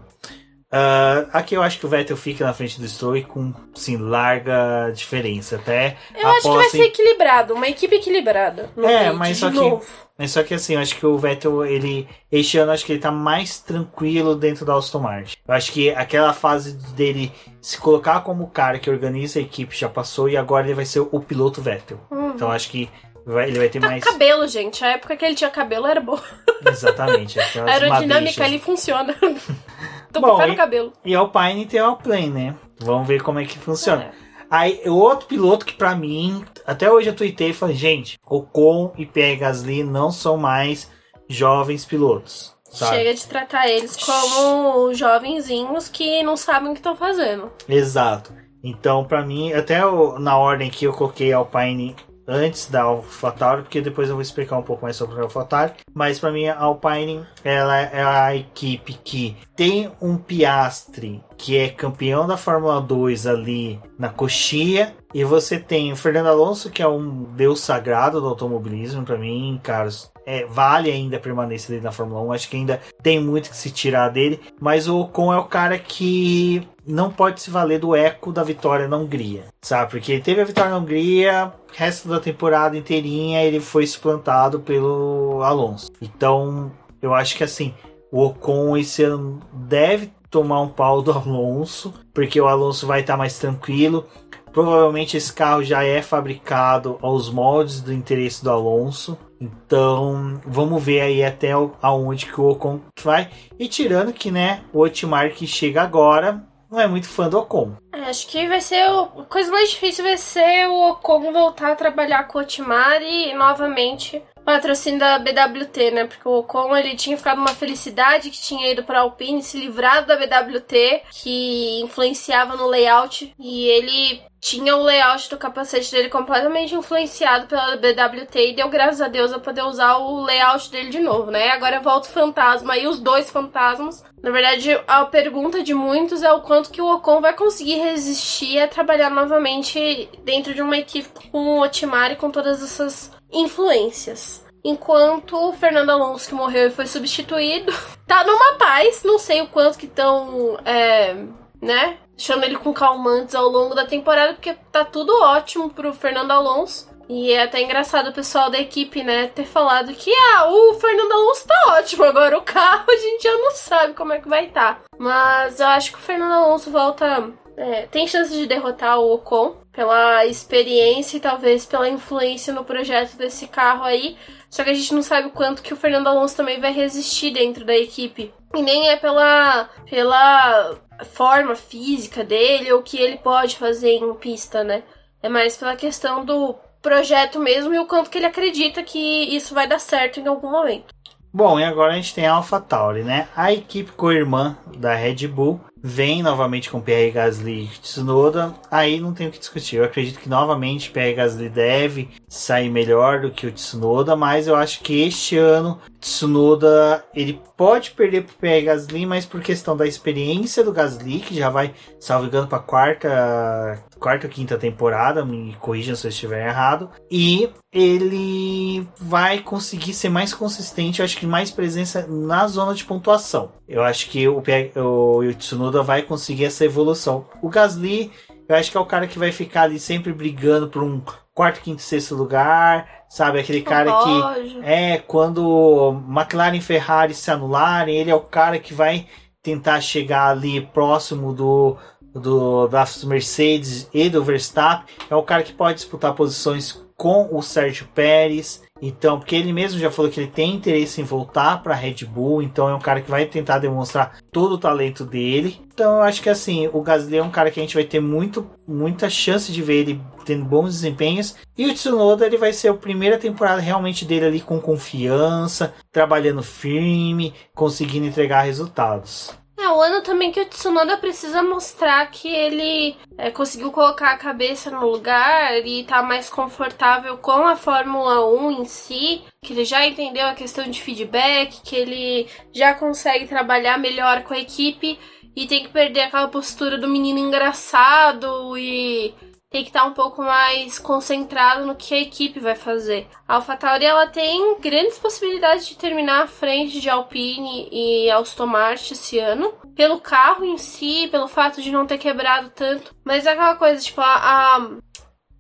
Uh, 0.74 1.28
aqui 1.32 1.54
eu 1.54 1.62
acho 1.62 1.78
que 1.78 1.86
o 1.86 1.90
Vettel 1.90 2.16
fica 2.18 2.46
na 2.46 2.54
frente 2.54 2.80
do 2.80 2.88
Stroll 2.88 3.22
com, 3.24 3.54
sim, 3.76 3.98
larga 3.98 4.90
diferença. 4.96 5.58
Até 5.58 5.98
eu 6.16 6.28
acho 6.30 6.42
que 6.42 6.56
vai 6.56 6.70
ser 6.70 6.84
equilibrado, 6.86 7.54
uma 7.54 7.68
equipe 7.68 7.94
equilibrada. 7.94 8.72
é, 8.78 9.12
mas 9.12 9.38
só 9.38 9.52
novo. 9.52 9.82
que. 9.82 9.86
Mas 10.18 10.32
só 10.32 10.42
que 10.42 10.54
assim, 10.54 10.76
eu 10.76 10.80
acho 10.80 10.96
que 10.96 11.06
o 11.06 11.18
Vettel, 11.20 11.66
ele. 11.66 12.08
Este 12.32 12.58
ano 12.58 12.72
acho 12.72 12.84
que 12.84 12.94
ele 12.94 13.00
tá 13.00 13.12
mais 13.12 13.60
tranquilo 13.60 14.34
dentro 14.34 14.66
da 14.66 14.74
Aston 14.76 15.00
Martin. 15.00 15.38
Eu 15.48 15.54
acho 15.54 15.72
que 15.72 15.92
aquela 15.92 16.34
fase 16.34 16.74
dele 16.96 17.32
se 17.62 17.78
colocar 17.78 18.22
como 18.22 18.44
o 18.44 18.50
cara 18.50 18.80
que 18.80 18.90
organiza 18.90 19.40
a 19.40 19.42
equipe 19.42 19.78
já 19.78 19.88
passou 19.88 20.28
e 20.28 20.36
agora 20.36 20.66
ele 20.66 20.74
vai 20.74 20.86
ser 20.86 21.00
o 21.00 21.20
piloto 21.20 21.62
Vettel. 21.62 22.00
Uhum. 22.10 22.32
Então 22.32 22.52
acho 22.52 22.70
que 22.70 22.90
Vai, 23.26 23.50
ele 23.50 23.60
vai 23.60 23.70
ter 23.70 23.80
tá 23.80 23.88
mais. 23.88 24.04
Cabelo, 24.04 24.48
gente. 24.48 24.84
A 24.84 24.90
época 24.90 25.16
que 25.16 25.26
ele 25.26 25.36
tinha 25.36 25.50
cabelo 25.50 25.88
era 25.88 26.02
boa. 26.02 26.22
Exatamente. 26.66 27.40
A 27.40 27.66
aerodinâmica 27.66 28.44
ali 28.44 28.60
funciona. 28.60 29.16
Tô 30.12 30.20
Bom, 30.20 30.36
com 30.36 30.52
o 30.52 30.56
cabelo. 30.56 30.92
E 31.06 31.16
Alpine 31.16 31.66
tem 31.66 31.80
o 31.80 31.86
Alplane, 31.86 32.30
né? 32.30 32.56
Vamos 32.80 33.08
ver 33.08 33.22
como 33.22 33.40
é 33.40 33.46
que 33.46 33.58
funciona. 33.58 34.04
É. 34.04 34.12
Aí, 34.50 34.82
outro 34.86 35.28
piloto 35.28 35.66
que 35.66 35.74
para 35.74 35.96
mim, 35.96 36.44
até 36.68 36.92
hoje 36.92 37.08
eu 37.08 37.16
tuitei 37.16 37.52
e 37.52 37.54
falei, 37.54 37.76
gente, 37.76 38.20
Ocon 38.26 38.94
e 38.98 39.06
Pierre 39.06 39.38
Gasly 39.38 39.84
não 39.84 40.12
são 40.12 40.36
mais 40.36 40.92
jovens 41.30 41.86
pilotos. 41.86 42.54
Sabe? 42.72 42.98
Chega 42.98 43.14
de 43.14 43.28
tratar 43.28 43.68
eles 43.68 43.98
como 43.98 44.94
jovenzinhos 44.94 45.90
que 45.90 46.24
não 46.24 46.38
sabem 46.38 46.70
o 46.70 46.74
que 46.74 46.80
estão 46.80 46.96
fazendo. 46.96 47.52
Exato. 47.68 48.34
Então, 48.64 49.04
para 49.04 49.26
mim, 49.26 49.54
até 49.54 49.80
na 50.20 50.38
ordem 50.38 50.70
que 50.70 50.86
eu 50.86 50.94
coloquei 50.94 51.34
Alpine 51.34 51.96
antes 52.28 52.68
da 52.68 52.84
AlphaTauri, 52.84 53.64
porque 53.64 53.82
depois 53.82 54.08
eu 54.08 54.16
vou 54.16 54.22
explicar 54.22 54.58
um 54.58 54.64
pouco 54.64 54.84
mais 54.84 54.96
sobre 54.96 55.20
a 55.20 55.24
AlphaTauri. 55.24 55.74
Mas 55.94 56.20
para 56.20 56.32
mim 56.32 56.48
a 56.48 56.58
Alpine 56.58 57.26
ela 57.44 57.78
é 57.78 58.04
a 58.04 58.36
equipe 58.36 58.94
que 58.94 59.36
tem 59.56 59.92
um 60.02 60.16
Piastre 60.18 61.24
que 61.38 61.58
é 61.58 61.70
campeão 61.70 62.28
da 62.28 62.38
Fórmula 62.38 62.80
2 62.80 63.28
ali 63.28 63.80
na 63.98 64.10
coxia, 64.10 64.96
E 65.14 65.26
você 65.26 65.60
tem 65.60 65.92
o 65.92 65.96
Fernando 65.96 66.28
Alonso, 66.28 66.70
que 66.70 66.82
é 66.82 66.88
um 66.88 67.24
deus 67.24 67.60
sagrado 67.60 68.22
do 68.22 68.28
automobilismo, 68.28 69.04
para 69.04 69.18
mim, 69.18 69.60
cara. 69.62 69.90
É, 70.26 70.46
vale 70.46 70.92
ainda 70.92 71.18
a 71.18 71.20
permanência 71.20 71.70
dele 71.70 71.84
na 71.84 71.92
Fórmula 71.92 72.22
1. 72.22 72.34
Acho 72.34 72.50
que 72.50 72.58
ainda 72.58 72.80
tem 73.02 73.20
muito 73.20 73.50
que 73.50 73.58
se 73.58 73.72
tirar 73.72 74.10
dele. 74.10 74.40
Mas 74.60 74.88
o 74.88 75.00
Ocon 75.00 75.34
é 75.34 75.38
o 75.38 75.46
cara 75.46 75.78
que 75.80 76.68
não 76.86 77.12
pode 77.12 77.42
se 77.42 77.50
valer 77.50 77.80
do 77.80 77.96
eco 77.96 78.32
da 78.32 78.44
vitória 78.44 78.88
na 78.88 78.98
Hungria, 78.98 79.46
sabe? 79.62 79.92
Porque 79.92 80.12
ele 80.12 80.22
teve 80.22 80.42
a 80.42 80.46
vitória 80.46 80.72
na 80.72 80.78
Hungria, 80.78 81.54
resto 81.74 82.08
da 82.08 82.20
temporada 82.20 82.78
inteirinha 82.78 83.44
ele 83.44 83.60
foi 83.60 83.86
suplantado 83.86 84.60
pelo 84.60 85.42
Alonso. 85.44 85.92
Então, 86.02 86.72
eu 87.02 87.14
acho 87.14 87.36
que 87.36 87.44
assim, 87.44 87.74
o 88.12 88.26
Ocon 88.26 88.78
esse 88.78 89.04
ano 89.04 89.40
deve 89.54 90.12
tomar 90.30 90.62
um 90.62 90.70
pau 90.70 91.02
do 91.02 91.12
Alonso, 91.14 91.94
porque 92.14 92.40
o 92.40 92.48
Alonso 92.48 92.88
vai 92.88 93.02
estar 93.02 93.18
mais 93.18 93.38
tranquilo. 93.38 94.06
Provavelmente 94.52 95.16
esse 95.16 95.32
carro 95.32 95.64
já 95.64 95.84
é 95.84 96.02
fabricado 96.02 96.98
aos 97.02 97.30
moldes 97.30 97.80
do 97.80 97.94
interesse 97.94 98.44
do 98.44 98.50
Alonso. 98.52 99.18
Então, 99.42 100.40
vamos 100.46 100.84
ver 100.84 101.02
aí 101.02 101.24
até 101.24 101.52
aonde 101.82 102.28
que 102.28 102.40
o 102.40 102.50
Ocon 102.50 102.80
vai. 103.04 103.28
E 103.58 103.68
tirando 103.68 104.14
que, 104.14 104.30
né, 104.30 104.62
o 104.72 104.82
Otmar 104.82 105.32
que 105.32 105.48
chega 105.48 105.82
agora 105.82 106.46
não 106.70 106.80
é 106.80 106.88
muito 106.88 107.10
fã 107.10 107.28
do 107.28 107.40
Ocon. 107.40 107.74
É, 107.92 108.02
acho 108.02 108.28
que 108.28 108.48
vai 108.48 108.62
ser 108.62 108.90
o, 108.90 109.22
a 109.22 109.26
coisa 109.26 109.52
mais 109.52 109.72
difícil 109.72 110.06
vai 110.06 110.16
ser 110.16 110.68
o 110.70 110.92
Ocon 110.92 111.34
voltar 111.34 111.72
a 111.72 111.76
trabalhar 111.76 112.28
com 112.28 112.38
o 112.38 112.42
Otmar 112.42 113.02
e 113.02 113.34
novamente 113.34 114.24
patrocínio 114.46 115.00
da 115.00 115.20
BWT, 115.20 115.92
né? 115.92 116.06
Porque 116.06 116.28
o 116.28 116.40
Ocon 116.40 116.76
ele 116.76 116.96
tinha 116.96 117.18
ficado 117.18 117.40
uma 117.40 117.54
felicidade 117.54 118.30
que 118.30 118.42
tinha 118.42 118.72
ido 118.72 118.84
para 118.84 119.02
Alpine, 119.02 119.44
se 119.44 119.58
livrado 119.58 120.08
da 120.08 120.16
BWT, 120.16 121.04
que 121.12 121.82
influenciava 121.82 122.56
no 122.56 122.68
layout, 122.68 123.34
e 123.38 123.66
ele 123.68 124.22
tinha 124.42 124.76
o 124.76 124.82
layout 124.82 125.30
do 125.30 125.38
capacete 125.38 125.92
dele 125.92 126.10
completamente 126.10 126.74
influenciado 126.74 127.46
pela 127.46 127.78
BWT 127.78 128.50
e 128.50 128.56
deu 128.56 128.68
graças 128.70 129.00
a 129.00 129.08
Deus 129.08 129.32
a 129.32 129.40
poder 129.40 129.62
usar 129.62 129.98
o 129.98 130.24
layout 130.24 130.72
dele 130.72 130.90
de 130.90 131.00
novo, 131.00 131.30
né? 131.30 131.52
Agora 131.52 131.80
volta 131.80 132.10
o 132.10 132.12
fantasma 132.12 132.76
e 132.76 132.88
os 132.88 133.00
dois 133.00 133.30
fantasmas. 133.30 134.04
Na 134.22 134.32
verdade, 134.32 134.82
a 134.88 135.06
pergunta 135.06 135.62
de 135.62 135.76
muitos 135.76 136.24
é 136.24 136.32
o 136.34 136.42
quanto 136.42 136.72
que 136.72 136.82
o 136.82 136.92
Ocon 136.92 137.22
vai 137.22 137.34
conseguir 137.34 137.76
resistir 137.76 138.60
a 138.60 138.68
trabalhar 138.68 139.12
novamente 139.12 140.10
dentro 140.24 140.56
de 140.56 140.62
uma 140.62 140.78
equipe 140.78 141.10
com 141.32 141.38
o 141.38 141.62
Otmar 141.62 142.12
e 142.12 142.16
com 142.16 142.32
todas 142.32 142.64
essas 142.64 143.12
influências. 143.32 144.44
Enquanto 144.64 145.36
o 145.38 145.54
Fernando 145.54 145.92
Alonso, 145.92 146.28
que 146.28 146.36
morreu 146.36 146.68
e 146.68 146.72
foi 146.72 146.88
substituído, 146.88 147.72
tá 148.08 148.24
numa 148.24 148.56
paz. 148.58 149.04
Não 149.04 149.20
sei 149.20 149.42
o 149.42 149.48
quanto 149.48 149.78
que 149.78 149.86
estão, 149.86 150.58
é, 150.66 151.16
né? 151.62 151.98
Chama 152.22 152.46
ele 152.46 152.56
com 152.56 152.72
calmantes 152.72 153.34
ao 153.34 153.48
longo 153.48 153.74
da 153.74 153.84
temporada, 153.84 154.34
porque 154.36 154.56
tá 154.72 154.86
tudo 154.86 155.12
ótimo 155.24 155.72
pro 155.72 155.92
Fernando 155.92 156.30
Alonso. 156.30 156.88
E 157.10 157.32
é 157.32 157.42
até 157.42 157.60
engraçado 157.60 158.10
o 158.10 158.14
pessoal 158.14 158.48
da 158.48 158.60
equipe, 158.60 159.02
né, 159.02 159.26
ter 159.26 159.46
falado 159.46 159.92
que 159.92 160.14
ah, 160.14 160.48
o 160.48 160.76
Fernando 160.76 161.12
Alonso 161.12 161.48
tá 161.48 161.64
ótimo, 161.70 162.04
agora 162.04 162.38
o 162.38 162.44
carro 162.44 162.86
a 162.88 162.96
gente 162.96 163.24
já 163.24 163.36
não 163.36 163.52
sabe 163.52 163.96
como 163.96 164.14
é 164.14 164.20
que 164.20 164.30
vai 164.30 164.46
estar. 164.46 164.76
Tá. 164.76 164.82
Mas 165.00 165.60
eu 165.60 165.66
acho 165.66 165.94
que 165.94 165.98
o 165.98 166.02
Fernando 166.02 166.34
Alonso 166.34 166.70
volta. 166.70 167.32
É, 167.58 167.88
tem 167.88 168.08
chance 168.08 168.32
de 168.32 168.46
derrotar 168.46 169.00
o 169.00 169.14
Ocon 169.14 169.58
pela 169.72 170.26
experiência 170.26 171.18
e 171.18 171.20
talvez 171.20 171.66
pela 171.66 171.90
influência 171.90 172.54
no 172.54 172.64
projeto 172.64 173.18
desse 173.18 173.48
carro 173.48 173.84
aí. 173.84 174.16
Só 174.52 174.66
que 174.66 174.70
a 174.70 174.74
gente 174.74 174.94
não 174.94 175.02
sabe 175.02 175.30
o 175.30 175.32
quanto 175.32 175.64
que 175.64 175.74
o 175.74 175.78
Fernando 175.78 176.08
Alonso 176.08 176.36
também 176.36 176.60
vai 176.60 176.74
resistir 176.74 177.32
dentro 177.32 177.64
da 177.64 177.76
equipe. 177.76 178.34
E 178.54 178.62
nem 178.62 178.90
é 178.90 178.98
pela, 178.98 179.70
pela 179.90 180.76
forma 181.14 181.56
física 181.56 182.22
dele 182.22 182.72
ou 182.74 182.82
o 182.82 182.84
que 182.84 182.98
ele 182.98 183.18
pode 183.18 183.56
fazer 183.56 183.92
em 183.92 184.14
pista, 184.16 184.62
né? 184.62 184.84
É 185.24 185.30
mais 185.30 185.56
pela 185.56 185.78
questão 185.78 186.26
do 186.26 186.56
projeto 186.82 187.40
mesmo 187.40 187.74
e 187.74 187.80
o 187.80 187.86
quanto 187.86 188.10
que 188.10 188.18
ele 188.18 188.26
acredita 188.26 188.84
que 188.84 189.00
isso 189.34 189.54
vai 189.54 189.68
dar 189.68 189.80
certo 189.80 190.20
em 190.20 190.28
algum 190.28 190.52
momento. 190.52 190.94
Bom, 191.34 191.58
e 191.58 191.64
agora 191.64 191.94
a 191.94 191.96
gente 191.96 192.14
tem 192.14 192.28
a 192.28 192.34
AlphaTauri, 192.34 193.04
né? 193.04 193.30
A 193.34 193.54
equipe 193.54 193.94
co-irmã 193.94 194.58
da 194.76 194.94
Red 194.94 195.28
Bull 195.30 195.62
vem 195.84 196.22
novamente 196.22 196.70
com 196.70 196.82
Pierre 196.82 197.12
Gasly 197.12 197.64
e 197.64 197.80
Tsunoda. 197.80 198.54
Aí 198.70 199.00
não 199.00 199.14
tem 199.14 199.28
o 199.28 199.32
que 199.32 199.40
discutir. 199.40 199.78
Eu 199.78 199.86
acredito 199.86 200.20
que 200.20 200.30
novamente 200.30 200.92
Pierre 200.92 201.16
Gasly 201.16 201.50
deve 201.50 202.10
sair 202.28 202.70
melhor 202.70 203.22
do 203.22 203.32
que 203.32 203.48
o 203.48 203.52
Tsunoda, 203.52 204.16
mas 204.16 204.48
eu 204.48 204.56
acho 204.56 204.82
que 204.82 205.02
este 205.02 205.38
ano 205.38 205.80
Tsunoda 206.00 207.04
ele 207.14 207.42
pode 207.58 207.92
perder 207.92 208.24
para 208.24 208.36
Pierre 208.36 208.66
Gasly, 208.66 209.06
mas 209.06 209.26
por 209.26 209.42
questão 209.42 209.76
da 209.76 209.88
experiência 209.88 210.64
do 210.64 210.72
Gasly, 210.72 211.20
que 211.20 211.36
já 211.36 211.50
vai, 211.50 211.74
salvo 212.00 212.28
engano, 212.28 212.48
para 212.48 212.60
quarta 212.60 213.84
quarta 214.02 214.26
ou 214.26 214.34
quinta 214.34 214.58
temporada, 214.58 215.24
me 215.24 215.56
corrijam 215.60 215.96
se 215.96 216.08
eu 216.08 216.10
estiver 216.10 216.48
errado. 216.48 216.90
E 217.10 217.50
ele 217.72 218.86
vai 219.00 219.40
conseguir 219.40 219.94
ser 219.94 220.10
mais 220.10 220.34
consistente, 220.34 221.00
eu 221.00 221.06
acho 221.06 221.18
que 221.18 221.28
mais 221.28 221.52
presença 221.52 222.06
na 222.08 222.48
zona 222.48 222.74
de 222.74 222.84
pontuação. 222.84 223.52
Eu 223.72 223.84
acho 223.84 224.10
que 224.10 224.28
o, 224.28 224.44
o 224.76 225.34
Tsunoda 225.34 225.82
vai 225.82 226.02
conseguir 226.02 226.46
essa 226.46 226.66
evolução. 226.66 227.26
O 227.42 227.50
Gasly, 227.50 228.12
eu 228.48 228.56
acho 228.56 228.70
que 228.70 228.76
é 228.76 228.80
o 228.80 228.86
cara 228.86 229.08
que 229.08 229.18
vai 229.18 229.32
ficar 229.32 229.64
ali 229.64 229.80
sempre 229.80 230.12
brigando 230.12 230.68
por 230.68 230.84
um 230.84 231.02
quarto, 231.34 231.62
quinto, 231.62 231.82
sexto 231.82 232.14
lugar, 232.14 233.06
sabe? 233.10 233.40
Aquele 233.40 233.62
cara 233.62 233.90
que 234.04 234.60
é 234.62 234.98
quando 234.98 236.04
McLaren 236.06 236.58
e 236.58 236.62
Ferrari 236.62 237.14
se 237.14 237.32
anularem, 237.32 237.96
ele 237.96 238.12
é 238.12 238.16
o 238.16 238.20
cara 238.20 238.60
que 238.60 238.74
vai 238.74 239.08
tentar 239.42 239.80
chegar 239.80 240.28
ali 240.28 240.60
próximo 240.60 241.34
do 241.34 241.78
do, 242.14 242.68
das 242.68 243.04
Mercedes 243.06 243.90
e 243.94 244.10
do 244.10 244.22
Verstappen. 244.22 244.94
É 245.10 245.16
o 245.16 245.24
cara 245.24 245.44
que 245.44 245.54
pode 245.54 245.76
disputar 245.76 246.14
posições 246.14 246.78
com 247.02 247.36
o 247.36 247.42
Sérgio 247.42 247.88
Pérez. 247.96 248.62
Então, 248.80 249.18
porque 249.18 249.36
ele 249.36 249.52
mesmo 249.52 249.80
já 249.80 249.90
falou 249.90 250.12
que 250.12 250.20
ele 250.20 250.30
tem 250.30 250.54
interesse 250.54 251.02
em 251.02 251.04
voltar 251.04 251.64
para 251.64 251.74
Red 251.74 252.06
Bull, 252.06 252.44
então 252.44 252.70
é 252.70 252.76
um 252.76 252.80
cara 252.80 253.02
que 253.02 253.10
vai 253.10 253.26
tentar 253.26 253.58
demonstrar 253.58 254.20
todo 254.32 254.54
o 254.54 254.58
talento 254.60 255.04
dele. 255.04 255.60
Então, 255.74 255.96
eu 255.96 256.02
acho 256.04 256.22
que 256.22 256.30
assim, 256.30 256.70
o 256.72 256.80
Gasly 256.80 257.18
é 257.18 257.24
um 257.24 257.32
cara 257.32 257.50
que 257.50 257.60
a 257.60 257.64
gente 257.64 257.74
vai 257.74 257.86
ter 257.86 258.00
muito, 258.00 258.48
muita 258.68 259.10
chance 259.10 259.52
de 259.52 259.64
ver 259.64 259.78
ele 259.78 260.02
tendo 260.24 260.46
bons 260.46 260.76
desempenhos. 260.76 261.34
E 261.58 261.66
o 261.66 261.74
Tsunoda, 261.74 262.28
ele 262.28 262.38
vai 262.38 262.54
ser 262.54 262.68
a 262.68 262.74
primeira 262.76 263.18
temporada 263.18 263.60
realmente 263.60 264.06
dele 264.06 264.26
ali 264.28 264.40
com 264.40 264.60
confiança, 264.60 265.74
trabalhando 265.92 266.44
firme, 266.44 267.34
conseguindo 267.56 268.06
entregar 268.06 268.44
resultados. 268.44 269.41
É, 269.62 269.70
o 269.70 269.80
ano 269.80 270.02
também 270.02 270.32
que 270.32 270.42
o 270.42 270.46
Tsunoda 270.46 270.98
precisa 270.98 271.44
mostrar 271.44 272.10
que 272.10 272.28
ele 272.28 272.98
é, 273.16 273.30
conseguiu 273.30 273.72
colocar 273.72 274.10
a 274.10 274.18
cabeça 274.18 274.72
no 274.72 274.90
lugar 274.90 275.56
e 275.64 275.84
tá 275.84 276.02
mais 276.02 276.32
confortável 276.32 277.16
com 277.20 277.48
a 277.48 277.56
Fórmula 277.56 278.26
1 278.26 278.52
em 278.54 278.66
si, 278.66 279.22
que 279.40 279.54
ele 279.54 279.64
já 279.64 279.86
entendeu 279.86 280.26
a 280.26 280.34
questão 280.34 280.68
de 280.68 280.82
feedback, 280.82 281.62
que 281.62 281.76
ele 281.76 282.28
já 282.52 282.74
consegue 282.74 283.28
trabalhar 283.28 283.78
melhor 283.78 284.24
com 284.24 284.34
a 284.34 284.40
equipe 284.40 284.98
e 285.36 285.46
tem 285.46 285.62
que 285.62 285.70
perder 285.70 286.02
aquela 286.02 286.28
postura 286.28 286.76
do 286.80 286.88
menino 286.88 287.20
engraçado 287.20 288.58
e 288.58 289.14
tem 289.52 289.64
que 289.64 289.70
estar 289.70 289.84
um 289.84 289.94
pouco 289.94 290.24
mais 290.24 290.80
concentrado 290.80 291.66
no 291.66 291.76
que 291.76 291.94
a 291.94 292.00
equipe 292.00 292.40
vai 292.40 292.56
fazer. 292.56 293.06
A 293.28 293.36
AlphaTauri 293.36 293.84
ela 293.84 294.08
tem 294.08 294.58
grandes 294.62 294.98
possibilidades 294.98 295.68
de 295.68 295.76
terminar 295.76 296.24
à 296.24 296.28
frente 296.28 296.80
de 296.80 296.90
Alpine 296.90 297.68
e 297.70 298.10
Aston 298.10 298.46
Martin 298.46 298.94
esse 298.94 299.20
ano, 299.20 299.54
pelo 299.76 300.00
carro 300.00 300.46
em 300.46 300.58
si, 300.58 301.10
pelo 301.12 301.28
fato 301.28 301.62
de 301.62 301.70
não 301.70 301.86
ter 301.86 301.98
quebrado 301.98 302.50
tanto. 302.50 302.96
Mas 303.04 303.26
é 303.26 303.34
aquela 303.34 303.56
coisa, 303.56 303.84
tipo, 303.84 304.00
a, 304.00 304.56
a 304.56 304.70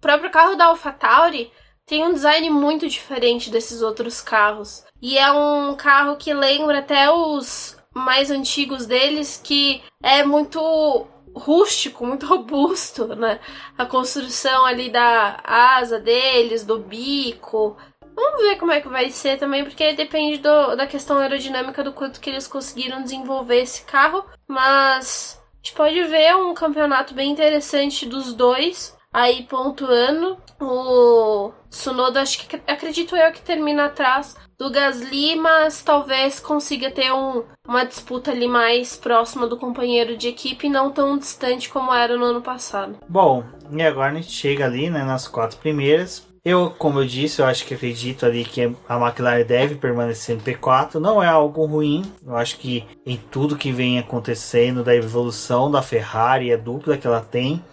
próprio 0.02 0.30
carro 0.30 0.58
da 0.58 0.66
AlphaTauri 0.66 1.50
tem 1.86 2.04
um 2.04 2.14
design 2.14 2.50
muito 2.50 2.90
diferente 2.90 3.50
desses 3.50 3.82
outros 3.82 4.20
carros. 4.20 4.84
E 5.02 5.18
é 5.18 5.32
um 5.32 5.74
carro 5.76 6.18
que 6.18 6.34
lembra 6.34 6.80
até 6.80 7.10
os 7.10 7.78
mais 7.96 8.30
antigos 8.30 8.86
deles, 8.86 9.40
que 9.42 9.82
é 10.04 10.24
muito 10.24 11.08
rústico, 11.36 12.06
muito 12.06 12.26
robusto, 12.28 13.08
né? 13.16 13.40
A 13.78 13.86
construção 13.86 14.66
ali 14.66 14.90
da 14.90 15.40
asa 15.44 16.00
deles, 16.00 16.66
do 16.66 16.80
bico. 16.80 17.78
Vamos 18.14 18.42
ver 18.42 18.58
como 18.58 18.72
é 18.72 18.82
que 18.82 18.90
vai 18.90 19.10
ser 19.10 19.38
também, 19.38 19.64
porque 19.64 19.94
depende 19.94 20.38
do, 20.40 20.76
da 20.76 20.86
questão 20.86 21.18
aerodinâmica 21.18 21.84
do 21.84 21.94
quanto 21.94 22.20
que 22.20 22.30
eles 22.30 22.48
conseguiram 22.48 23.02
desenvolver 23.02 23.62
esse 23.62 23.84
carro. 23.84 24.26
Mas 24.48 25.42
a 25.54 25.58
gente 25.58 25.76
pode 25.76 26.04
ver 26.04 26.36
um 26.36 26.54
campeonato 26.54 27.14
bem 27.14 27.32
interessante 27.32 28.06
dos 28.06 28.34
dois 28.34 28.98
aí 29.14 29.44
pontuando. 29.44 30.38
O 30.60 31.52
Tsunoda, 31.72 32.22
acho 32.22 32.46
que 32.46 32.62
acredito 32.68 33.16
eu 33.16 33.32
que 33.32 33.42
termina 33.42 33.86
atrás 33.86 34.36
do 34.60 34.70
Gasly, 34.70 35.38
mas 35.38 35.82
talvez 35.82 36.40
consiga 36.40 36.92
ter 36.92 37.12
um, 37.12 37.44
uma 37.68 37.86
disputa 37.86 38.30
ali 38.30 38.48
mais 38.48 38.96
próxima 38.96 39.48
do 39.48 39.58
companheiro 39.58 40.18
de 40.18 40.28
equipe, 40.28 40.70
não 40.70 40.92
tão 40.92 41.18
distante 41.18 41.70
como 41.70 41.94
era 41.94 42.18
no 42.18 42.26
ano 42.26 42.42
passado. 42.42 42.98
Bom, 43.08 43.44
e 43.72 43.82
agora 43.82 44.12
a 44.12 44.16
gente 44.16 44.32
chega 44.32 44.66
ali 44.66 44.90
né, 44.90 45.04
nas 45.04 45.28
quatro 45.28 45.58
primeiras. 45.58 46.30
Eu, 46.44 46.72
como 46.72 47.00
eu 47.00 47.06
disse, 47.06 47.40
eu 47.40 47.46
acho 47.46 47.66
que 47.66 47.74
acredito 47.74 48.26
ali 48.26 48.44
que 48.44 48.76
a 48.90 49.00
McLaren 49.00 49.46
deve 49.46 49.76
permanecer 49.76 50.36
no 50.36 50.42
P4. 50.42 50.96
Não 50.96 51.22
é 51.22 51.28
algo 51.28 51.66
ruim. 51.66 52.04
Eu 52.26 52.36
acho 52.36 52.58
que 52.58 52.84
em 53.06 53.16
tudo 53.16 53.56
que 53.56 53.72
vem 53.72 54.00
acontecendo 54.00 54.84
da 54.84 54.96
evolução 54.96 55.70
da 55.70 55.84
Ferrari, 55.84 56.52
a 56.52 56.58
dupla 56.58 56.98
que 56.98 57.06
ela 57.06 57.22
tem, 57.22 57.64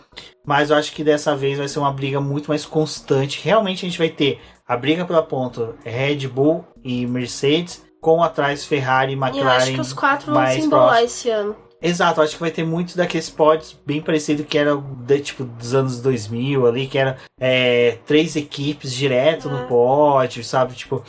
Mas 0.48 0.70
eu 0.70 0.76
acho 0.76 0.92
que 0.92 1.04
dessa 1.04 1.36
vez 1.36 1.58
vai 1.58 1.68
ser 1.68 1.78
uma 1.78 1.92
briga 1.92 2.22
muito 2.22 2.46
mais 2.46 2.64
constante. 2.64 3.38
Realmente 3.44 3.84
a 3.84 3.88
gente 3.90 3.98
vai 3.98 4.08
ter 4.08 4.40
a 4.66 4.78
briga 4.78 5.04
pela 5.04 5.22
ponta 5.22 5.74
Red 5.84 6.26
Bull 6.26 6.64
e 6.82 7.06
Mercedes, 7.06 7.84
com 8.00 8.22
atrás 8.22 8.64
Ferrari 8.64 9.12
e 9.12 9.14
McLaren. 9.14 9.44
Eu 9.44 9.50
acho 9.50 9.72
que 9.74 9.80
os 9.82 9.92
quatro 9.92 10.32
vão 10.32 10.46
se 10.46 10.60
embolar 10.60 11.02
esse 11.02 11.28
ano. 11.28 11.54
Exato, 11.82 12.22
acho 12.22 12.32
que 12.32 12.40
vai 12.40 12.50
ter 12.50 12.64
muito 12.64 12.96
daqueles 12.96 13.28
pods 13.28 13.76
bem 13.84 14.00
parecido 14.00 14.42
que 14.42 14.56
era 14.56 14.74
de, 14.74 15.20
tipo 15.20 15.44
dos 15.44 15.74
anos 15.74 16.00
2000 16.00 16.66
ali, 16.66 16.86
que 16.86 16.96
era 16.96 17.18
é, 17.38 17.98
três 18.06 18.34
equipes 18.34 18.94
direto 18.94 19.48
é. 19.48 19.52
no 19.52 19.66
pod, 19.66 20.42
sabe? 20.44 20.72
Tipo, 20.74 21.04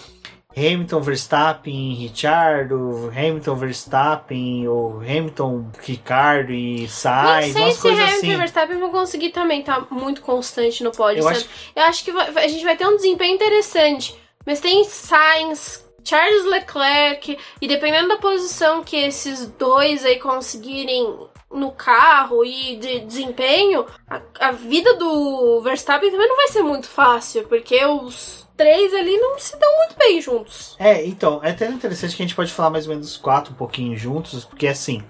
Hamilton, 0.60 1.01
Verstappen, 1.01 1.93
Richardo, 1.95 3.12
Hamilton, 3.16 3.55
Verstappen, 3.55 4.68
ou 4.68 4.99
Hamilton, 4.99 5.66
Ricardo 5.82 6.51
e 6.51 6.88
Sainz, 6.88 7.55
Não 7.55 7.64
sei 7.64 7.72
se 7.72 7.88
Hamilton 7.88 8.16
assim. 8.18 8.32
e 8.32 8.36
Verstappen 8.36 8.78
vão 8.78 8.91
conseguir 8.91 9.30
também 9.30 9.62
estar 9.62 9.82
tá 9.82 9.88
muito 9.95 10.22
constante 10.22 10.84
no 10.84 10.91
pódio. 10.91 11.22
Eu 11.22 11.28
acho... 11.28 11.45
Eu 11.76 11.84
acho 11.84 12.03
que 12.03 12.12
a 12.12 12.47
gente 12.47 12.64
vai 12.64 12.76
ter 12.76 12.86
um 12.86 12.95
desempenho 12.95 13.36
interessante, 13.36 14.16
mas 14.45 14.60
tem 14.60 14.84
Sainz, 14.84 15.86
Charles 16.03 16.45
Leclerc, 16.45 17.38
e 17.62 17.68
dependendo 17.68 18.10
da 18.10 18.18
posição 18.18 18.84
que 18.84 18.97
esses 18.97 19.45
dois 19.45 20.03
aí 20.03 20.20
conseguirem 20.20 21.28
no 21.51 21.71
carro 21.71 22.45
e 22.45 22.75
de 22.75 22.99
desempenho, 23.01 23.85
a, 24.07 24.21
a 24.39 24.51
vida 24.51 24.95
do 24.95 25.61
Verstappen 25.61 26.11
também 26.11 26.27
não 26.27 26.35
vai 26.35 26.47
ser 26.47 26.61
muito 26.61 26.87
fácil, 26.87 27.47
porque 27.47 27.83
os 27.85 28.47
três 28.55 28.93
ali 28.93 29.17
não 29.17 29.39
se 29.39 29.57
dão 29.57 29.77
muito 29.77 29.97
bem 29.97 30.21
juntos. 30.21 30.75
É, 30.77 31.05
então, 31.05 31.39
é 31.43 31.51
até 31.51 31.67
interessante 31.67 32.15
que 32.15 32.21
a 32.21 32.25
gente 32.25 32.35
pode 32.35 32.51
falar 32.51 32.69
mais 32.69 32.85
ou 32.85 32.93
menos 32.93 33.11
os 33.11 33.17
quatro 33.17 33.53
um 33.53 33.55
pouquinho 33.55 33.97
juntos, 33.97 34.45
porque 34.45 34.67
assim, 34.67 35.03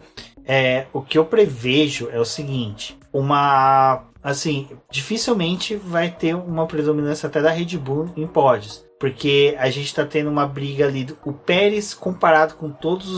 é, 0.45 0.85
o 0.93 1.01
que 1.01 1.17
eu 1.17 1.25
prevejo 1.25 2.09
é 2.11 2.19
o 2.19 2.25
seguinte, 2.25 2.97
uma 3.11 4.05
assim, 4.21 4.67
dificilmente 4.91 5.75
vai 5.75 6.11
ter 6.11 6.35
uma 6.35 6.67
predominância 6.67 7.27
até 7.27 7.41
da 7.41 7.51
Red 7.51 7.77
Bull 7.77 8.11
em 8.15 8.27
pódios, 8.27 8.85
porque 8.99 9.55
a 9.57 9.69
gente 9.69 9.93
tá 9.93 10.05
tendo 10.05 10.29
uma 10.29 10.45
briga 10.45 10.85
ali, 10.85 11.07
o 11.25 11.33
Pérez 11.33 11.93
comparado 11.93 12.55
com 12.55 12.69
todos 12.69 13.09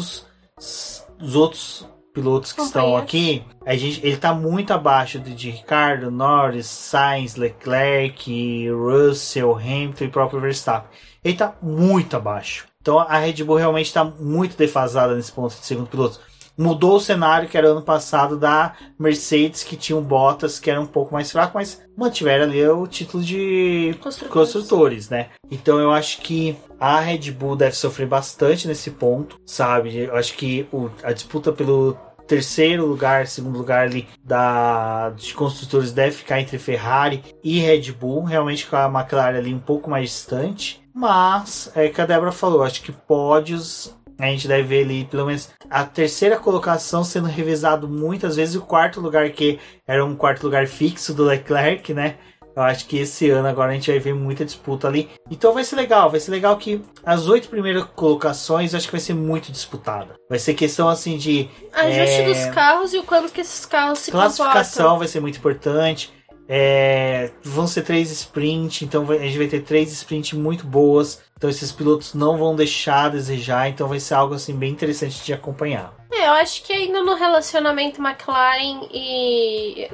os, 0.57 1.05
os 1.19 1.35
outros 1.35 1.85
pilotos 2.13 2.51
que 2.51 2.61
estão 2.61 2.95
aqui, 2.95 3.43
a 3.65 3.75
gente, 3.75 3.99
ele 4.05 4.15
está 4.15 4.33
muito 4.33 4.73
abaixo 4.73 5.19
de, 5.19 5.33
de 5.33 5.49
Ricardo, 5.49 6.11
Norris, 6.11 6.65
Sainz, 6.65 7.35
Leclerc, 7.35 8.69
Russell, 8.69 9.55
Hamilton 9.55 10.03
e 10.05 10.09
próprio 10.09 10.41
Verstappen. 10.41 10.89
Ele 11.23 11.33
está 11.33 11.55
muito 11.61 12.15
abaixo. 12.15 12.67
Então 12.81 12.99
a 12.99 13.17
Red 13.17 13.43
Bull 13.43 13.57
realmente 13.57 13.87
está 13.87 14.03
muito 14.03 14.57
defasada 14.57 15.15
nesse 15.15 15.31
ponto 15.31 15.55
de 15.55 15.65
segundo 15.65 15.87
piloto. 15.87 16.19
Mudou 16.61 16.97
o 16.97 16.99
cenário 16.99 17.49
que 17.49 17.57
era 17.57 17.69
ano 17.69 17.81
passado 17.81 18.37
da 18.37 18.73
Mercedes, 18.99 19.63
que 19.63 19.75
tinha 19.75 19.97
um 19.97 20.01
Bottas, 20.01 20.59
que 20.59 20.69
era 20.69 20.79
um 20.79 20.85
pouco 20.85 21.13
mais 21.13 21.31
fraco, 21.31 21.53
mas 21.55 21.81
mantiveram 21.97 22.43
ali 22.43 22.65
o 22.67 22.85
título 22.85 23.23
de 23.23 23.95
construtores. 23.99 24.33
construtores, 24.33 25.09
né? 25.09 25.29
Então 25.49 25.79
eu 25.79 25.91
acho 25.91 26.21
que 26.21 26.55
a 26.79 26.99
Red 26.99 27.31
Bull 27.31 27.55
deve 27.55 27.75
sofrer 27.75 28.07
bastante 28.07 28.67
nesse 28.67 28.91
ponto, 28.91 29.39
sabe? 29.45 29.97
Eu 29.97 30.15
acho 30.15 30.35
que 30.35 30.67
o, 30.71 30.89
a 31.03 31.11
disputa 31.11 31.51
pelo 31.51 31.97
terceiro 32.27 32.85
lugar, 32.85 33.27
segundo 33.27 33.57
lugar 33.57 33.87
ali 33.87 34.07
da 34.23 35.09
de 35.09 35.33
construtores 35.33 35.91
deve 35.91 36.15
ficar 36.15 36.39
entre 36.39 36.57
Ferrari 36.57 37.23
e 37.43 37.59
Red 37.59 37.91
Bull, 37.91 38.23
realmente 38.23 38.67
com 38.67 38.75
a 38.77 38.85
McLaren 38.85 39.37
ali 39.37 39.53
um 39.53 39.59
pouco 39.59 39.89
mais 39.89 40.09
distante. 40.09 40.81
Mas, 40.93 41.71
é 41.75 41.89
que 41.89 42.01
a 42.01 42.05
Débora 42.05 42.31
falou, 42.31 42.63
acho 42.63 42.81
que 42.81 42.91
pódios 42.91 43.93
a 44.23 44.31
gente 44.31 44.47
deve 44.47 44.63
ver 44.63 44.83
ali 44.83 45.05
pelo 45.05 45.25
menos 45.25 45.49
a 45.69 45.83
terceira 45.83 46.37
colocação 46.37 47.03
sendo 47.03 47.27
revisado 47.27 47.87
muitas 47.87 48.35
vezes, 48.35 48.55
o 48.55 48.61
quarto 48.61 48.99
lugar 48.99 49.29
que 49.31 49.59
era 49.87 50.05
um 50.05 50.15
quarto 50.15 50.43
lugar 50.43 50.67
fixo 50.67 51.13
do 51.13 51.23
Leclerc, 51.23 51.93
né? 51.93 52.15
Eu 52.55 52.63
acho 52.63 52.85
que 52.85 52.97
esse 52.97 53.29
ano 53.29 53.47
agora 53.47 53.71
a 53.71 53.73
gente 53.73 53.89
vai 53.89 53.99
ver 53.99 54.13
muita 54.13 54.43
disputa 54.43 54.87
ali. 54.87 55.09
Então 55.29 55.53
vai 55.53 55.63
ser 55.63 55.77
legal, 55.77 56.09
vai 56.09 56.19
ser 56.19 56.31
legal 56.31 56.57
que 56.57 56.81
as 57.05 57.27
oito 57.27 57.47
primeiras 57.47 57.85
colocações 57.95 58.75
acho 58.75 58.87
que 58.87 58.91
vai 58.91 58.99
ser 58.99 59.13
muito 59.13 59.51
disputada. 59.51 60.15
Vai 60.29 60.37
ser 60.37 60.53
questão 60.53 60.89
assim 60.89 61.17
de. 61.17 61.49
Ajuste 61.73 62.21
é... 62.21 62.25
dos 62.25 62.45
carros 62.53 62.93
e 62.93 62.97
o 62.97 63.03
quanto 63.03 63.31
que 63.31 63.41
esses 63.41 63.65
carros 63.65 63.99
se 63.99 64.11
Classificação 64.11 64.83
comportam. 64.83 64.99
vai 64.99 65.07
ser 65.07 65.19
muito 65.21 65.37
importante. 65.37 66.11
É, 66.53 67.31
vão 67.41 67.65
ser 67.65 67.83
três 67.83 68.11
sprints, 68.11 68.81
então 68.81 69.09
a 69.09 69.17
gente 69.19 69.37
vai 69.37 69.47
ter 69.47 69.61
três 69.61 69.89
sprints 69.93 70.33
muito 70.33 70.65
boas. 70.67 71.23
Então 71.37 71.49
esses 71.49 71.71
pilotos 71.71 72.13
não 72.13 72.37
vão 72.37 72.53
deixar 72.53 73.05
a 73.05 73.09
desejar, 73.09 73.69
então 73.69 73.87
vai 73.87 74.01
ser 74.01 74.15
algo 74.15 74.33
assim 74.33 74.53
bem 74.53 74.69
interessante 74.69 75.23
de 75.23 75.33
acompanhar. 75.33 75.93
É, 76.11 76.27
eu 76.27 76.33
acho 76.33 76.61
que 76.63 76.73
ainda 76.73 77.01
no 77.03 77.15
relacionamento 77.15 78.01
McLaren 78.05 78.85
e 78.91 79.87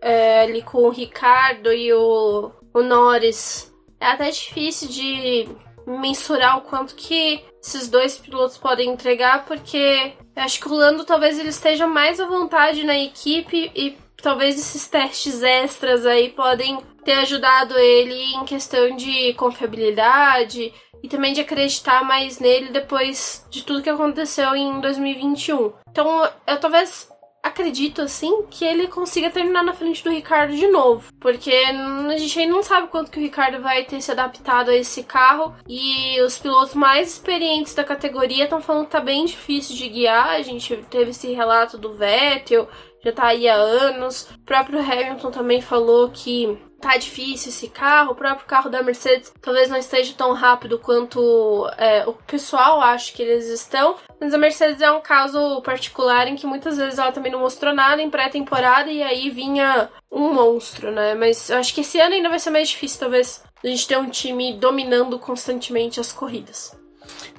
é, 0.00 0.40
ali 0.40 0.62
com 0.62 0.78
o 0.78 0.90
Ricardo 0.90 1.70
e 1.70 1.92
o, 1.92 2.52
o 2.72 2.82
Norris, 2.82 3.70
é 4.00 4.06
até 4.06 4.30
difícil 4.30 4.88
de 4.88 5.46
mensurar 5.86 6.56
o 6.56 6.62
quanto 6.62 6.94
que 6.94 7.44
esses 7.62 7.86
dois 7.88 8.16
pilotos 8.16 8.56
podem 8.56 8.90
entregar, 8.90 9.44
porque 9.44 10.12
acho 10.34 10.58
que 10.58 10.68
o 10.68 10.74
Lando 10.74 11.04
talvez 11.04 11.38
ele 11.38 11.48
esteja 11.50 11.86
mais 11.86 12.18
à 12.18 12.26
vontade 12.26 12.82
na 12.82 12.98
equipe 12.98 13.70
e 13.74 13.96
talvez 14.22 14.58
esses 14.58 14.86
testes 14.86 15.42
extras 15.42 16.04
aí 16.04 16.30
podem 16.30 16.78
ter 17.04 17.14
ajudado 17.14 17.78
ele 17.78 18.34
em 18.34 18.44
questão 18.44 18.94
de 18.96 19.32
confiabilidade 19.34 20.72
e 21.02 21.08
também 21.08 21.32
de 21.32 21.40
acreditar 21.40 22.04
mais 22.04 22.38
nele 22.38 22.70
depois 22.70 23.46
de 23.50 23.62
tudo 23.62 23.82
que 23.82 23.90
aconteceu 23.90 24.54
em 24.54 24.80
2021. 24.80 25.72
Então, 25.90 26.28
eu 26.46 26.60
talvez 26.60 27.08
acredito 27.42 28.02
assim 28.02 28.42
que 28.50 28.64
ele 28.64 28.88
consiga 28.88 29.30
terminar 29.30 29.62
na 29.62 29.72
frente 29.72 30.02
do 30.02 30.10
Ricardo 30.10 30.54
de 30.54 30.66
novo, 30.66 31.12
porque 31.20 31.50
a 31.50 32.18
gente 32.18 32.38
ainda 32.38 32.52
não 32.52 32.62
sabe 32.62 32.88
quanto 32.88 33.10
que 33.10 33.18
o 33.18 33.22
Ricardo 33.22 33.62
vai 33.62 33.84
ter 33.84 34.00
se 34.00 34.10
adaptado 34.10 34.70
a 34.70 34.74
esse 34.74 35.02
carro 35.02 35.54
e 35.68 36.20
os 36.20 36.38
pilotos 36.38 36.74
mais 36.74 37.12
experientes 37.12 37.74
da 37.74 37.84
categoria 37.84 38.44
estão 38.44 38.60
falando 38.60 38.86
que 38.86 38.92
tá 38.92 39.00
bem 39.00 39.24
difícil 39.24 39.76
de 39.76 39.88
guiar. 39.88 40.30
A 40.30 40.42
gente 40.42 40.76
teve 40.90 41.10
esse 41.10 41.32
relato 41.32 41.78
do 41.78 41.94
Vettel, 41.94 42.68
já 43.04 43.12
tá 43.12 43.26
aí 43.26 43.48
há 43.48 43.54
anos. 43.54 44.28
O 44.30 44.44
próprio 44.44 44.80
Hamilton 44.80 45.30
também 45.30 45.60
falou 45.60 46.10
que 46.10 46.58
tá 46.80 46.96
difícil 46.96 47.50
esse 47.50 47.68
carro. 47.68 48.12
O 48.12 48.14
próprio 48.14 48.46
carro 48.46 48.70
da 48.70 48.82
Mercedes 48.82 49.32
talvez 49.40 49.68
não 49.68 49.76
esteja 49.76 50.14
tão 50.16 50.32
rápido 50.32 50.78
quanto 50.78 51.68
é, 51.76 52.04
o 52.06 52.12
pessoal 52.12 52.80
acha 52.80 53.12
que 53.12 53.22
eles 53.22 53.46
estão. 53.48 53.96
Mas 54.20 54.34
a 54.34 54.38
Mercedes 54.38 54.80
é 54.80 54.90
um 54.90 55.00
caso 55.00 55.60
particular 55.62 56.28
em 56.28 56.36
que 56.36 56.46
muitas 56.46 56.76
vezes 56.76 56.98
ela 56.98 57.12
também 57.12 57.32
não 57.32 57.40
mostrou 57.40 57.74
nada 57.74 58.02
em 58.02 58.10
pré-temporada 58.10 58.90
e 58.90 59.02
aí 59.02 59.30
vinha 59.30 59.88
um 60.10 60.32
monstro, 60.32 60.90
né? 60.90 61.14
Mas 61.14 61.50
eu 61.50 61.58
acho 61.58 61.74
que 61.74 61.82
esse 61.82 62.00
ano 62.00 62.14
ainda 62.14 62.28
vai 62.28 62.38
ser 62.38 62.50
mais 62.50 62.68
difícil, 62.68 63.00
talvez, 63.00 63.42
a 63.62 63.66
gente 63.66 63.86
ter 63.86 63.98
um 63.98 64.08
time 64.08 64.54
dominando 64.54 65.18
constantemente 65.18 66.00
as 66.00 66.12
corridas. 66.12 66.76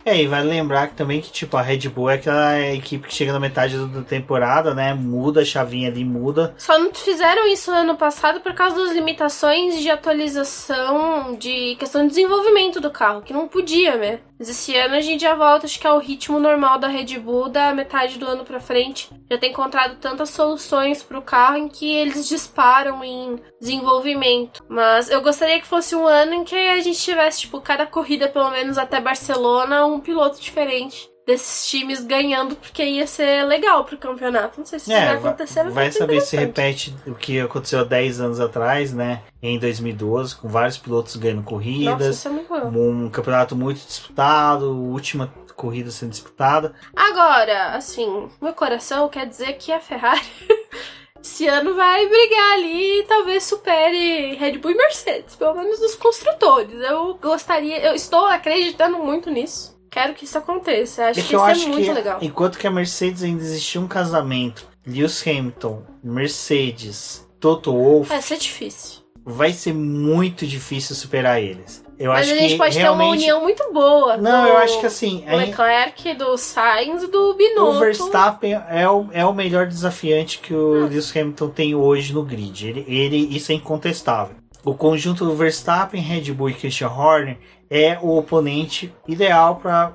É, 0.06 0.22
e 0.22 0.28
vale 0.28 0.50
lembrar 0.50 0.88
que 0.88 0.96
também 0.96 1.22
que, 1.22 1.32
tipo, 1.32 1.58
a 1.58 1.62
Red 1.62 1.90
Bull 1.90 2.10
é 2.10 2.16
aquela 2.16 2.60
equipe 2.60 3.08
que 3.08 3.14
chega 3.14 3.34
na 3.34 3.40
metade 3.40 3.78
da 3.78 4.02
temporada, 4.02 4.74
né? 4.74 4.94
Muda 4.94 5.42
a 5.42 5.46
chavinha 5.46 5.90
ali, 5.90 6.04
muda. 6.04 6.54
Só 6.58 6.78
não 6.80 6.94
fizeram 6.94 7.48
isso 7.48 7.72
ano 7.72 7.96
passado 7.96 8.40
por 8.42 8.54
causa 8.54 8.76
das 8.76 8.92
limitações 8.92 9.80
de 9.80 9.90
atualização, 9.90 11.36
de 11.36 11.76
questão 11.76 12.04
de 12.04 12.10
desenvolvimento 12.10 12.80
do 12.80 12.90
carro, 12.90 13.22
que 13.22 13.34
não 13.34 13.48
podia, 13.48 13.98
né? 13.98 14.20
Mas 14.40 14.48
esse 14.48 14.76
ano 14.78 14.96
a 14.96 15.02
gente 15.02 15.22
já 15.22 15.36
volta, 15.36 15.66
acho 15.66 15.78
que 15.78 15.86
é 15.86 15.92
o 15.92 15.98
ritmo 15.98 16.40
normal 16.40 16.80
da 16.80 16.88
Red 16.88 17.20
Bull 17.20 17.50
da 17.50 17.74
metade 17.74 18.18
do 18.18 18.26
ano 18.26 18.46
pra 18.46 18.62
frente. 18.62 19.10
Já 19.30 19.38
tem 19.38 19.52
encontrado 19.52 19.98
tantas 19.98 20.30
soluções 20.30 21.04
pro 21.04 21.22
carro 21.22 21.58
em 21.58 21.68
que 21.68 21.94
eles 21.94 22.26
disparam 22.26 23.04
em 23.04 23.38
desenvolvimento. 23.60 24.64
Mas 24.70 25.10
eu 25.10 25.22
gostaria 25.22 25.60
que 25.60 25.68
fosse 25.68 25.94
um 25.94 26.08
ano 26.08 26.36
em 26.36 26.44
que 26.46 26.56
a 26.56 26.80
gente 26.80 26.98
tivesse, 27.02 27.42
tipo, 27.42 27.60
cada 27.60 27.86
corrida, 27.86 28.30
pelo 28.30 28.50
menos 28.50 28.78
até 28.78 29.02
Barcelona, 29.02 29.86
um 29.94 30.00
piloto 30.00 30.40
diferente 30.40 31.10
desses 31.26 31.68
times 31.70 32.04
ganhando, 32.04 32.56
porque 32.56 32.84
ia 32.84 33.06
ser 33.06 33.46
legal 33.46 33.86
pro 33.86 33.98
campeonato. 33.98 34.60
Não 34.60 34.66
sei 34.66 34.80
se 34.80 34.92
é, 34.92 35.06
vai 35.06 35.16
acontecer. 35.18 35.70
Vai 35.70 35.92
saber 35.92 36.22
se 36.22 36.36
repete 36.36 36.96
o 37.06 37.14
que 37.14 37.40
aconteceu 37.40 37.82
há 37.82 37.84
10 37.84 38.22
anos 38.22 38.40
atrás, 38.40 38.92
né? 38.92 39.22
Em 39.42 39.60
2012, 39.60 40.36
com 40.38 40.48
vários 40.48 40.80
pilotos 40.80 41.16
ganhando 41.18 41.44
corridas. 41.44 42.26
Nossa, 42.26 42.30
isso 42.30 42.56
é. 42.56 42.66
Um 42.66 43.10
campeonato 43.12 43.56
muito 43.56 43.86
disputado, 43.86 44.76
última 44.76 45.32
corrida 45.56 45.92
sendo 45.92 46.12
disputada. 46.12 46.74
Agora, 46.96 47.76
assim, 47.76 48.28
meu 48.42 48.54
coração 48.54 49.08
quer 49.08 49.28
dizer 49.28 49.54
que 49.54 49.72
a 49.72 49.80
Ferrari. 49.80 50.22
esse 51.22 51.48
ano 51.48 51.76
vai 51.76 52.08
brigar 52.08 52.54
ali 52.54 53.00
e 53.00 53.04
talvez 53.04 53.44
supere 53.44 54.36
Red 54.36 54.58
Bull 54.58 54.72
e 54.72 54.76
Mercedes, 54.76 55.36
pelo 55.36 55.54
menos 55.54 55.80
nos 55.80 55.96
construtores. 55.96 56.74
Eu 56.82 57.16
gostaria, 57.16 57.80
eu 57.86 57.94
estou 57.94 58.26
acreditando 58.26 58.98
muito 58.98 59.30
nisso. 59.30 59.79
Quero 59.90 60.14
que 60.14 60.26
isso 60.26 60.38
aconteça. 60.38 61.06
Acho 61.06 61.20
é 61.20 61.24
que, 61.24 61.30
que 61.30 61.36
isso 61.36 61.46
é 61.46 61.68
muito 61.68 61.86
que, 61.88 61.94
legal. 61.94 62.20
Enquanto 62.22 62.58
que 62.58 62.68
a 62.68 62.72
Mercedes 62.72 63.24
ainda 63.24 63.42
existia 63.42 63.82
um 63.82 63.88
casamento, 63.88 64.68
Lewis 64.86 65.22
Hamilton, 65.26 65.84
Mercedes, 66.04 67.26
Toto 67.40 67.72
Wolff. 67.74 68.10
Vai 68.10 68.22
ser 68.22 68.38
difícil. 68.38 69.00
Vai 69.26 69.52
ser 69.54 69.74
muito 69.74 70.46
difícil 70.48 70.96
superar 70.96 71.42
eles. 71.42 71.84
Eu 71.98 72.12
Mas 72.12 72.22
acho 72.28 72.34
a 72.34 72.38
gente 72.38 72.52
que 72.54 72.58
pode 72.58 72.78
realmente... 72.78 73.00
ter 73.26 73.34
uma 73.34 73.40
união 73.40 73.42
muito 73.42 73.74
boa. 73.74 74.16
Não, 74.16 74.44
do 74.44 74.48
eu 74.48 74.58
acho 74.58 74.80
que 74.80 74.86
assim, 74.86 75.24
a- 75.28 75.36
Leclerc, 75.36 76.14
do 76.14 76.38
Sainz 76.38 77.04
e 77.04 77.08
do 77.08 77.34
Binotto. 77.34 77.76
o 77.76 77.80
Verstappen 77.80 78.54
é 78.70 78.90
o, 78.90 79.08
é 79.12 79.26
o 79.26 79.34
melhor 79.34 79.68
desafiante 79.68 80.40
que 80.40 80.54
o 80.54 80.86
Ah. 80.86 80.88
Lewis 80.88 81.14
Hamilton 81.16 81.50
tem 81.50 81.76
hoje 81.76 82.14
no 82.14 82.24
grid. 82.24 82.68
Ele, 82.68 82.86
ele, 82.88 83.36
isso 83.36 83.52
é 83.52 83.56
incontestável. 83.56 84.36
O 84.64 84.74
conjunto 84.74 85.26
do 85.26 85.36
Verstappen, 85.36 86.02
Red 86.02 86.32
Bull 86.32 86.50
e 86.52 86.54
Christian 86.54 86.90
Horner 86.90 87.38
é 87.70 87.98
o 88.02 88.18
oponente 88.18 88.94
ideal 89.08 89.58
para 89.58 89.94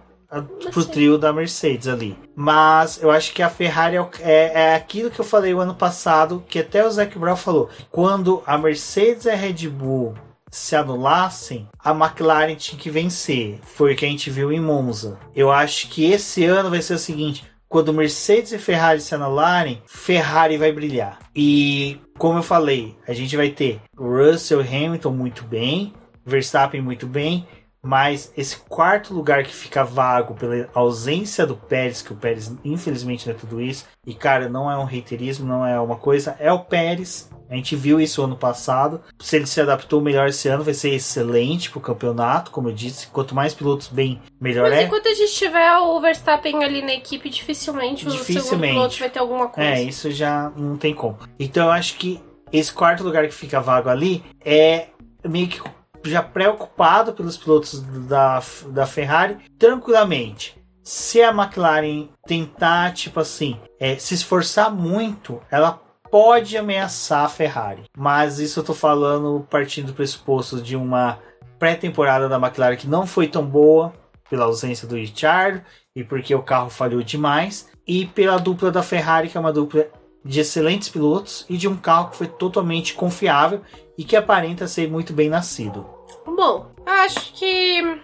o 0.75 0.85
trio 0.85 1.19
da 1.19 1.33
Mercedes 1.33 1.89
ali. 1.89 2.17
Mas 2.35 3.01
eu 3.03 3.11
acho 3.11 3.33
que 3.33 3.43
a 3.43 3.51
Ferrari 3.51 3.97
é, 3.97 4.09
é, 4.21 4.53
é 4.55 4.75
aquilo 4.75 5.11
que 5.11 5.21
eu 5.21 5.25
falei 5.25 5.55
o 5.55 5.61
ano 5.61 5.75
passado, 5.75 6.45
que 6.49 6.59
até 6.59 6.85
o 6.87 6.91
Zac 6.91 7.19
Brown 7.19 7.37
falou. 7.37 7.69
Quando 7.91 8.43
a 8.47 8.59
Mercedes 8.59 9.25
e 9.27 9.31
a 9.31 9.37
Red 9.37 9.69
Bull 9.69 10.15
se 10.51 10.77
anulassem, 10.77 11.69
a 11.79 11.91
McLaren 11.91 12.55
tinha 12.55 12.81
que 12.81 12.91
vencer. 12.91 13.59
Foi 13.63 13.93
o 13.93 13.97
que 13.97 14.05
a 14.05 14.09
gente 14.09 14.31
viu 14.31 14.53
em 14.53 14.61
Monza. 14.61 15.19
Eu 15.35 15.51
acho 15.51 15.89
que 15.89 16.11
esse 16.11 16.45
ano 16.45 16.71
vai 16.71 16.81
ser 16.81 16.95
o 16.95 16.99
seguinte: 16.99 17.45
quando 17.69 17.93
Mercedes 17.93 18.53
e 18.53 18.59
Ferrari 18.59 19.01
se 19.01 19.15
anularem, 19.15 19.83
Ferrari 19.85 20.57
vai 20.57 20.71
brilhar. 20.71 21.19
E 21.35 21.99
como 22.17 22.39
eu 22.39 22.43
falei, 22.43 22.97
a 23.07 23.13
gente 23.13 23.37
vai 23.37 23.51
ter 23.51 23.81
Russell 23.97 24.63
e 24.63 24.69
Hamilton 24.69 25.11
muito 25.11 25.43
bem, 25.43 25.93
Verstappen 26.25 26.81
muito 26.81 27.07
bem. 27.07 27.47
Mas 27.85 28.33
esse 28.37 28.57
quarto 28.57 29.13
lugar 29.13 29.45
que 29.45 29.55
fica 29.55 29.85
vago 29.85 30.35
pela 30.35 30.69
ausência 30.73 31.47
do 31.47 31.55
Pérez, 31.55 32.01
que 32.01 32.13
o 32.13 32.17
Pérez 32.17 32.51
infelizmente 32.65 33.27
não 33.27 33.35
é 33.35 33.39
tudo 33.39 33.61
isso, 33.61 33.85
e 34.07 34.15
cara, 34.15 34.49
não 34.49 34.71
é 34.71 34.79
um 34.79 34.85
reiterismo, 34.85 35.47
não 35.47 35.67
é 35.67 35.79
uma 35.79 35.97
coisa, 35.97 36.35
é 36.39 36.51
o 36.51 36.61
Pérez. 36.61 37.31
A 37.49 37.55
gente 37.55 37.77
viu 37.77 38.01
isso 38.01 38.23
ano 38.23 38.37
passado. 38.37 39.03
Se 39.21 39.37
ele 39.37 39.47
se 39.47 39.61
adaptou 39.61 40.01
melhor 40.01 40.29
esse 40.29 40.49
ano, 40.49 40.65
vai 40.65 40.73
ser 40.73 40.95
excelente 40.95 41.71
pro 41.71 41.79
campeonato, 41.79 42.51
como 42.51 42.71
eu 42.71 42.73
disse. 42.73 43.07
Quanto 43.09 43.35
mais 43.35 43.53
pilotos 43.53 43.89
bem, 43.89 44.21
melhor 44.41 44.71
Mas 44.71 44.79
é. 44.79 44.83
enquanto 44.85 45.07
a 45.07 45.15
gente 45.15 45.33
tiver 45.33 45.79
o 45.79 46.01
Verstappen 46.01 46.65
ali 46.65 46.81
na 46.81 46.95
equipe, 46.95 47.29
dificilmente, 47.29 48.07
o 48.07 48.11
segundo 48.11 48.27
Dificilmente. 48.27 48.73
piloto 48.73 48.99
vai 48.99 49.11
ter 49.11 49.19
alguma 49.19 49.49
coisa. 49.49 49.71
É, 49.71 49.83
isso 49.83 50.11
já 50.11 50.51
não 50.57 50.79
tem 50.79 50.95
como. 50.95 51.19
Então 51.39 51.67
eu 51.67 51.73
acho 51.73 51.97
que 51.97 52.21
esse 52.51 52.73
quarto 52.73 53.05
lugar 53.05 53.27
que 53.27 53.35
fica 53.35 53.61
vago 53.61 53.91
ali 53.91 54.25
é 54.45 54.87
meio 55.25 55.49
que 55.49 55.61
já 56.05 56.23
preocupado 56.23 57.13
pelos 57.13 57.37
pilotos 57.37 57.81
da, 58.09 58.43
da 58.69 58.87
Ferrari 58.87 59.39
tranquilamente. 59.59 60.57
Se 60.83 61.23
a 61.23 61.31
McLaren 61.31 62.09
tentar, 62.27 62.93
tipo 62.93 63.19
assim, 63.19 63.59
é, 63.81 63.97
se 63.97 64.15
esforçar 64.15 64.71
muito, 64.71 65.41
ela 65.51 65.81
pode 66.11 66.57
ameaçar 66.59 67.25
a 67.25 67.29
Ferrari. 67.29 67.85
Mas 67.97 68.39
isso 68.39 68.61
eu 68.61 68.65
tô 68.65 68.75
falando 68.75 69.47
partindo 69.49 69.87
do 69.87 69.95
pressuposto 69.95 70.61
de 70.61 70.77
uma 70.77 71.19
pré-temporada 71.59 72.29
da 72.29 72.37
McLaren 72.37 72.77
que 72.77 72.87
não 72.87 73.07
foi 73.07 73.29
tão 73.29 73.45
boa, 73.45 73.93
pela 74.29 74.47
ausência 74.47 74.89
do 74.89 74.97
Richard 74.97 75.63
e 75.95 76.03
porque 76.03 76.35
o 76.35 76.43
carro 76.43 76.71
falhou 76.71 77.03
demais, 77.03 77.69
e 77.87 78.07
pela 78.07 78.39
dupla 78.39 78.71
da 78.73 78.83
Ferrari, 78.83 79.29
que 79.29 79.37
é 79.37 79.41
uma 79.41 79.53
dupla 79.53 79.87
de 80.25 80.41
excelentes 80.41 80.89
pilotos 80.89 81.45
e 81.49 81.57
de 81.57 81.69
um 81.69 81.77
carro 81.77 82.11
que 82.11 82.17
foi 82.17 82.27
totalmente 82.27 82.95
confiável 82.95 83.61
e 83.97 84.03
que 84.03 84.17
aparenta 84.17 84.67
ser 84.67 84.91
muito 84.91 85.13
bem 85.13 85.29
nascido. 85.29 85.87
Bom, 86.27 86.73
eu 86.87 86.93
acho 86.93 87.33
que 87.33 88.01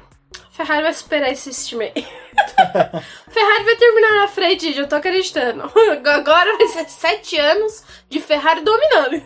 Ferrari 0.53 0.83
vai 0.83 0.93
superar 0.93 1.33
esse 1.33 1.51
time 1.66 1.85
aí. 1.87 2.05
Ferrari 3.29 3.64
vai 3.64 3.77
terminar 3.77 4.16
na 4.16 4.29
frente, 4.29 4.66
gente, 4.66 4.79
eu 4.79 4.89
tô 4.89 4.97
acreditando. 4.97 5.62
Agora 6.09 6.57
vai 6.57 6.68
ser 6.68 6.89
sete 6.89 7.39
anos 7.39 7.83
de 8.09 8.21
Ferrari 8.21 8.62
dominando. 8.62 9.23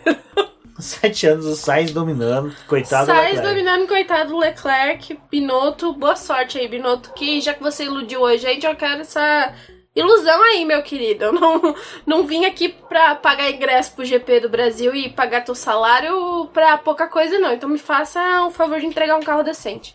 Sete 0.76 1.28
anos 1.28 1.46
o 1.46 1.54
Sainz 1.54 1.92
dominando, 1.92 2.52
coitado 2.66 3.06
do 3.06 3.14
Sainz 3.14 3.36
Leclerc. 3.36 3.48
dominando, 3.48 3.86
coitado 3.86 4.30
do 4.30 4.38
Leclerc, 4.38 5.20
Binotto, 5.30 5.92
boa 5.92 6.16
sorte 6.16 6.58
aí, 6.58 6.66
Binotto, 6.66 7.12
que 7.12 7.40
já 7.40 7.54
que 7.54 7.62
você 7.62 7.84
iludiu 7.84 8.20
hoje, 8.22 8.44
a 8.44 8.50
gente, 8.52 8.66
eu 8.66 8.74
quero 8.74 9.02
essa 9.02 9.54
ilusão 9.94 10.42
aí, 10.42 10.64
meu 10.64 10.82
querido. 10.82 11.24
Eu 11.24 11.32
não, 11.32 11.74
não 12.06 12.26
vim 12.26 12.44
aqui 12.44 12.68
pra 12.68 13.14
pagar 13.14 13.50
ingresso 13.50 13.92
pro 13.94 14.04
GP 14.04 14.40
do 14.40 14.48
Brasil 14.48 14.94
e 14.94 15.10
pagar 15.10 15.44
teu 15.44 15.54
salário 15.54 16.46
pra 16.52 16.78
pouca 16.78 17.06
coisa, 17.08 17.38
não. 17.38 17.52
Então 17.52 17.68
me 17.68 17.78
faça 17.78 18.44
o 18.44 18.50
favor 18.50 18.80
de 18.80 18.86
entregar 18.86 19.16
um 19.16 19.22
carro 19.22 19.42
decente. 19.42 19.92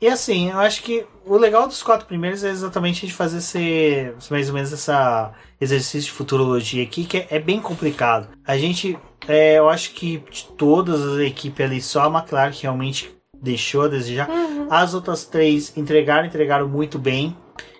E 0.00 0.08
assim, 0.08 0.50
eu 0.50 0.58
acho 0.58 0.82
que 0.82 1.06
o 1.24 1.36
legal 1.36 1.66
dos 1.66 1.82
quatro 1.82 2.06
primeiros 2.06 2.44
é 2.44 2.50
exatamente 2.50 2.98
a 2.98 3.00
gente 3.08 3.14
fazer 3.14 3.38
esse, 3.38 4.12
mais 4.30 4.48
ou 4.48 4.54
menos 4.54 4.72
essa 4.72 5.32
exercício 5.58 6.10
de 6.10 6.12
futurologia 6.12 6.82
aqui, 6.82 7.04
que 7.04 7.16
é, 7.16 7.26
é 7.30 7.38
bem 7.38 7.60
complicado. 7.60 8.28
A 8.46 8.58
gente, 8.58 8.98
é, 9.26 9.58
eu 9.58 9.68
acho 9.68 9.92
que 9.92 10.18
de 10.30 10.44
todas 10.58 11.00
as 11.00 11.20
equipes 11.20 11.64
ali, 11.64 11.80
só 11.80 12.02
a 12.02 12.18
McLaren 12.18 12.50
que 12.50 12.64
realmente 12.64 13.10
deixou 13.40 13.82
a 13.82 13.88
desejar. 13.88 14.28
Uhum. 14.28 14.66
As 14.70 14.94
outras 14.94 15.24
três 15.24 15.74
entregaram, 15.76 16.26
entregaram 16.26 16.68
muito 16.68 16.98
bem. 16.98 17.36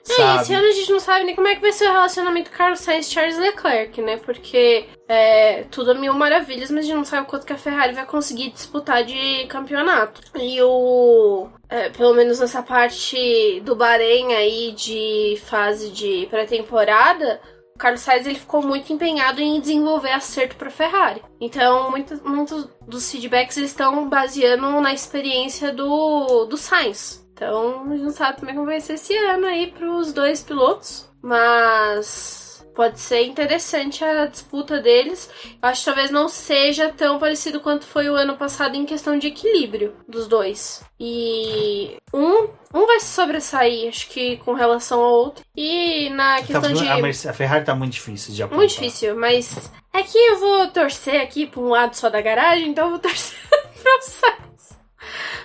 É, 0.08 0.16
Sabe? 0.16 0.42
esse 0.42 0.54
ano 0.54 0.68
a 0.68 0.72
gente 0.72 0.92
não 0.92 1.00
sabe 1.00 1.24
nem 1.24 1.34
como 1.34 1.48
é 1.48 1.54
que 1.54 1.62
vai 1.62 1.72
ser 1.72 1.88
o 1.88 1.92
relacionamento 1.92 2.50
Carlos 2.50 2.80
Sainz 2.80 3.08
e 3.08 3.10
Charles 3.10 3.38
Leclerc, 3.38 4.02
né? 4.02 4.18
Porque 4.18 4.86
é 5.08 5.64
tudo 5.70 5.92
a 5.92 5.94
mil 5.94 6.12
maravilhas, 6.12 6.70
mas 6.70 6.84
a 6.84 6.88
gente 6.88 6.96
não 6.96 7.04
sabe 7.04 7.22
o 7.22 7.30
quanto 7.30 7.46
que 7.46 7.52
a 7.52 7.58
Ferrari 7.58 7.94
vai 7.94 8.04
conseguir 8.04 8.50
disputar 8.50 9.02
de 9.02 9.46
campeonato. 9.46 10.20
E 10.38 10.60
o. 10.62 11.48
é, 11.70 11.88
pelo 11.88 12.14
menos 12.14 12.38
nessa 12.38 12.62
parte 12.62 13.60
do 13.64 13.74
Bahrein 13.74 14.34
aí 14.34 14.72
de 14.72 15.40
fase 15.46 15.90
de 15.90 16.26
pré-temporada. 16.30 17.40
O 17.74 17.78
Carlos 17.78 18.02
Sainz 18.02 18.24
ele 18.26 18.38
ficou 18.38 18.62
muito 18.62 18.92
empenhado 18.92 19.40
em 19.40 19.58
desenvolver 19.60 20.12
acerto 20.12 20.54
para 20.54 20.70
Ferrari. 20.70 21.20
Então, 21.40 21.90
muitos 21.90 22.20
muitos 22.20 22.68
dos 22.86 23.10
feedbacks 23.10 23.56
estão 23.56 24.08
baseando 24.08 24.80
na 24.80 24.94
experiência 24.94 25.72
do, 25.72 26.44
do 26.44 26.56
Sainz. 26.56 27.23
Então, 27.34 27.82
a 27.84 27.88
gente 27.90 28.02
não 28.04 28.12
sabe 28.12 28.38
também 28.38 28.54
como 28.54 28.66
vai 28.66 28.80
ser 28.80 28.94
esse 28.94 29.14
ano 29.16 29.46
aí 29.46 29.66
pros 29.72 30.12
dois 30.12 30.40
pilotos. 30.42 31.06
Mas 31.20 32.64
pode 32.74 32.98
ser 33.00 33.22
interessante 33.24 34.04
a 34.04 34.26
disputa 34.26 34.80
deles. 34.80 35.28
Eu 35.62 35.68
acho 35.68 35.80
que 35.80 35.84
talvez 35.86 36.10
não 36.10 36.28
seja 36.28 36.90
tão 36.90 37.18
parecido 37.18 37.60
quanto 37.60 37.84
foi 37.86 38.08
o 38.08 38.14
ano 38.14 38.36
passado 38.36 38.76
em 38.76 38.84
questão 38.84 39.18
de 39.18 39.28
equilíbrio 39.28 39.96
dos 40.08 40.26
dois. 40.28 40.82
E 41.00 41.96
um, 42.12 42.48
um 42.72 42.86
vai 42.86 43.00
se 43.00 43.06
sobressair, 43.12 43.88
acho 43.88 44.08
que 44.08 44.36
com 44.38 44.52
relação 44.54 45.00
ao 45.02 45.12
outro. 45.12 45.44
E 45.56 46.08
na 46.10 46.36
Tá- 46.36 46.42
questão 46.42 46.72
de. 46.72 46.86
a, 46.88 46.96
Merce- 46.98 47.28
a 47.28 47.32
Ferrari 47.32 47.64
tá 47.64 47.74
muito 47.74 47.92
difícil 47.94 48.34
de 48.34 48.42
apontar. 48.42 48.58
Muito 48.58 48.70
difícil, 48.74 49.16
mas 49.16 49.70
é 49.92 50.02
que 50.02 50.18
eu 50.18 50.38
vou 50.38 50.68
torcer 50.68 51.20
aqui 51.20 51.46
pra 51.46 51.60
um 51.60 51.68
lado 51.68 51.94
só 51.96 52.08
da 52.10 52.20
garagem, 52.20 52.68
então 52.68 52.84
eu 52.84 52.90
vou 52.90 52.98
torcer 52.98 53.38
pro 53.50 54.02
Sainz. 54.02 54.78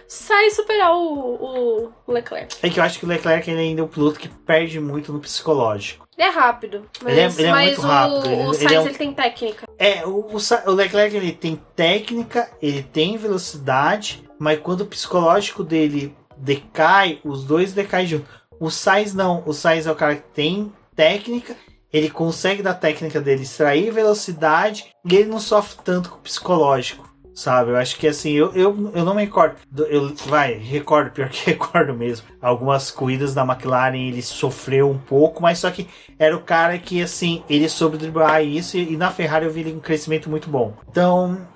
Sainz 0.08 0.56
superar 0.56 0.92
o, 0.96 1.92
o 2.08 2.12
Leclerc. 2.12 2.56
É 2.64 2.70
que 2.70 2.80
eu 2.80 2.84
acho 2.84 3.00
que 3.00 3.06
o 3.06 3.08
Leclerc 3.08 3.50
ele 3.50 3.60
ainda 3.62 3.82
é 3.82 3.84
um 3.84 3.88
piloto 3.88 4.20
que 4.20 4.28
perde 4.28 4.80
muito 4.80 5.14
no 5.14 5.20
psicológico. 5.20 6.08
Ele 6.18 6.28
é 6.28 6.32
rápido, 6.32 6.86
mas, 7.02 7.12
Ele 7.14 7.22
é- 7.22 7.26
ele 7.26 7.44
é 7.48 7.52
mas 7.52 7.66
muito 7.68 7.82
o, 7.82 7.86
rápido, 7.88 8.26
ele- 8.28 8.36
o 8.44 8.54
ele 8.54 8.54
Sainz 8.56 8.72
é 8.74 8.80
um- 8.80 8.86
ele 8.88 8.98
tem 8.98 9.14
técnica. 9.14 9.68
É, 9.78 10.06
o, 10.06 10.10
o 10.20 10.38
o 10.68 10.72
Leclerc 10.74 11.16
ele 11.16 11.32
tem 11.32 11.62
técnica, 11.76 12.50
ele 12.62 12.84
tem 12.84 13.18
velocidade, 13.18 14.24
mas 14.38 14.60
quando 14.60 14.82
o 14.82 14.86
psicológico 14.86 15.64
dele 15.64 16.16
decai, 16.38 17.20
os 17.24 17.44
dois 17.44 17.74
decaem 17.74 18.08
junto. 18.08 18.26
O 18.60 18.70
Sainz 18.70 19.14
não, 19.14 19.44
o 19.46 19.54
Sainz 19.54 19.88
é 19.88 19.92
o 19.92 19.96
cara 19.96 20.16
que 20.18 20.30
tem 20.34 20.74
técnica, 20.96 21.56
ele 21.92 22.10
consegue 22.10 22.62
da 22.62 22.74
técnica 22.74 23.20
dele 23.22 23.44
extrair 23.44 23.92
velocidade 23.92 24.88
e 25.10 25.16
ele 25.16 25.30
não 25.30 25.40
sofre 25.40 25.78
tanto 25.84 26.10
com 26.10 26.18
o 26.18 26.22
psicológico. 26.22 27.09
Sabe, 27.40 27.72
eu 27.72 27.78
acho 27.78 27.98
que 27.98 28.06
assim, 28.06 28.32
eu, 28.34 28.52
eu, 28.54 28.92
eu 28.94 29.06
não 29.06 29.16
me 29.16 29.24
recordo. 29.24 29.56
do- 29.72 29.86
Eu, 29.86 30.14
vai, 30.26 30.56
recordo, 30.56 31.12
pior 31.12 31.30
que 31.30 31.46
recordo 31.52 31.94
mesmo. 31.94 32.28
Algumas 32.42 32.92
corridas 32.92 33.34
da 33.34 33.44
McLaren 33.46 33.96
ele 33.98 34.22
sofreu 34.22 34.90
um 34.90 34.98
pouco, 34.98 35.42
mas 35.42 35.58
só 35.60 35.72
que 35.72 35.88
era 36.20 36.36
o 36.36 36.42
cara 36.42 36.78
que, 36.78 37.02
assim, 37.02 37.42
ele 37.50 37.70
soube 37.70 37.98
driblar 37.98 38.44
isso 38.44 38.76
e, 38.78 38.92
e 38.92 38.98
na 38.98 39.10
Ferrari 39.10 39.46
eu 39.46 39.52
vi 39.54 39.62
ele 39.62 39.72
um 39.74 39.80
crescimento 39.80 40.30
muito 40.30 40.50
bom. 40.50 40.74
Então, 40.92 41.48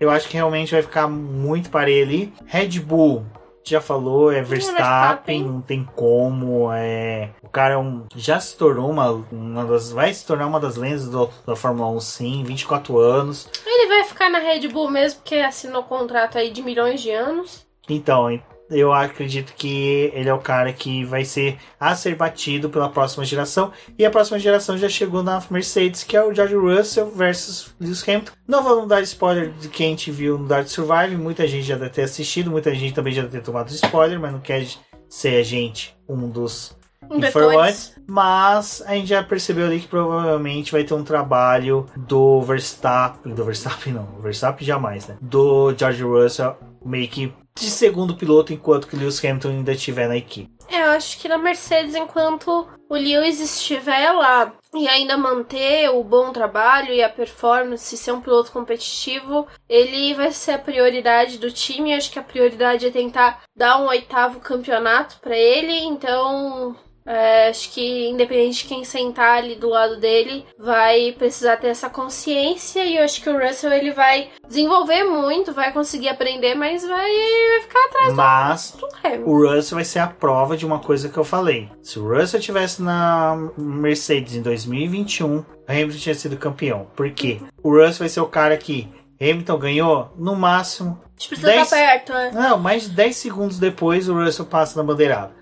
eu 0.00 0.10
acho 0.10 0.28
que 0.28 0.34
realmente 0.34 0.72
vai 0.72 0.82
ficar 0.82 1.06
muito 1.06 1.70
parelho 1.70 2.02
ali. 2.04 2.32
Red 2.44 2.80
Bull, 2.80 3.24
já 3.70 3.80
falou, 3.80 4.30
é 4.32 4.42
Verstappen, 4.42 5.42
não 5.44 5.60
tem 5.60 5.84
como. 5.96 6.70
É, 6.72 7.30
o 7.42 7.48
cara 7.48 7.74
é 7.74 7.76
um, 7.78 8.04
já 8.14 8.38
se 8.40 8.56
tornou 8.56 8.90
uma, 8.90 9.10
uma 9.32 9.64
das. 9.64 9.90
Vai 9.92 10.12
se 10.12 10.26
tornar 10.26 10.46
uma 10.46 10.60
das 10.60 10.76
lendas 10.76 11.08
do- 11.08 11.30
da 11.46 11.54
Fórmula 11.56 11.90
1, 11.90 12.00
sim, 12.00 12.42
24 12.44 12.98
anos. 12.98 13.48
Ele 13.66 13.88
vai 13.88 14.04
ficar 14.04 14.30
na 14.30 14.38
Red 14.38 14.68
Bull 14.68 14.90
mesmo, 14.90 15.20
porque 15.20 15.36
assinou 15.36 15.82
contrato 15.82 16.38
aí 16.38 16.50
de 16.50 16.62
milhões 16.62 17.00
de 17.00 17.10
anos. 17.10 17.66
Então, 17.88 18.30
eu 18.70 18.92
acredito 18.92 19.54
que 19.54 20.10
ele 20.14 20.28
é 20.28 20.34
o 20.34 20.38
cara 20.38 20.72
que 20.72 21.04
vai 21.04 21.24
ser 21.24 21.58
a 21.78 21.94
ser 21.94 22.14
batido 22.14 22.68
pela 22.68 22.88
próxima 22.88 23.24
geração. 23.24 23.72
E 23.98 24.04
a 24.04 24.10
próxima 24.10 24.38
geração 24.38 24.76
já 24.76 24.88
chegou 24.88 25.22
na 25.22 25.42
Mercedes, 25.50 26.04
que 26.04 26.16
é 26.16 26.22
o 26.22 26.34
George 26.34 26.54
Russell 26.54 27.10
versus 27.10 27.74
Lewis 27.80 28.02
Hamilton. 28.06 28.32
Não 28.46 28.62
vamos 28.62 28.88
dar 28.88 29.02
spoiler 29.02 29.50
de 29.52 29.68
quem 29.68 29.86
a 29.86 29.90
gente 29.90 30.10
viu 30.10 30.38
no 30.38 30.46
Dark 30.46 30.68
Survive. 30.68 31.16
Muita 31.16 31.46
gente 31.46 31.64
já 31.64 31.76
deve 31.76 31.90
ter 31.90 32.02
assistido, 32.02 32.50
muita 32.50 32.74
gente 32.74 32.94
também 32.94 33.12
já 33.12 33.22
deve 33.22 33.38
ter 33.38 33.44
tomado 33.44 33.70
spoiler, 33.70 34.20
mas 34.20 34.32
não 34.32 34.40
quer 34.40 34.66
ser 35.08 35.40
a 35.40 35.42
gente 35.42 35.96
um 36.08 36.28
dos 36.28 36.76
informantes. 37.10 37.94
Mas 38.06 38.82
a 38.86 38.94
gente 38.94 39.08
já 39.08 39.22
percebeu 39.22 39.66
ali 39.66 39.80
que 39.80 39.88
provavelmente 39.88 40.72
vai 40.72 40.84
ter 40.84 40.94
um 40.94 41.04
trabalho 41.04 41.86
do 41.96 42.42
Verstappen. 42.42 43.34
Do 43.34 43.44
Verstappen 43.44 43.92
não, 43.92 44.20
Verstappen 44.20 44.66
jamais, 44.66 45.06
né? 45.06 45.16
Do 45.20 45.74
George 45.76 46.02
Russell 46.02 46.56
meio 46.84 47.08
que 47.08 47.32
de 47.58 47.70
segundo 47.70 48.16
piloto 48.16 48.52
enquanto 48.52 48.86
que 48.86 48.96
Lewis 48.96 49.24
Hamilton 49.24 49.48
ainda 49.48 49.72
estiver 49.72 50.08
na 50.08 50.16
equipe. 50.16 50.50
É, 50.68 50.82
eu 50.82 50.90
acho 50.90 51.18
que 51.18 51.28
na 51.28 51.38
Mercedes, 51.38 51.94
enquanto 51.94 52.68
o 52.88 52.94
Lewis 52.94 53.40
estiver 53.40 54.12
lá 54.12 54.52
e 54.74 54.86
ainda 54.86 55.16
manter 55.16 55.88
o 55.90 56.04
bom 56.04 56.30
trabalho 56.30 56.92
e 56.92 57.02
a 57.02 57.08
performance, 57.08 57.96
ser 57.96 58.12
um 58.12 58.20
piloto 58.20 58.52
competitivo, 58.52 59.46
ele 59.68 60.14
vai 60.14 60.30
ser 60.30 60.52
a 60.52 60.58
prioridade 60.58 61.38
do 61.38 61.50
time. 61.50 61.92
Eu 61.92 61.96
acho 61.96 62.10
que 62.10 62.18
a 62.18 62.22
prioridade 62.22 62.86
é 62.86 62.90
tentar 62.90 63.42
dar 63.56 63.80
um 63.80 63.86
oitavo 63.86 64.40
campeonato 64.40 65.18
para 65.20 65.36
ele. 65.36 65.72
Então, 65.84 66.76
é, 67.08 67.48
acho 67.48 67.72
que 67.72 68.10
independente 68.10 68.62
de 68.62 68.68
quem 68.68 68.84
sentar 68.84 69.38
ali 69.38 69.54
do 69.54 69.70
lado 69.70 69.96
dele, 69.96 70.44
vai 70.58 71.12
precisar 71.12 71.56
ter 71.56 71.68
essa 71.68 71.88
consciência 71.88 72.84
e 72.84 72.98
eu 72.98 73.04
acho 73.04 73.22
que 73.22 73.30
o 73.30 73.38
Russell 73.38 73.72
ele 73.72 73.92
vai 73.92 74.28
desenvolver 74.46 75.04
muito, 75.04 75.54
vai 75.54 75.72
conseguir 75.72 76.10
aprender, 76.10 76.54
mas 76.54 76.86
vai, 76.86 77.10
vai 77.10 77.60
ficar 77.62 77.84
atrás 77.86 78.14
Mas 78.14 78.70
do, 78.72 78.86
do 78.86 79.30
o 79.30 79.48
Russell 79.48 79.76
vai 79.76 79.84
ser 79.86 80.00
a 80.00 80.06
prova 80.06 80.54
de 80.54 80.66
uma 80.66 80.80
coisa 80.80 81.08
que 81.08 81.16
eu 81.16 81.24
falei. 81.24 81.70
Se 81.82 81.98
o 81.98 82.06
Russell 82.06 82.40
tivesse 82.40 82.82
na 82.82 83.50
Mercedes 83.56 84.34
em 84.34 84.42
2021, 84.42 85.44
Hamilton 85.66 85.98
tinha 85.98 86.14
sido 86.14 86.36
campeão. 86.36 86.88
Por 86.94 87.10
quê? 87.10 87.40
O 87.62 87.70
Russell 87.70 88.00
vai 88.00 88.08
ser 88.10 88.20
o 88.20 88.26
cara 88.26 88.56
que 88.58 88.86
Hamilton 89.18 89.58
ganhou 89.58 90.12
no 90.16 90.36
máximo. 90.36 91.00
A 91.02 91.20
gente 91.20 91.28
precisa 91.28 91.48
10 91.48 91.62
estar 91.62 91.76
perto, 91.76 92.12
né? 92.12 92.30
Não, 92.34 92.58
mais 92.58 92.82
de 92.82 92.90
10 92.90 93.16
segundos 93.16 93.58
depois 93.58 94.08
o 94.08 94.14
Russell 94.14 94.44
passa 94.44 94.78
na 94.78 94.86
bandeirada. 94.86 95.37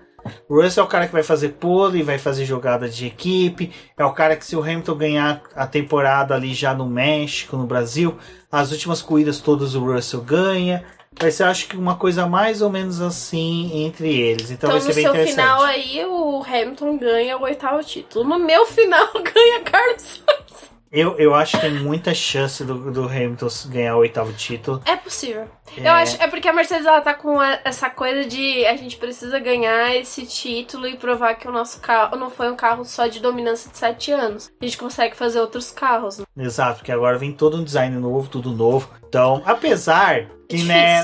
O 0.49 0.61
Russell 0.61 0.83
é 0.83 0.85
o 0.85 0.89
cara 0.89 1.07
que 1.07 1.13
vai 1.13 1.23
fazer 1.23 1.49
pole, 1.49 2.03
vai 2.03 2.17
fazer 2.17 2.45
jogada 2.45 2.87
de 2.89 3.05
equipe. 3.07 3.71
É 3.97 4.05
o 4.05 4.13
cara 4.13 4.35
que, 4.35 4.45
se 4.45 4.55
o 4.55 4.61
Hamilton 4.61 4.95
ganhar 4.95 5.41
a 5.55 5.65
temporada 5.67 6.35
ali 6.35 6.53
já 6.53 6.73
no 6.73 6.87
México, 6.87 7.57
no 7.57 7.65
Brasil, 7.65 8.17
as 8.51 8.71
últimas 8.71 9.01
corridas 9.01 9.39
todas 9.39 9.75
o 9.75 9.83
Russell 9.83 10.21
ganha. 10.21 10.83
Vai 11.19 11.31
ser, 11.31 11.43
acho 11.45 11.67
que, 11.67 11.75
uma 11.75 11.95
coisa 11.95 12.27
mais 12.27 12.61
ou 12.61 12.69
menos 12.69 13.01
assim 13.01 13.85
entre 13.85 14.15
eles. 14.19 14.51
Então, 14.51 14.69
Então, 14.69 14.69
vai 14.69 14.79
no 14.79 14.85
ser 14.85 14.93
bem 14.93 15.03
seu 15.03 15.11
interessante. 15.11 15.35
final 15.35 15.63
aí, 15.63 16.05
o 16.05 16.43
Hamilton 16.43 16.97
ganha 16.97 17.37
o 17.37 17.41
oitavo 17.41 17.83
título. 17.83 18.23
No 18.23 18.37
meu 18.37 18.65
final, 18.67 19.07
ganha 19.13 19.61
Carlos 19.61 20.01
Sainz. 20.03 20.76
Eu, 20.91 21.17
eu 21.17 21.35
acho 21.35 21.57
que 21.57 21.61
tem 21.61 21.73
muita 21.73 22.13
chance 22.13 22.63
do, 22.63 22.91
do 22.91 23.05
Hamilton 23.05 23.47
ganhar 23.67 23.95
o 23.95 23.99
oitavo 23.99 24.31
título. 24.33 24.81
É 24.85 24.95
possível. 24.95 25.47
É. 25.77 25.87
Eu 25.87 25.91
acho, 25.91 26.21
é 26.21 26.27
porque 26.27 26.47
a 26.47 26.53
Mercedes 26.53 26.85
ela 26.85 27.01
tá 27.01 27.13
com 27.13 27.39
a- 27.39 27.59
essa 27.65 27.89
coisa 27.89 28.25
de 28.25 28.65
a 28.65 28.75
gente 28.77 28.95
precisa 28.97 29.37
ganhar 29.39 29.93
esse 29.95 30.25
título 30.25 30.87
e 30.87 30.95
provar 30.97 31.35
que 31.35 31.47
o 31.47 31.51
nosso 31.51 31.79
carro 31.81 32.15
não 32.17 32.29
foi 32.29 32.49
um 32.49 32.55
carro 32.55 32.85
só 32.85 33.05
de 33.07 33.19
dominância 33.19 33.69
de 33.69 33.77
7 33.77 34.11
anos. 34.11 34.49
A 34.61 34.65
gente 34.65 34.77
consegue 34.77 35.15
fazer 35.15 35.39
outros 35.41 35.71
carros. 35.71 36.19
Né? 36.19 36.25
Exato, 36.37 36.77
porque 36.77 36.91
agora 36.91 37.17
vem 37.17 37.31
todo 37.33 37.57
um 37.57 37.63
design 37.63 37.95
novo, 37.97 38.29
tudo 38.29 38.51
novo. 38.51 38.89
Então, 39.07 39.41
apesar 39.45 40.27
que, 40.47 40.63
né, 40.63 41.01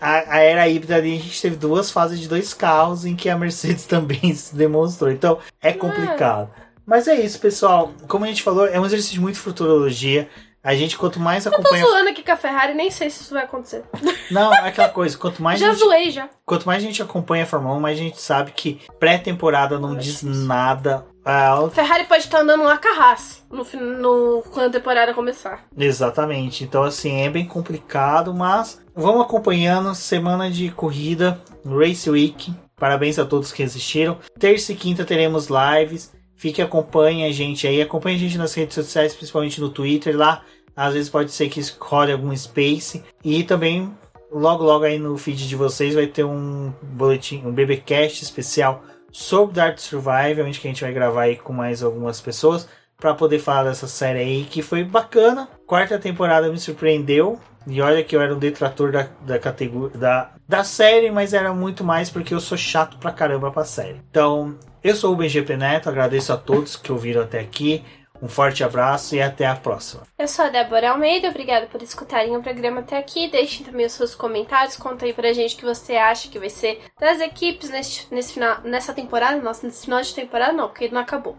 a, 0.00 0.34
a 0.36 0.38
era 0.38 0.68
híbrida 0.68 0.96
ali, 0.96 1.16
a 1.16 1.20
gente 1.20 1.40
teve 1.40 1.56
duas 1.56 1.90
fases 1.90 2.20
de 2.20 2.28
dois 2.28 2.52
carros 2.54 3.04
em 3.04 3.16
que 3.16 3.28
a 3.28 3.36
Mercedes 3.36 3.86
também 3.86 4.34
se 4.34 4.54
demonstrou. 4.54 5.10
Então 5.10 5.38
é 5.60 5.72
complicado. 5.72 6.50
Mas 6.86 7.08
é 7.08 7.14
isso, 7.14 7.38
pessoal. 7.40 7.92
Como 8.08 8.24
a 8.24 8.28
gente 8.28 8.42
falou, 8.42 8.66
é 8.66 8.78
um 8.78 8.86
exercício 8.86 9.14
de 9.14 9.20
muita 9.20 9.38
futurologia. 9.38 10.28
A 10.62 10.74
gente, 10.74 10.96
quanto 10.96 11.20
mais 11.20 11.44
Eu 11.44 11.52
tô 11.52 11.58
acompanha. 11.58 11.84
zoando 11.84 12.08
aqui 12.08 12.22
com 12.22 12.32
a 12.32 12.36
Ferrari, 12.36 12.72
nem 12.72 12.90
sei 12.90 13.10
se 13.10 13.20
isso 13.22 13.34
vai 13.34 13.44
acontecer. 13.44 13.84
Não, 14.30 14.52
é 14.52 14.68
aquela 14.68 14.88
coisa. 14.88 15.16
Quanto 15.18 15.42
mais, 15.42 15.60
a 15.60 15.66
já 15.66 15.72
gente, 15.72 15.84
zoei 15.84 16.10
já. 16.10 16.26
quanto 16.46 16.64
mais 16.66 16.82
a 16.82 16.86
gente 16.86 17.02
acompanha 17.02 17.44
a 17.44 17.46
Fórmula 17.46 17.76
1, 17.76 17.80
mais 17.80 17.98
a 17.98 18.02
gente 18.02 18.18
sabe 18.18 18.52
que 18.52 18.80
pré-temporada 18.98 19.78
não 19.78 19.94
diz 19.94 20.22
nada. 20.22 21.04
Ah, 21.22 21.68
Ferrari 21.70 22.04
pode 22.04 22.24
estar 22.24 22.40
andando 22.40 22.62
uma 22.62 22.78
carraça 22.78 23.40
no, 23.50 23.64
no, 23.80 24.42
quando 24.52 24.68
a 24.68 24.70
temporada 24.78 25.12
começar. 25.12 25.64
Exatamente. 25.76 26.64
Então, 26.64 26.82
assim, 26.82 27.20
é 27.22 27.28
bem 27.28 27.44
complicado, 27.46 28.32
mas 28.34 28.80
vamos 28.94 29.22
acompanhando. 29.22 29.94
Semana 29.94 30.50
de 30.50 30.70
corrida, 30.70 31.38
Race 31.66 32.08
Week. 32.08 32.54
Parabéns 32.76 33.18
a 33.18 33.24
todos 33.26 33.52
que 33.52 33.62
assistiram. 33.62 34.18
Terça 34.38 34.72
e 34.72 34.76
quinta 34.76 35.04
teremos 35.04 35.48
lives. 35.48 36.10
Fique 36.36 36.60
acompanhe 36.60 37.24
a 37.24 37.32
gente 37.32 37.66
aí. 37.66 37.80
Acompanhe 37.80 38.16
a 38.16 38.18
gente 38.18 38.38
nas 38.38 38.54
redes 38.54 38.74
sociais, 38.74 39.14
principalmente 39.14 39.60
no 39.60 39.70
Twitter. 39.70 40.16
Lá, 40.16 40.42
às 40.76 40.94
vezes 40.94 41.08
pode 41.08 41.30
ser 41.30 41.48
que 41.48 41.60
role 41.78 42.12
algum 42.12 42.36
space. 42.36 43.02
E 43.24 43.42
também, 43.44 43.92
logo, 44.30 44.64
logo 44.64 44.84
aí 44.84 44.98
no 44.98 45.16
feed 45.16 45.48
de 45.48 45.56
vocês 45.56 45.94
vai 45.94 46.06
ter 46.06 46.24
um 46.24 46.72
boletim, 46.82 47.42
um 47.44 47.52
BBcast 47.52 48.22
especial 48.22 48.82
sobre 49.12 49.54
Dark 49.54 49.78
Survival, 49.78 50.46
onde 50.46 50.58
que 50.58 50.66
a 50.66 50.70
gente 50.70 50.82
vai 50.82 50.92
gravar 50.92 51.22
aí 51.22 51.36
com 51.36 51.52
mais 51.52 51.82
algumas 51.82 52.20
pessoas 52.20 52.68
para 52.98 53.14
poder 53.14 53.38
falar 53.38 53.64
dessa 53.64 53.86
série 53.86 54.18
aí 54.18 54.44
que 54.44 54.62
foi 54.62 54.82
bacana. 54.82 55.48
Quarta 55.66 55.98
temporada 55.98 56.50
me 56.50 56.58
surpreendeu. 56.58 57.38
E 57.66 57.80
olha 57.80 58.04
que 58.04 58.14
eu 58.14 58.20
era 58.20 58.34
um 58.34 58.38
detrator 58.38 58.92
da, 58.92 59.08
da 59.22 59.38
categoria 59.38 59.96
da, 59.96 60.32
da 60.46 60.62
série, 60.62 61.10
mas 61.10 61.32
era 61.32 61.54
muito 61.54 61.82
mais 61.82 62.10
porque 62.10 62.34
eu 62.34 62.40
sou 62.40 62.58
chato 62.58 62.98
pra 62.98 63.10
caramba 63.10 63.50
pra 63.50 63.64
série. 63.64 64.02
Então, 64.10 64.58
eu 64.84 64.94
sou 64.94 65.14
o 65.14 65.16
BGP 65.16 65.56
Neto, 65.56 65.88
agradeço 65.88 66.30
a 66.30 66.36
todos 66.36 66.76
que 66.76 66.92
ouviram 66.92 67.22
até 67.22 67.40
aqui. 67.40 67.82
Um 68.22 68.28
forte 68.28 68.62
abraço 68.62 69.16
e 69.16 69.20
até 69.20 69.46
a 69.46 69.56
próxima. 69.56 70.02
Eu 70.18 70.28
sou 70.28 70.44
a 70.44 70.48
Débora 70.48 70.90
Almeida, 70.90 71.28
obrigada 71.28 71.66
por 71.66 71.82
escutarem 71.82 72.36
o 72.36 72.42
programa 72.42 72.80
até 72.80 72.98
aqui. 72.98 73.28
Deixem 73.28 73.64
também 73.64 73.86
os 73.86 73.92
seus 73.92 74.14
comentários, 74.14 74.76
conta 74.76 75.06
aí 75.06 75.12
pra 75.12 75.32
gente 75.32 75.56
o 75.56 75.58
que 75.58 75.64
você 75.64 75.96
acha 75.96 76.28
que 76.28 76.38
vai 76.38 76.50
ser 76.50 76.80
das 77.00 77.20
equipes 77.20 77.70
nesse, 77.70 78.06
nesse 78.14 78.34
final, 78.34 78.60
nessa 78.62 78.92
temporada. 78.92 79.40
Nossa, 79.40 79.66
nesse 79.66 79.86
final 79.86 80.00
de 80.00 80.14
temporada 80.14 80.52
não, 80.52 80.68
porque 80.68 80.88
não 80.88 81.00
acabou. 81.00 81.36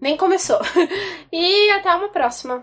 Nem 0.00 0.16
começou. 0.16 0.60
E 1.32 1.70
até 1.70 1.94
uma 1.94 2.10
próxima. 2.10 2.62